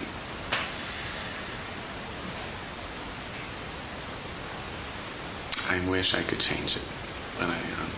I 5.69 5.89
wish 5.89 6.15
I 6.15 6.23
could 6.23 6.41
change 6.41 6.77
it, 6.77 6.83
but 7.39 7.49
I, 7.49 7.55
um, 7.55 7.91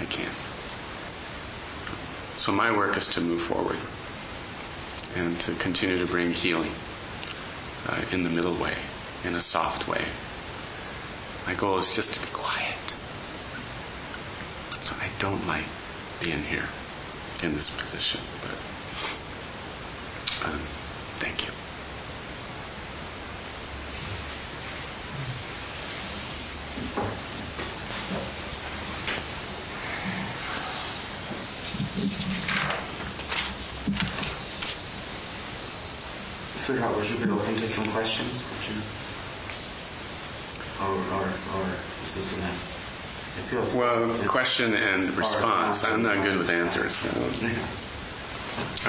I 0.00 0.04
can't. 0.04 0.32
So 2.36 2.52
my 2.52 2.76
work 2.76 2.96
is 2.96 3.14
to 3.14 3.20
move 3.20 3.42
forward 3.42 3.78
and 5.16 5.38
to 5.40 5.54
continue 5.54 5.98
to 5.98 6.06
bring 6.06 6.30
healing 6.30 6.70
uh, 7.88 8.00
in 8.12 8.22
the 8.22 8.30
middle 8.30 8.54
way, 8.54 8.74
in 9.24 9.34
a 9.34 9.40
soft 9.40 9.88
way. 9.88 10.04
My 11.46 11.54
goal 11.54 11.78
is 11.78 11.94
just 11.94 12.14
to 12.14 12.20
be 12.26 12.32
quiet. 12.32 12.94
So 14.82 14.94
I 15.00 15.08
don't 15.18 15.46
like 15.46 15.64
being 16.22 16.42
here 16.42 16.68
in 17.42 17.54
this 17.54 17.70
position, 17.74 18.20
but 18.42 18.54
um, 20.48 20.58
thank 21.20 21.46
you. 21.46 21.52
Sweetheart, 36.64 36.96
would 36.96 37.08
you 37.08 37.16
be 37.18 37.30
open 37.30 37.54
to 37.56 37.68
some 37.68 37.84
questions? 37.92 38.42
Would 38.48 38.64
you? 38.72 38.80
Or, 40.80 40.96
or, 41.20 41.24
or 41.24 41.66
is 42.04 42.14
this 42.14 42.38
enough? 42.38 43.36
It 43.38 43.42
feels. 43.42 43.74
Well, 43.74 44.10
it- 44.10 44.26
question 44.44 44.74
and 44.74 45.10
response. 45.16 45.84
I'm 45.84 46.02
not 46.02 46.22
good 46.22 46.36
with 46.36 46.50
answers. 46.50 46.96
So 46.96 47.08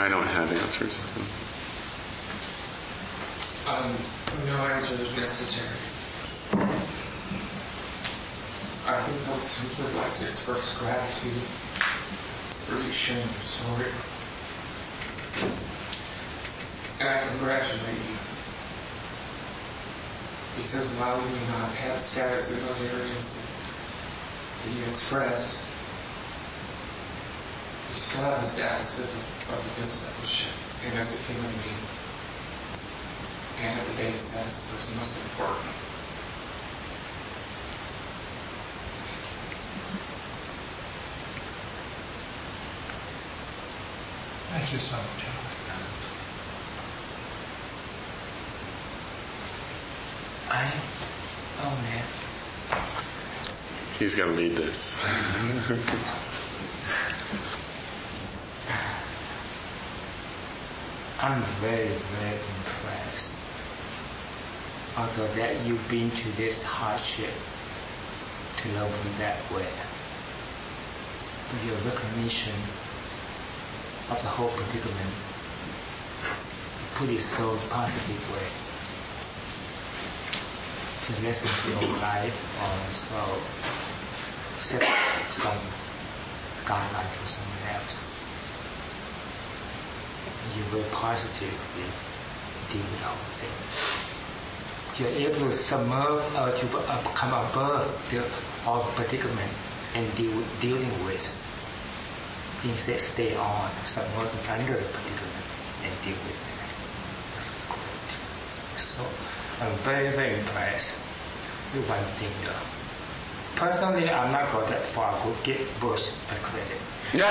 I 0.02 0.10
don't 0.10 0.28
have 0.28 0.52
answers. 0.52 0.92
So. 0.92 1.22
Um, 3.72 3.96
no 4.52 4.58
answers 4.68 5.16
necessary. 5.16 5.80
I 8.86 9.00
think 9.00 9.30
I 9.30 9.32
would 9.32 9.42
simply 9.42 9.96
like 9.96 10.14
to 10.16 10.28
express 10.28 10.78
gratitude 10.78 11.42
for 12.68 12.76
you 12.76 12.92
sharing 12.92 13.24
your 13.24 13.48
story. 13.48 13.96
And 17.00 17.08
I 17.08 17.26
congratulate 17.32 17.96
you. 17.96 18.18
Because 20.60 20.92
while 21.00 21.16
you 21.16 21.30
may 21.32 21.48
not 21.48 21.72
have 21.72 22.02
status 22.02 22.52
in 22.52 22.60
those 22.60 22.82
areas 22.92 23.55
that, 24.66 24.72
that 24.72 24.80
you 24.80 24.86
expressed, 24.90 25.60
you 27.90 27.96
still 27.96 28.24
have 28.24 28.40
the 28.40 28.46
status 28.46 29.00
of, 29.00 29.54
of 29.54 29.60
a 29.60 29.80
discipleship 29.80 30.52
and 30.86 30.98
as 30.98 31.14
a 31.14 31.18
human 31.32 31.52
being. 31.52 31.76
And 33.64 33.80
at 33.80 33.86
the 33.86 33.94
base, 33.94 34.30
that's 34.30 34.62
what's 34.70 34.96
most 34.96 35.16
important. 35.18 35.76
Thank 44.50 44.72
you 44.72 44.80
so 44.80 44.98
much. 44.98 45.26
I, 50.48 50.72
oh 51.60 51.76
man. 51.82 53.15
He's 53.98 54.16
got 54.16 54.26
to 54.26 54.32
lead 54.32 54.52
this. 54.52 54.98
I'm 61.24 61.42
very, 61.64 61.88
very 61.88 62.36
impressed. 62.36 63.40
Although 64.98 65.28
that 65.40 65.66
you've 65.66 65.90
been 65.90 66.12
to 66.12 66.38
this 66.38 66.62
hardship 66.62 67.32
to 68.58 68.74
love 68.76 68.92
in 68.92 69.18
that 69.24 69.40
way. 69.56 69.72
But 71.48 71.64
your 71.66 71.80
recognition 71.88 72.60
of 74.12 74.20
the 74.22 74.28
whole 74.28 74.50
predicament, 74.50 75.16
you 76.84 76.88
put 76.96 77.10
it 77.16 77.22
so 77.22 77.58
positive 77.72 78.20
way. 78.36 78.52
To 81.06 81.12
lesson 81.24 81.48
to 81.48 81.80
your 81.80 81.96
life 82.02 82.36
or 82.60 82.92
so 82.92 83.85
set 84.66 84.84
some 85.30 85.62
guideline 86.66 87.12
for 87.18 87.28
someone 87.28 87.76
else 87.76 88.16
you 90.56 90.64
will 90.72 90.84
positively 90.92 91.84
deal 92.72 92.88
with 92.88 93.04
all 93.04 93.20
things. 93.44 93.76
You're 94.96 95.16
able 95.28 95.48
to 95.48 95.54
submerge 95.54 96.24
or 96.40 96.52
to 96.56 96.66
uh, 96.88 97.04
come 97.14 97.34
above 97.34 97.84
the 98.12 98.24
all 98.70 98.84
predicament 98.96 99.52
and 99.96 100.06
deal 100.16 100.32
dealing 100.62 100.94
with. 101.04 101.26
Instead, 102.64 103.00
stay 103.00 103.36
on, 103.36 103.70
submerging 103.84 104.48
under 104.50 104.80
predicament 104.80 105.46
and 105.84 105.94
deal 106.04 106.18
with 106.24 106.40
it. 106.40 106.56
So, 108.80 109.04
I'm 109.64 109.76
very, 109.84 110.10
very 110.16 110.40
impressed 110.40 111.00
with 111.76 111.88
one 111.90 112.04
thing 112.16 112.32
though. 112.46 112.75
Personally, 113.56 114.10
I'm 114.10 114.32
not 114.32 114.52
got 114.52 114.68
that 114.68 114.82
far. 114.82 115.12
Go 115.24 115.34
get 115.44 115.60
Bush 115.80 116.12
a 116.32 116.36
credit. 116.44 116.80
okay. 117.16 117.24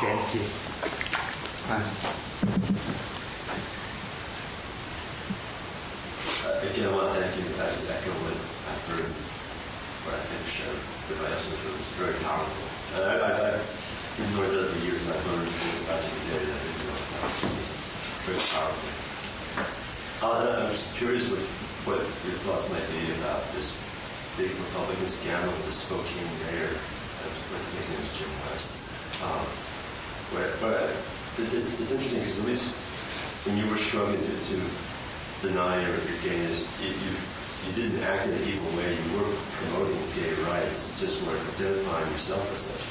Thank 0.00 0.34
you. 0.34 0.40
Uh, 1.68 1.84
Again, 6.64 6.88
I 6.88 6.90
want 6.96 7.12
to 7.14 7.20
thank 7.20 7.36
you. 7.36 7.44
I 7.60 7.62
just 7.70 7.90
echo 7.92 8.10
what 8.24 8.32
I've 8.34 8.84
heard, 8.88 9.12
what 10.08 10.16
I 10.16 10.18
think 10.32 10.48
shared 10.48 10.80
with 11.12 11.20
my 11.20 11.28
husband. 11.28 11.60
It 11.60 11.76
was 11.76 11.92
very 12.00 12.16
powerful. 12.24 12.64
And 12.96 13.04
I, 13.04 13.20
I, 13.20 13.52
I've 13.52 13.60
enjoyed 14.18 14.48
it 14.56 14.64
for 14.72 14.80
years, 14.86 15.04
and 15.06 15.12
I've 15.12 15.26
learned 15.28 15.52
things 15.52 15.84
about 15.84 16.00
you 16.02 16.08
today 16.24 16.40
that 16.48 16.56
I 16.56 16.60
didn't 16.64 16.88
know 16.88 16.96
about. 16.96 17.36
It 17.36 17.52
was 17.52 17.68
very 18.24 18.40
powerful. 18.56 18.88
Uh, 20.18 20.66
I'm 20.66 20.74
just 20.74 20.98
curious 20.98 21.30
what, 21.30 21.38
what 21.86 22.02
your 22.26 22.38
thoughts 22.42 22.66
might 22.74 22.82
be 22.90 23.06
about 23.22 23.38
this 23.54 23.70
big 24.34 24.50
Republican 24.50 25.06
scandal 25.06 25.46
with 25.46 25.70
the 25.70 25.76
Spokane 25.78 26.30
mayor. 26.42 26.74
uh, 26.74 27.30
think 27.30 27.78
his 27.78 27.86
name 27.94 28.02
is 28.02 28.10
Jim 28.18 28.32
West. 28.50 28.74
Um, 29.22 29.46
but 30.34 30.90
it's, 31.54 31.78
it's 31.78 31.94
interesting 31.94 32.18
because 32.18 32.42
at 32.42 32.50
least 32.50 32.82
when 33.46 33.62
you 33.62 33.66
were 33.70 33.78
struggling 33.78 34.18
to, 34.18 34.34
to 34.50 34.56
deny 35.46 35.78
your, 35.86 35.94
your 35.94 36.20
gayness, 36.26 36.66
you, 36.82 36.90
you, 36.90 37.12
you 37.14 37.70
didn't 37.78 38.02
act 38.02 38.26
in 38.26 38.34
an 38.34 38.42
evil 38.42 38.74
way. 38.74 38.90
You 38.90 39.22
were 39.22 39.30
promoting 39.30 40.02
gay 40.18 40.34
rights, 40.50 40.90
you 40.90 41.06
just 41.06 41.22
weren't 41.22 41.46
identifying 41.54 42.10
yourself 42.10 42.42
as 42.50 42.66
such. 42.66 42.82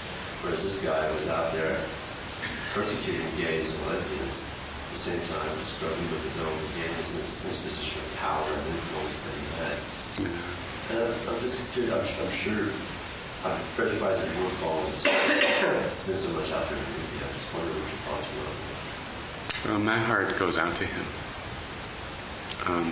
Whereas 0.47 0.63
this 0.63 0.79
guy 0.79 1.03
was 1.11 1.27
out 1.27 1.51
there 1.51 1.75
persecuting 2.71 3.27
gays 3.35 3.75
and 3.75 3.79
lesbians 3.91 4.26
same 5.07 5.23
time 5.31 5.55
struggling 5.63 6.11
with 6.11 6.23
his 6.27 6.43
own 6.43 6.59
gayness 6.75 7.15
and 7.15 7.23
his, 7.23 7.39
his 7.47 7.57
position 7.63 8.03
of 8.03 8.07
power 8.19 8.43
and 8.43 8.67
influence 8.75 9.23
that 9.23 9.35
he 9.39 9.47
had. 9.63 9.77
And 10.91 10.99
I'm, 10.99 11.15
I'm 11.31 11.39
just 11.39 11.71
curious, 11.71 11.95
I'm, 11.95 12.03
I'm 12.03 12.33
sure, 12.35 12.67
I'm 13.47 13.55
very 13.79 13.87
surprised 13.87 14.19
that 14.19 14.27
you 14.35 14.43
were 14.43 14.51
following 14.59 14.91
this. 14.91 15.07
It's 15.07 16.07
been 16.11 16.19
so 16.19 16.35
much 16.35 16.51
out 16.51 16.67
there 16.67 16.75
in 16.75 16.83
the 16.83 16.91
media. 16.91 17.23
I 17.23 17.31
just 17.31 17.47
wonder 17.55 17.71
what 17.71 17.87
your 17.87 18.03
thoughts 18.03 18.27
were 18.35 18.51
on 18.51 18.59
that. 18.59 18.83
Well, 19.63 19.79
my 19.79 19.99
heart 20.03 20.27
goes 20.39 20.57
out 20.59 20.75
to 20.75 20.85
him. 20.85 21.07
Um, 22.67 22.91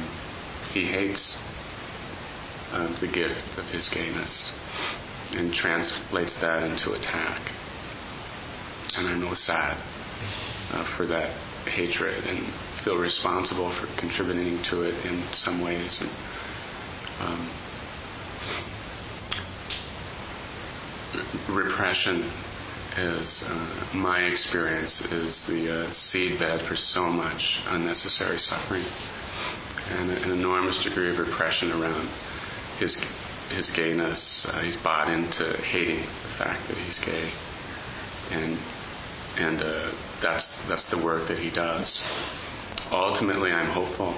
he 0.72 0.88
hates 0.88 1.44
uh, 2.72 2.88
the 3.04 3.08
gift 3.08 3.58
of 3.60 3.68
his 3.72 3.90
gayness 3.92 4.56
and 5.36 5.54
translates 5.54 6.40
that 6.42 6.64
into 6.64 6.94
attack. 6.94 7.42
And 8.98 9.08
I'm 9.10 9.20
really 9.20 9.36
sad 9.36 9.76
uh, 9.76 10.84
for 10.88 11.06
that 11.08 11.30
hatred 11.66 12.16
and 12.28 12.38
feel 12.40 12.98
responsible 12.98 13.70
for 13.70 13.88
contributing 14.00 14.62
to 14.64 14.84
it 14.84 15.06
in 15.06 15.18
some 15.32 15.62
ways. 15.62 16.02
And, 16.02 17.30
um, 17.30 17.50
repression 21.50 22.24
is 22.98 23.50
uh, 23.50 23.86
my 23.94 24.24
experience 24.26 25.12
is 25.12 25.48
the 25.48 25.72
uh, 25.72 25.86
seedbed 25.88 26.60
for 26.60 26.76
so 26.76 27.12
much 27.12 27.62
unnecessary 27.70 28.40
suffering 28.40 28.84
and 30.00 30.26
an 30.26 30.40
enormous 30.40 30.84
degree 30.84 31.10
of 31.10 31.20
repression 31.20 31.72
around 31.72 32.08
his 32.80 33.04
his 33.50 33.70
gayness. 33.70 34.48
Uh, 34.48 34.60
he's 34.60 34.76
bought 34.78 35.10
into 35.10 35.44
hating 35.62 35.98
the 35.98 36.02
fact 36.02 36.66
that 36.68 36.78
he's 36.78 37.00
gay, 37.00 37.30
and 38.32 38.58
and 39.38 39.62
uh, 39.62 39.92
that's 40.22 40.68
that's 40.68 40.92
the 40.92 40.98
work 40.98 41.28
that 41.28 41.38
he 41.38 41.50
does. 41.50 42.04
Ultimately, 42.92 43.52
I'm 43.52 43.68
hopeful 43.68 44.14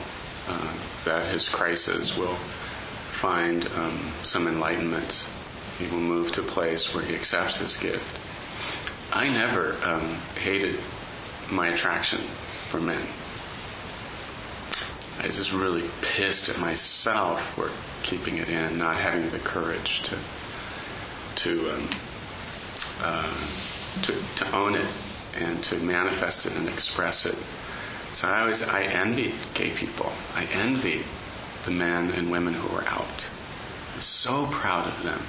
uh, 0.47 0.73
that 1.05 1.25
his 1.31 1.49
crisis 1.49 2.17
will 2.17 2.35
find 2.35 3.65
um, 3.77 3.97
some 4.23 4.47
enlightenment. 4.47 5.27
He 5.79 5.87
will 5.87 6.01
move 6.01 6.31
to 6.33 6.41
a 6.41 6.43
place 6.43 6.93
where 6.93 7.03
he 7.03 7.15
accepts 7.15 7.59
his 7.59 7.77
gift. 7.77 8.19
I 9.13 9.29
never 9.29 9.75
um, 9.83 10.15
hated 10.41 10.75
my 11.51 11.69
attraction 11.69 12.19
for 12.19 12.79
men. 12.79 13.01
I 15.19 15.25
was 15.25 15.37
just 15.37 15.53
really 15.53 15.83
pissed 16.01 16.49
at 16.49 16.59
myself 16.59 17.55
for 17.55 17.71
keeping 18.03 18.37
it 18.37 18.49
in, 18.49 18.77
not 18.77 18.97
having 18.97 19.27
the 19.29 19.39
courage 19.39 20.03
to 20.03 20.17
to 21.35 21.71
um, 21.71 21.89
uh, 23.01 23.33
to, 24.03 24.13
to 24.37 24.55
own 24.55 24.75
it 24.75 24.85
and 25.39 25.63
to 25.63 25.75
manifest 25.77 26.45
it 26.45 26.55
and 26.57 26.67
express 26.69 27.25
it. 27.25 27.35
So 28.13 28.27
I 28.27 28.41
always 28.41 28.67
I 28.67 28.83
envied 28.83 29.33
gay 29.53 29.71
people. 29.71 30.11
I 30.35 30.45
envied 30.45 31.03
the 31.65 31.71
men 31.71 32.11
and 32.11 32.31
women 32.31 32.53
who 32.53 32.73
were 32.73 32.85
out. 32.85 33.29
I'm 33.93 34.01
so 34.01 34.47
proud 34.47 34.88
of 34.88 35.03
them, 35.03 35.21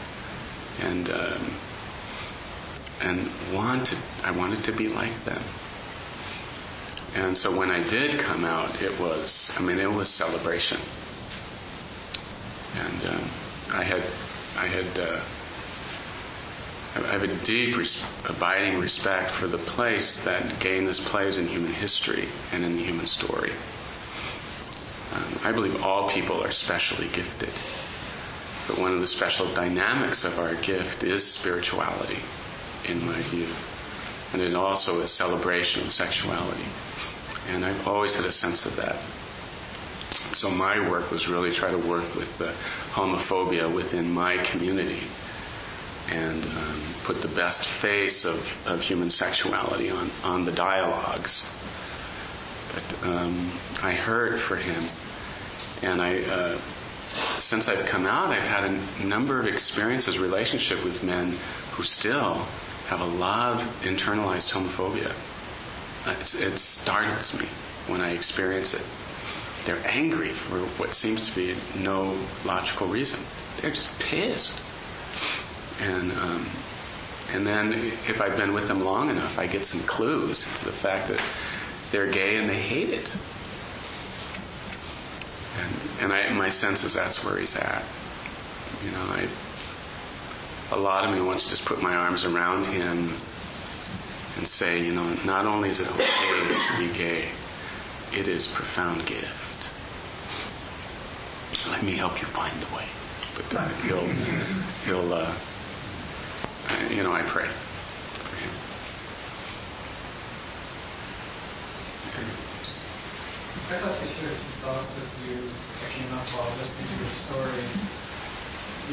and 0.91 1.11
um, 1.11 1.51
and 3.11 3.55
wanted 3.55 3.99
I 4.25 4.31
wanted 4.33 4.65
to 4.65 4.73
be 4.73 4.89
like 4.89 5.15
them. 5.25 5.43
And 7.17 7.37
so 7.37 7.57
when 7.57 7.71
I 7.71 7.83
did 7.83 8.21
come 8.21 8.45
out, 8.45 8.83
it 8.83 9.01
was, 9.01 9.57
I 9.59 9.63
mean, 9.63 9.79
it 9.79 9.91
was 9.91 10.09
celebration. 10.09 10.79
And 12.77 13.15
um, 13.15 13.25
I 13.73 13.83
had, 13.83 14.03
I 14.59 14.67
had, 14.67 14.99
uh, 14.99 15.21
I 17.05 17.13
have 17.13 17.23
a 17.23 17.35
deep, 17.45 17.77
abiding 18.29 18.81
respect 18.81 19.31
for 19.31 19.47
the 19.47 19.59
place 19.59 20.25
that 20.25 20.59
gayness 20.59 21.07
plays 21.07 21.39
in 21.39 21.47
human 21.47 21.73
history 21.73 22.27
and 22.53 22.65
in 22.65 22.77
the 22.77 22.83
human 22.83 23.07
story. 23.07 23.53
Um, 25.15 25.39
I 25.45 25.53
believe 25.53 25.83
all 25.85 26.09
people 26.09 26.43
are 26.43 26.51
specially 26.51 27.07
gifted. 27.09 27.53
But 28.67 28.83
one 28.83 28.93
of 28.93 29.01
the 29.01 29.07
special 29.07 29.47
dynamics 29.47 30.25
of 30.25 30.39
our 30.39 30.55
gift 30.57 31.05
is 31.05 31.25
spirituality, 31.25 32.19
in 32.89 33.07
my 33.07 33.19
view. 33.31 33.49
And 34.33 34.43
it 34.43 34.55
also 34.55 35.01
is 35.01 35.11
celebration 35.11 35.85
of 35.85 35.91
sexuality. 35.91 36.69
And 37.51 37.65
I've 37.65 37.87
always 37.87 38.17
had 38.17 38.27
a 38.27 38.33
sense 38.33 38.67
of 38.67 38.77
that. 38.77 38.97
So 40.35 40.51
my 40.51 40.89
work 40.91 41.11
was 41.11 41.29
really 41.29 41.51
try 41.51 41.71
to 41.71 41.79
work 41.79 42.15
with 42.15 42.39
the 42.39 42.53
homophobia 42.93 43.73
within 43.73 44.11
my 44.11 44.37
community 44.39 45.01
and 46.11 46.43
um, 46.45 46.81
put 47.09 47.23
the 47.23 47.29
best 47.29 47.67
face 47.67 48.27
of, 48.27 48.69
of 48.69 48.83
human 48.83 49.09
sexuality 49.09 49.89
on, 49.89 50.11
on 50.25 50.45
the 50.45 50.53
dialogues. 50.53 51.51
But 52.75 53.09
um, 53.09 53.51
I 53.83 53.95
heard 53.95 54.39
for 54.39 54.57
him, 54.57 54.85
and 55.83 56.03
I, 56.03 56.19
uh, 56.21 56.59
since 57.39 57.67
I've 57.71 57.87
come 57.87 58.05
out, 58.05 58.29
I've 58.29 58.47
had 58.47 58.67
a 58.67 59.07
number 59.07 59.41
of 59.41 59.47
experiences, 59.47 60.19
relationship 60.19 60.85
with 60.85 61.03
men 61.03 61.35
who 61.71 61.83
still 61.83 62.35
have 62.89 63.01
a 63.01 63.07
lot 63.07 63.55
of 63.55 63.83
internalized 63.85 64.53
homophobia. 64.53 65.11
It's, 66.21 66.39
it 66.43 66.59
startles 66.59 67.41
me 67.41 67.49
when 67.87 68.03
I 68.03 68.11
experience 68.11 68.75
it. 68.75 68.85
They're 69.65 69.91
angry 69.91 70.29
for 70.29 70.59
what 70.79 70.93
seems 70.93 71.31
to 71.31 71.37
be 71.37 71.57
no 71.83 72.19
logical 72.45 72.87
reason. 72.87 73.25
They're 73.63 73.71
just 73.71 73.99
pissed. 73.99 74.63
And 75.81 76.13
um, 76.13 76.47
and 77.33 77.47
then 77.47 77.73
if 77.73 78.21
I've 78.23 78.39
been 78.39 78.55
with 78.55 78.69
them 78.69 78.85
long 78.85 79.11
enough, 79.11 79.39
I 79.39 79.47
get 79.47 79.67
some 79.67 79.87
clues 79.87 80.45
to 80.61 80.65
the 80.65 80.73
fact 80.73 81.09
that 81.09 81.23
they're 81.91 82.11
gay 82.11 82.37
and 82.37 82.49
they 82.49 82.59
hate 82.59 82.89
it. 82.89 83.17
And, 85.61 86.03
and 86.03 86.13
I, 86.13 86.33
my 86.33 86.49
sense 86.49 86.85
is 86.85 86.95
that's 86.95 87.25
where 87.25 87.39
he's 87.39 87.57
at. 87.57 87.85
You 88.85 88.91
know, 88.93 89.05
I, 89.11 89.29
a 90.73 90.79
lot 90.79 91.05
of 91.05 91.15
me 91.15 91.21
wants 91.21 91.45
to 91.45 91.51
just 91.51 91.67
put 91.67 91.83
my 91.83 91.95
arms 91.95 92.25
around 92.25 92.67
him 92.67 92.97
and 94.39 94.47
say, 94.47 94.85
you 94.85 94.95
know, 94.95 95.15
not 95.27 95.45
only 95.47 95.69
is 95.69 95.81
it 95.81 95.89
okay 95.89 96.55
to 96.55 96.79
be 96.79 96.93
gay, 96.97 97.25
it 98.15 98.29
is 98.29 98.47
profound 98.47 99.05
gift. 99.05 99.75
Let 101.71 101.83
me 101.83 101.93
help 101.93 102.21
you 102.21 102.27
find 102.27 102.55
the 102.63 102.75
way. 102.75 102.87
But 103.35 103.55
uh, 103.55 103.69
he'll, 103.87 104.09
he'll, 104.87 105.13
uh, 105.13 105.35
you 106.91 107.03
know, 107.03 107.13
I 107.13 107.23
pray 107.23 107.47
for 107.47 108.35
him. 108.37 108.53
I'd 113.69 113.85
like 113.85 113.99
to 114.01 114.07
share 114.09 114.29
two 114.33 114.55
thoughts 114.65 114.89
with 114.97 115.13
you 115.29 115.39
that 115.45 115.91
came 115.93 116.11
up 116.17 116.25
while 116.33 116.49
listening 116.57 116.89
to 116.89 116.97
your 116.99 117.13
story. 117.13 117.65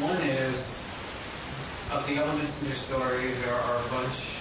One 0.03 0.19
is, 0.28 0.84
of 1.91 2.03
the 2.07 2.19
elements 2.19 2.61
in 2.61 2.67
your 2.67 2.76
story, 2.76 3.32
there 3.47 3.55
are 3.55 3.78
a 3.80 3.88
bunch 3.89 4.38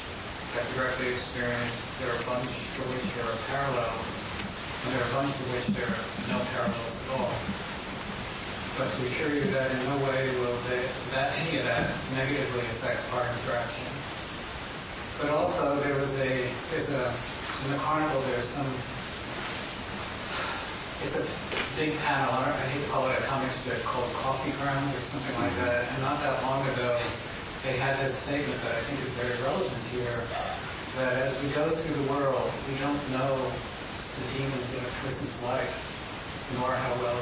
that 0.54 0.66
directly 0.74 1.08
experience, 1.10 1.82
there 1.98 2.10
are 2.10 2.18
a 2.18 2.26
bunch 2.26 2.50
for 2.74 2.86
which 2.90 3.06
there 3.14 3.26
are 3.26 3.38
parallels, 3.50 4.06
and 4.84 4.94
there 4.94 5.02
are 5.02 5.10
a 5.10 5.14
bunch 5.14 5.32
for 5.34 5.46
which 5.54 5.66
there 5.78 5.86
are 5.86 6.06
no 6.30 6.38
parallels 6.54 6.94
at 7.02 7.08
all. 7.18 7.63
But 8.76 8.90
to 8.90 9.06
assure 9.06 9.30
you 9.30 9.46
that 9.54 9.70
in 9.70 9.78
no 9.86 9.96
way 10.10 10.34
will 10.42 10.58
that 11.14 11.30
any 11.46 11.58
of 11.58 11.64
that 11.64 11.94
negatively 12.14 12.66
affect 12.74 13.06
our 13.14 13.22
interaction. 13.22 13.86
But 15.20 15.30
also, 15.30 15.78
there 15.80 15.94
was 15.94 16.18
a, 16.18 16.50
there's 16.70 16.90
a, 16.90 17.14
in 17.64 17.70
the 17.70 17.78
carnival, 17.78 18.20
there's 18.30 18.50
some 18.50 18.66
it's 21.04 21.20
a 21.20 21.24
big 21.76 21.92
panel, 22.00 22.32
I 22.32 22.48
I 22.48 22.66
hate 22.72 22.80
to 22.80 22.88
call 22.88 23.06
it 23.12 23.18
a 23.18 23.22
comic 23.28 23.52
strip, 23.52 23.78
called 23.84 24.08
Coffee 24.24 24.50
Ground 24.56 24.88
or 24.96 25.00
something 25.04 25.36
like 25.36 25.54
that, 25.60 25.84
and 25.84 26.00
not 26.00 26.18
that 26.24 26.42
long 26.42 26.64
ago, 26.74 26.96
they 27.62 27.76
had 27.76 28.00
this 28.00 28.16
statement 28.16 28.56
that 28.64 28.72
I 28.72 28.80
think 28.88 29.04
is 29.04 29.12
very 29.20 29.36
relevant 29.44 29.84
here, 29.92 30.24
that 30.96 31.20
as 31.20 31.36
we 31.44 31.52
go 31.52 31.68
through 31.68 31.92
the 31.92 32.08
world, 32.08 32.50
we 32.66 32.74
don't 32.80 32.98
know 33.12 33.36
the 33.36 34.24
demons 34.32 34.72
in 34.72 34.80
a 34.80 34.92
person's 35.04 35.44
life, 35.44 35.76
nor 36.56 36.72
how 36.72 36.94
well 37.04 37.20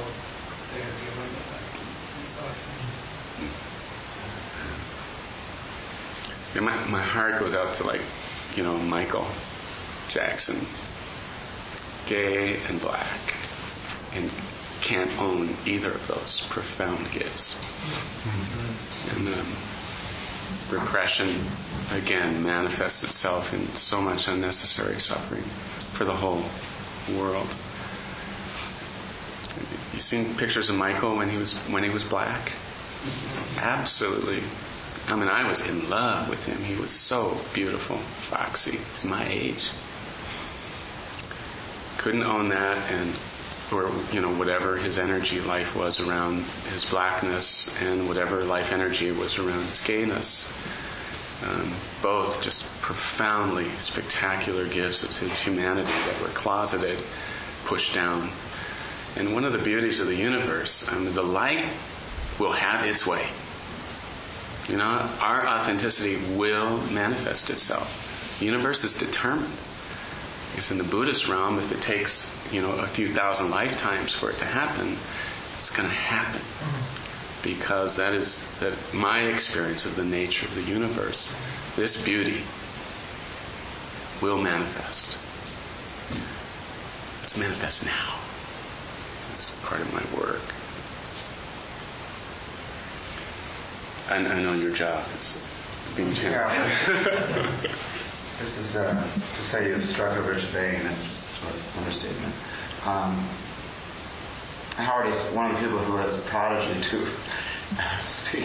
And 6.55 6.67
my, 6.67 6.77
my 6.91 7.01
heart 7.01 7.39
goes 7.39 7.55
out 7.55 7.75
to 7.75 7.87
like, 7.87 8.03
you 8.57 8.63
know, 8.63 8.77
Michael 8.77 9.27
Jackson, 10.09 10.59
gay 12.07 12.57
and 12.69 12.81
black, 12.81 13.35
and 14.15 14.31
can't 14.83 15.11
own 15.19 15.49
either 15.65 15.91
of 15.91 16.07
those 16.09 16.47
profound 16.51 17.11
gifts. 17.13 17.57
And 19.17 19.29
um, 19.29 19.47
repression, 20.71 21.29
again, 21.93 22.43
manifests 22.43 23.05
itself 23.05 23.55
in 23.55 23.61
so 23.69 24.03
much 24.03 24.29
unnecessary 24.29 25.01
suffering 25.01 25.43
for 25.43 26.05
the 26.05 26.13
whole 26.15 26.45
world. 27.17 27.49
You 29.93 29.99
seen 29.99 30.35
pictures 30.37 30.71
of 30.71 30.77
Michael 30.77 31.17
when 31.17 31.29
he 31.29 31.37
was 31.37 31.59
when 31.69 31.85
he 31.85 31.91
was 31.91 32.05
black? 32.05 32.53
Absolutely. 33.59 34.43
I 35.09 35.17
mean, 35.17 35.29
I 35.29 35.49
was 35.49 35.69
in 35.69 35.91
love 35.91 36.29
with 36.29 36.47
him. 36.47 36.57
He 36.63 36.81
was 36.81 36.93
so 36.93 37.37
beautiful, 37.53 37.97
foxy. 37.97 38.79
He's 38.79 39.05
my 39.05 39.27
age. 39.27 39.71
Couldn't 41.99 42.23
own 42.23 42.51
that, 42.51 42.79
and 42.91 43.15
or 43.73 43.91
you 44.13 44.21
know 44.21 44.31
whatever 44.35 44.77
his 44.77 44.99
energy 44.99 45.41
life 45.41 45.77
was 45.77 46.01
around 46.07 46.45
his 46.71 46.85
blackness, 46.85 47.81
and 47.83 48.09
whatever 48.09 48.45
life 48.45 48.73
energy 48.73 49.11
was 49.11 49.39
around 49.39 49.63
his 49.63 49.81
gayness. 49.81 50.53
Um, 51.45 51.73
both 52.03 52.43
just 52.43 52.81
profoundly 52.81 53.69
spectacular 53.79 54.67
gifts 54.69 55.03
of 55.03 55.17
his 55.19 55.41
humanity 55.43 55.91
that 55.91 56.21
were 56.23 56.29
closeted, 56.29 56.99
pushed 57.65 57.95
down. 57.95 58.31
And 59.17 59.35
one 59.35 59.45
of 59.45 59.53
the 59.53 59.59
beauties 59.59 60.01
of 60.01 60.07
the 60.07 60.17
universe, 60.17 60.91
I 60.91 60.99
mean, 60.99 61.15
the 61.15 61.23
light 61.23 61.65
will 62.39 62.53
have 62.53 62.87
its 62.87 63.07
way. 63.07 63.27
You 64.69 64.79
know, 64.79 65.11
our 65.21 65.47
authenticity 65.47 66.17
will 66.37 66.79
manifest 66.93 67.51
itself. 67.51 68.39
The 68.39 68.47
universe 68.47 68.85
is 68.85 68.99
determined. 68.99 69.53
It's 70.57 70.71
in 70.71 70.79
the 70.79 70.85
Buddhist 70.85 71.29
realm, 71.29 71.59
if 71.59 71.73
it 71.73 71.83
takes, 71.83 72.31
you 72.53 72.63
know, 72.63 72.73
a 72.73 72.87
few 72.87 73.09
thousand 73.09 73.51
lifetimes 73.51 74.13
for 74.13 74.31
it 74.31 74.39
to 74.39 74.45
happen, 74.45 74.97
it's 75.59 75.75
going 75.75 75.89
to 75.89 75.95
happen. 75.95 76.41
Because 77.43 77.97
that 77.97 78.15
is 78.15 78.47
that 78.61 78.73
my 78.95 79.23
experience 79.25 79.85
of 79.85 79.97
the 79.97 80.05
nature 80.05 80.47
of 80.47 80.55
the 80.55 80.63
universe. 80.63 81.37
This 81.75 82.05
beauty 82.05 82.41
will 84.21 84.41
manifest. 84.41 85.19
Let's 87.21 87.39
manifest 87.39 87.85
now. 87.85 88.19
It's 89.63 89.69
part 89.69 89.81
of 89.81 89.93
my 89.93 90.19
work. 90.19 90.43
I, 94.11 94.17
I 94.17 94.43
know 94.43 94.55
your 94.55 94.73
job 94.73 95.05
is 95.15 95.39
being 95.97 96.13
Yeah. 96.23 96.49
This 98.39 98.59
is, 98.59 98.77
uh, 98.77 98.93
to 98.93 99.21
say 99.21 99.69
you've 99.69 99.85
struck 99.85 100.17
a 100.17 100.23
rich 100.23 100.41
vein, 100.51 100.75
it's 100.85 101.07
sort 101.07 101.55
of 101.55 101.77
an 101.77 101.85
understatement. 101.85 102.35
Um, 102.85 103.23
Howard 104.83 105.07
is 105.07 105.31
one 105.33 105.47
of 105.47 105.53
the 105.53 105.59
people 105.61 105.79
who 105.79 105.97
has 105.99 106.21
prodded 106.29 106.67
you 106.75 106.83
to 106.83 107.07
speak 108.03 108.43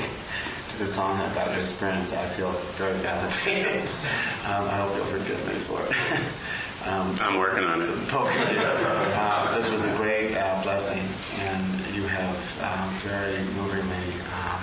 to 0.70 0.78
the 0.78 0.86
sangha 0.86 1.32
about 1.32 1.50
your 1.52 1.62
experience. 1.62 2.14
I 2.14 2.28
feel 2.28 2.52
very 2.78 2.94
validated. 2.98 3.90
Um, 4.48 4.64
I 4.70 4.78
hope 4.78 4.96
you'll 4.96 5.06
forgive 5.06 5.46
me 5.48 5.56
for 5.56 5.82
it. 5.82 5.92
Um, 6.86 7.16
I'm 7.22 7.38
working 7.38 7.64
on 7.64 7.82
it. 7.82 7.90
Uh, 9.20 9.58
this 9.58 9.72
was 9.72 9.84
a 9.84 9.92
great 9.98 10.36
uh, 10.36 10.62
blessing, 10.62 11.02
and 11.48 11.96
you 11.96 12.04
have 12.04 12.38
um, 12.62 12.90
very 13.02 13.42
movingly 13.58 14.14
um, 14.30 14.62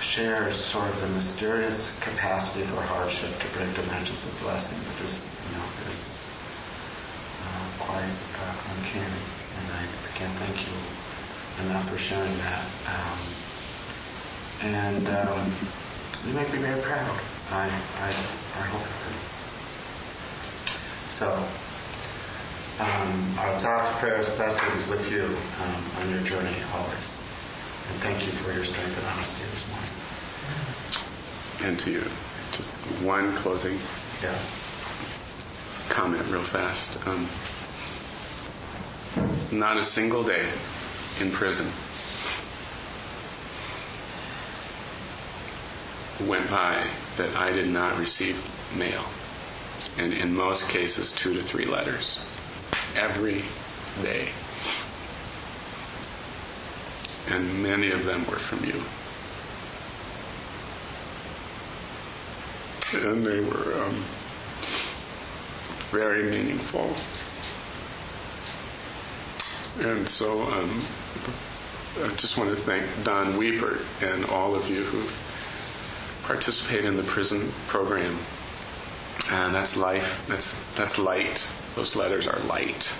shared 0.00 0.52
sort 0.54 0.88
of 0.88 1.00
the 1.02 1.08
mysterious 1.08 1.96
capacity 2.00 2.64
for 2.64 2.80
hardship 2.80 3.30
to 3.38 3.46
break 3.58 3.72
dimensions 3.74 4.26
of 4.26 4.40
blessing 4.40 4.78
that 4.80 5.04
is, 5.04 5.36
you 5.46 5.56
know, 5.56 5.64
is 5.86 6.16
uh, 7.44 7.84
quite 7.84 8.16
uh, 8.40 8.72
uncanny. 8.72 9.22
And 9.60 9.66
I 9.72 9.84
can't 10.16 10.32
thank 10.40 10.56
you 10.66 11.68
enough 11.68 11.88
for 11.90 11.98
sharing 11.98 12.36
that. 12.38 12.64
Um, 12.88 13.18
and 14.72 15.08
um, 15.08 15.52
you 16.26 16.32
make 16.32 16.50
me 16.52 16.58
very 16.58 16.80
proud. 16.82 17.20
I, 17.52 17.68
I, 18.00 18.08
I 18.56 18.62
hope. 18.64 19.03
So, 21.14 21.30
um, 22.80 23.38
our 23.38 23.56
thoughts, 23.58 24.00
prayers, 24.00 24.28
blessings 24.36 24.88
with 24.88 25.12
you 25.12 25.22
um, 25.62 25.84
on 26.02 26.10
your 26.10 26.20
journey 26.22 26.56
always. 26.74 27.22
And 27.88 28.00
thank 28.02 28.26
you 28.26 28.32
for 28.32 28.52
your 28.52 28.64
strength 28.64 28.98
and 28.98 29.06
honesty 29.06 29.44
this 29.46 29.70
morning. 31.62 31.70
And 31.70 31.78
to 31.80 31.90
you, 31.92 32.02
just 32.50 32.72
one 33.04 33.32
closing 33.36 33.78
Yeah. 34.20 34.36
comment, 35.88 36.24
real 36.32 36.42
fast. 36.42 36.98
Um, 37.06 37.28
not 39.56 39.76
a 39.76 39.84
single 39.84 40.24
day 40.24 40.44
in 41.20 41.30
prison 41.30 41.70
went 46.26 46.48
by 46.50 46.84
that 47.16 47.36
I 47.36 47.52
did 47.52 47.68
not 47.68 47.98
receive 47.98 48.36
mail, 48.76 49.04
and 49.98 50.12
in 50.12 50.34
most 50.34 50.70
cases, 50.70 51.12
two 51.12 51.34
to 51.34 51.42
three 51.42 51.66
letters 51.66 52.18
every 52.96 53.42
day. 54.02 54.28
And 57.30 57.62
many 57.62 57.90
of 57.92 58.04
them 58.04 58.20
were 58.26 58.36
from 58.36 58.64
you. 58.64 58.82
And 63.08 63.24
they 63.24 63.40
were 63.40 63.82
um, 63.84 64.04
very 65.90 66.24
meaningful. 66.24 66.94
And 69.80 70.08
so 70.08 70.42
um, 70.42 70.84
I 72.04 72.08
just 72.16 72.36
want 72.38 72.50
to 72.50 72.56
thank 72.56 72.84
Don 73.04 73.34
Weepert 73.34 73.82
and 74.02 74.24
all 74.26 74.54
of 74.54 74.68
you 74.70 74.82
who 74.82 75.02
participate 76.26 76.84
in 76.84 76.96
the 76.96 77.02
prison 77.02 77.52
program. 77.68 78.16
And 79.32 79.54
that's 79.54 79.76
life. 79.76 80.26
That's 80.28 80.58
that's 80.74 80.98
light. 80.98 81.50
Those 81.76 81.96
letters 81.96 82.28
are 82.28 82.38
light. 82.40 82.92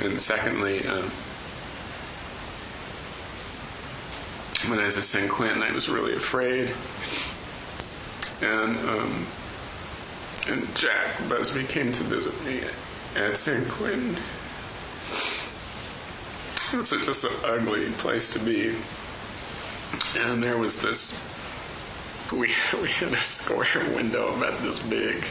And 0.00 0.20
secondly, 0.20 0.86
um, 0.86 1.10
when 4.68 4.78
I 4.78 4.84
was 4.84 4.96
at 4.98 5.04
San 5.04 5.28
Quentin, 5.28 5.62
I 5.62 5.72
was 5.72 5.88
really 5.88 6.14
afraid. 6.14 6.72
And 8.40 8.76
um, 8.88 9.26
and 10.48 10.76
Jack 10.76 11.28
Busby 11.28 11.64
came 11.64 11.92
to 11.92 12.04
visit 12.04 12.44
me 12.44 12.60
at 13.16 13.36
San 13.36 13.64
Quentin. 13.66 14.16
It's 16.74 16.90
just 16.90 17.24
an 17.24 17.30
ugly 17.44 17.90
place 17.92 18.32
to 18.32 18.38
be. 18.38 18.74
And 20.18 20.42
there 20.42 20.56
was 20.56 20.80
this 20.80 21.20
we 22.32 22.48
we 22.80 22.88
had 22.88 23.12
a 23.12 23.16
square 23.16 23.94
window 23.94 24.34
about 24.34 24.58
this 24.60 24.78
big, 24.78 25.24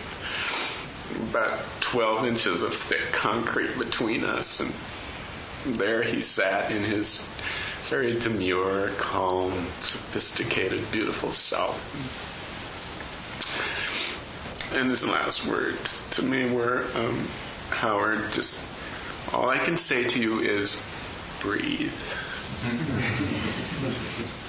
about 1.30 1.60
12 1.82 2.26
inches 2.26 2.64
of 2.64 2.74
thick 2.74 3.12
concrete 3.12 3.78
between 3.78 4.24
us, 4.24 4.60
and 4.60 4.74
there 5.78 6.04
he 6.04 6.22
sat 6.22 6.72
in 6.72 6.84
his 6.84 7.28
very 7.90 8.18
demure, 8.20 8.90
calm, 8.98 9.52
sophisticated, 9.82 10.92
beautiful 10.92 11.32
self. 11.32 11.98
And 14.74 14.90
his 14.90 15.06
last 15.06 15.46
words 15.46 16.08
to 16.12 16.24
me 16.24 16.50
were, 16.50 16.86
um, 16.96 17.28
Howard, 17.72 18.32
just 18.32 18.66
all 19.34 19.50
I 19.50 19.58
can 19.58 19.76
say 19.76 20.06
to 20.06 20.22
you 20.22 20.40
is 20.40 20.82
breathe. 21.42 21.92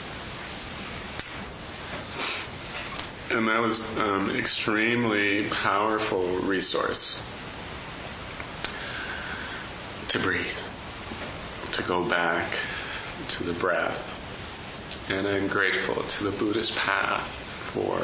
and 3.33 3.49
that 3.49 3.61
was 3.61 3.97
um, 3.99 4.31
an 4.31 4.37
extremely 4.37 5.49
powerful 5.49 6.27
resource 6.41 7.21
to 10.09 10.19
breathe, 10.19 10.45
to 11.73 11.83
go 11.85 12.07
back 12.07 12.59
to 13.31 13.45
the 13.45 13.55
breath. 13.55 14.19
And 15.11 15.27
I'm 15.27 15.49
grateful 15.49 16.03
to 16.03 16.25
the 16.25 16.31
Buddhist 16.31 16.77
path 16.77 17.27
for 17.73 17.99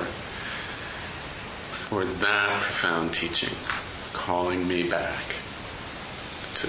for 1.88 2.04
that 2.04 2.48
profound 2.60 3.14
teaching, 3.14 3.54
calling 4.12 4.66
me 4.66 4.82
back 4.88 5.22
to, 6.54 6.68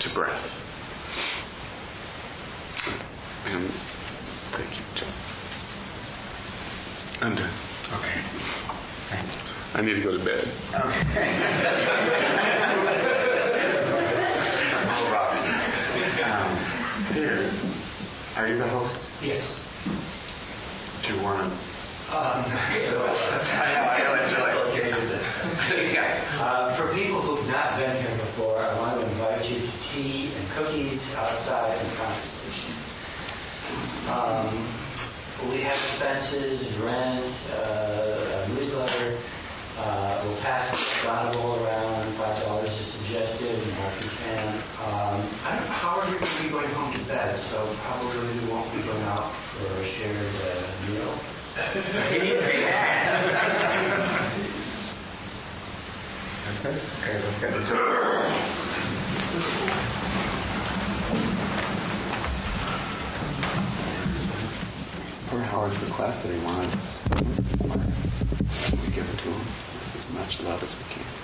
to 0.00 0.08
breath. 0.14 0.62
And 3.52 3.68
thank 4.54 4.78
you, 4.78 4.84
John. 4.94 5.12
I'm 7.30 7.36
done. 7.36 7.63
Okay. 7.94 8.20
I 9.76 9.82
need 9.82 9.94
to 9.94 10.00
go 10.02 10.16
to 10.16 10.24
bed. 10.24 10.42
Oh, 14.86 15.10
Robin. 15.12 15.42
Um, 16.24 16.50
Peter, 17.12 17.50
are 18.36 18.48
you 18.48 18.58
the 18.58 18.68
host? 18.68 19.10
Yes. 19.22 19.60
Do 21.06 21.14
you 21.14 21.22
want 21.22 21.38
to? 21.38 21.46
Um, 22.14 22.44
so, 22.44 23.02
I 23.58 23.74
know, 23.74 23.90
I 23.90 23.98
know, 24.04 24.14
it's 24.22 24.34
like- 24.38 24.54
Yeah. 25.94 26.20
uh, 26.40 26.72
for 26.74 26.92
people 26.94 27.20
who've 27.20 27.48
not 27.50 27.76
been 27.78 27.96
here 27.96 28.16
before, 28.16 28.58
I 28.58 28.78
want 28.78 29.00
to 29.00 29.06
invite 29.06 29.50
you 29.50 29.58
to 29.60 29.72
tea 29.82 30.30
and 30.36 30.50
cookies 30.50 31.14
outside 31.16 31.72
in 31.80 31.88
the 31.90 31.96
conversation. 31.96 32.74
Um, 34.10 34.68
we 35.50 35.60
have 35.60 35.72
expenses, 35.72 36.72
rent, 36.78 37.28
uh, 37.56 38.44
a 38.44 38.48
newsletter. 38.54 39.18
Uh, 39.76 40.22
we'll 40.24 40.36
pass 40.38 40.70
the 41.02 41.08
Audible 41.10 41.56
around, 41.64 42.04
five 42.14 42.38
dollars 42.44 42.70
is 42.70 42.86
suggested, 42.86 43.50
and 43.50 43.58
if 43.58 44.04
you 44.04 44.10
can. 44.24 44.48
Um, 44.86 45.20
I 45.44 45.56
don't, 45.58 45.68
how 45.68 46.00
are 46.00 46.06
you 46.06 46.14
going 46.18 46.30
to 46.30 46.42
be 46.42 46.48
going 46.48 46.70
home 46.70 46.92
to 46.94 47.00
bed? 47.10 47.36
So 47.36 47.66
probably 47.82 48.22
we 48.38 48.46
won't 48.50 48.70
be 48.72 48.80
going 48.82 49.02
out 49.04 49.32
for 49.32 49.66
a 49.82 49.84
shared 49.84 50.14
uh, 50.14 50.62
meal. 50.88 51.12
That's 56.44 56.64
it? 56.64 56.76
Okay, 57.02 57.14
let's 57.24 57.40
get 57.40 57.52
this 57.52 57.70
over. 57.70 58.14
Per 65.30 65.43
Howard's 65.54 65.80
request 65.82 66.24
that 66.24 66.34
he 66.34 66.44
wanted 66.44 66.66
us, 66.66 67.08
we 68.82 68.92
give 68.92 69.08
it 69.08 69.18
to 69.18 69.28
him 69.28 69.38
with 69.38 69.96
as 69.96 70.12
much 70.12 70.42
love 70.42 70.60
as 70.64 70.76
we 70.76 70.84
can. 70.90 71.23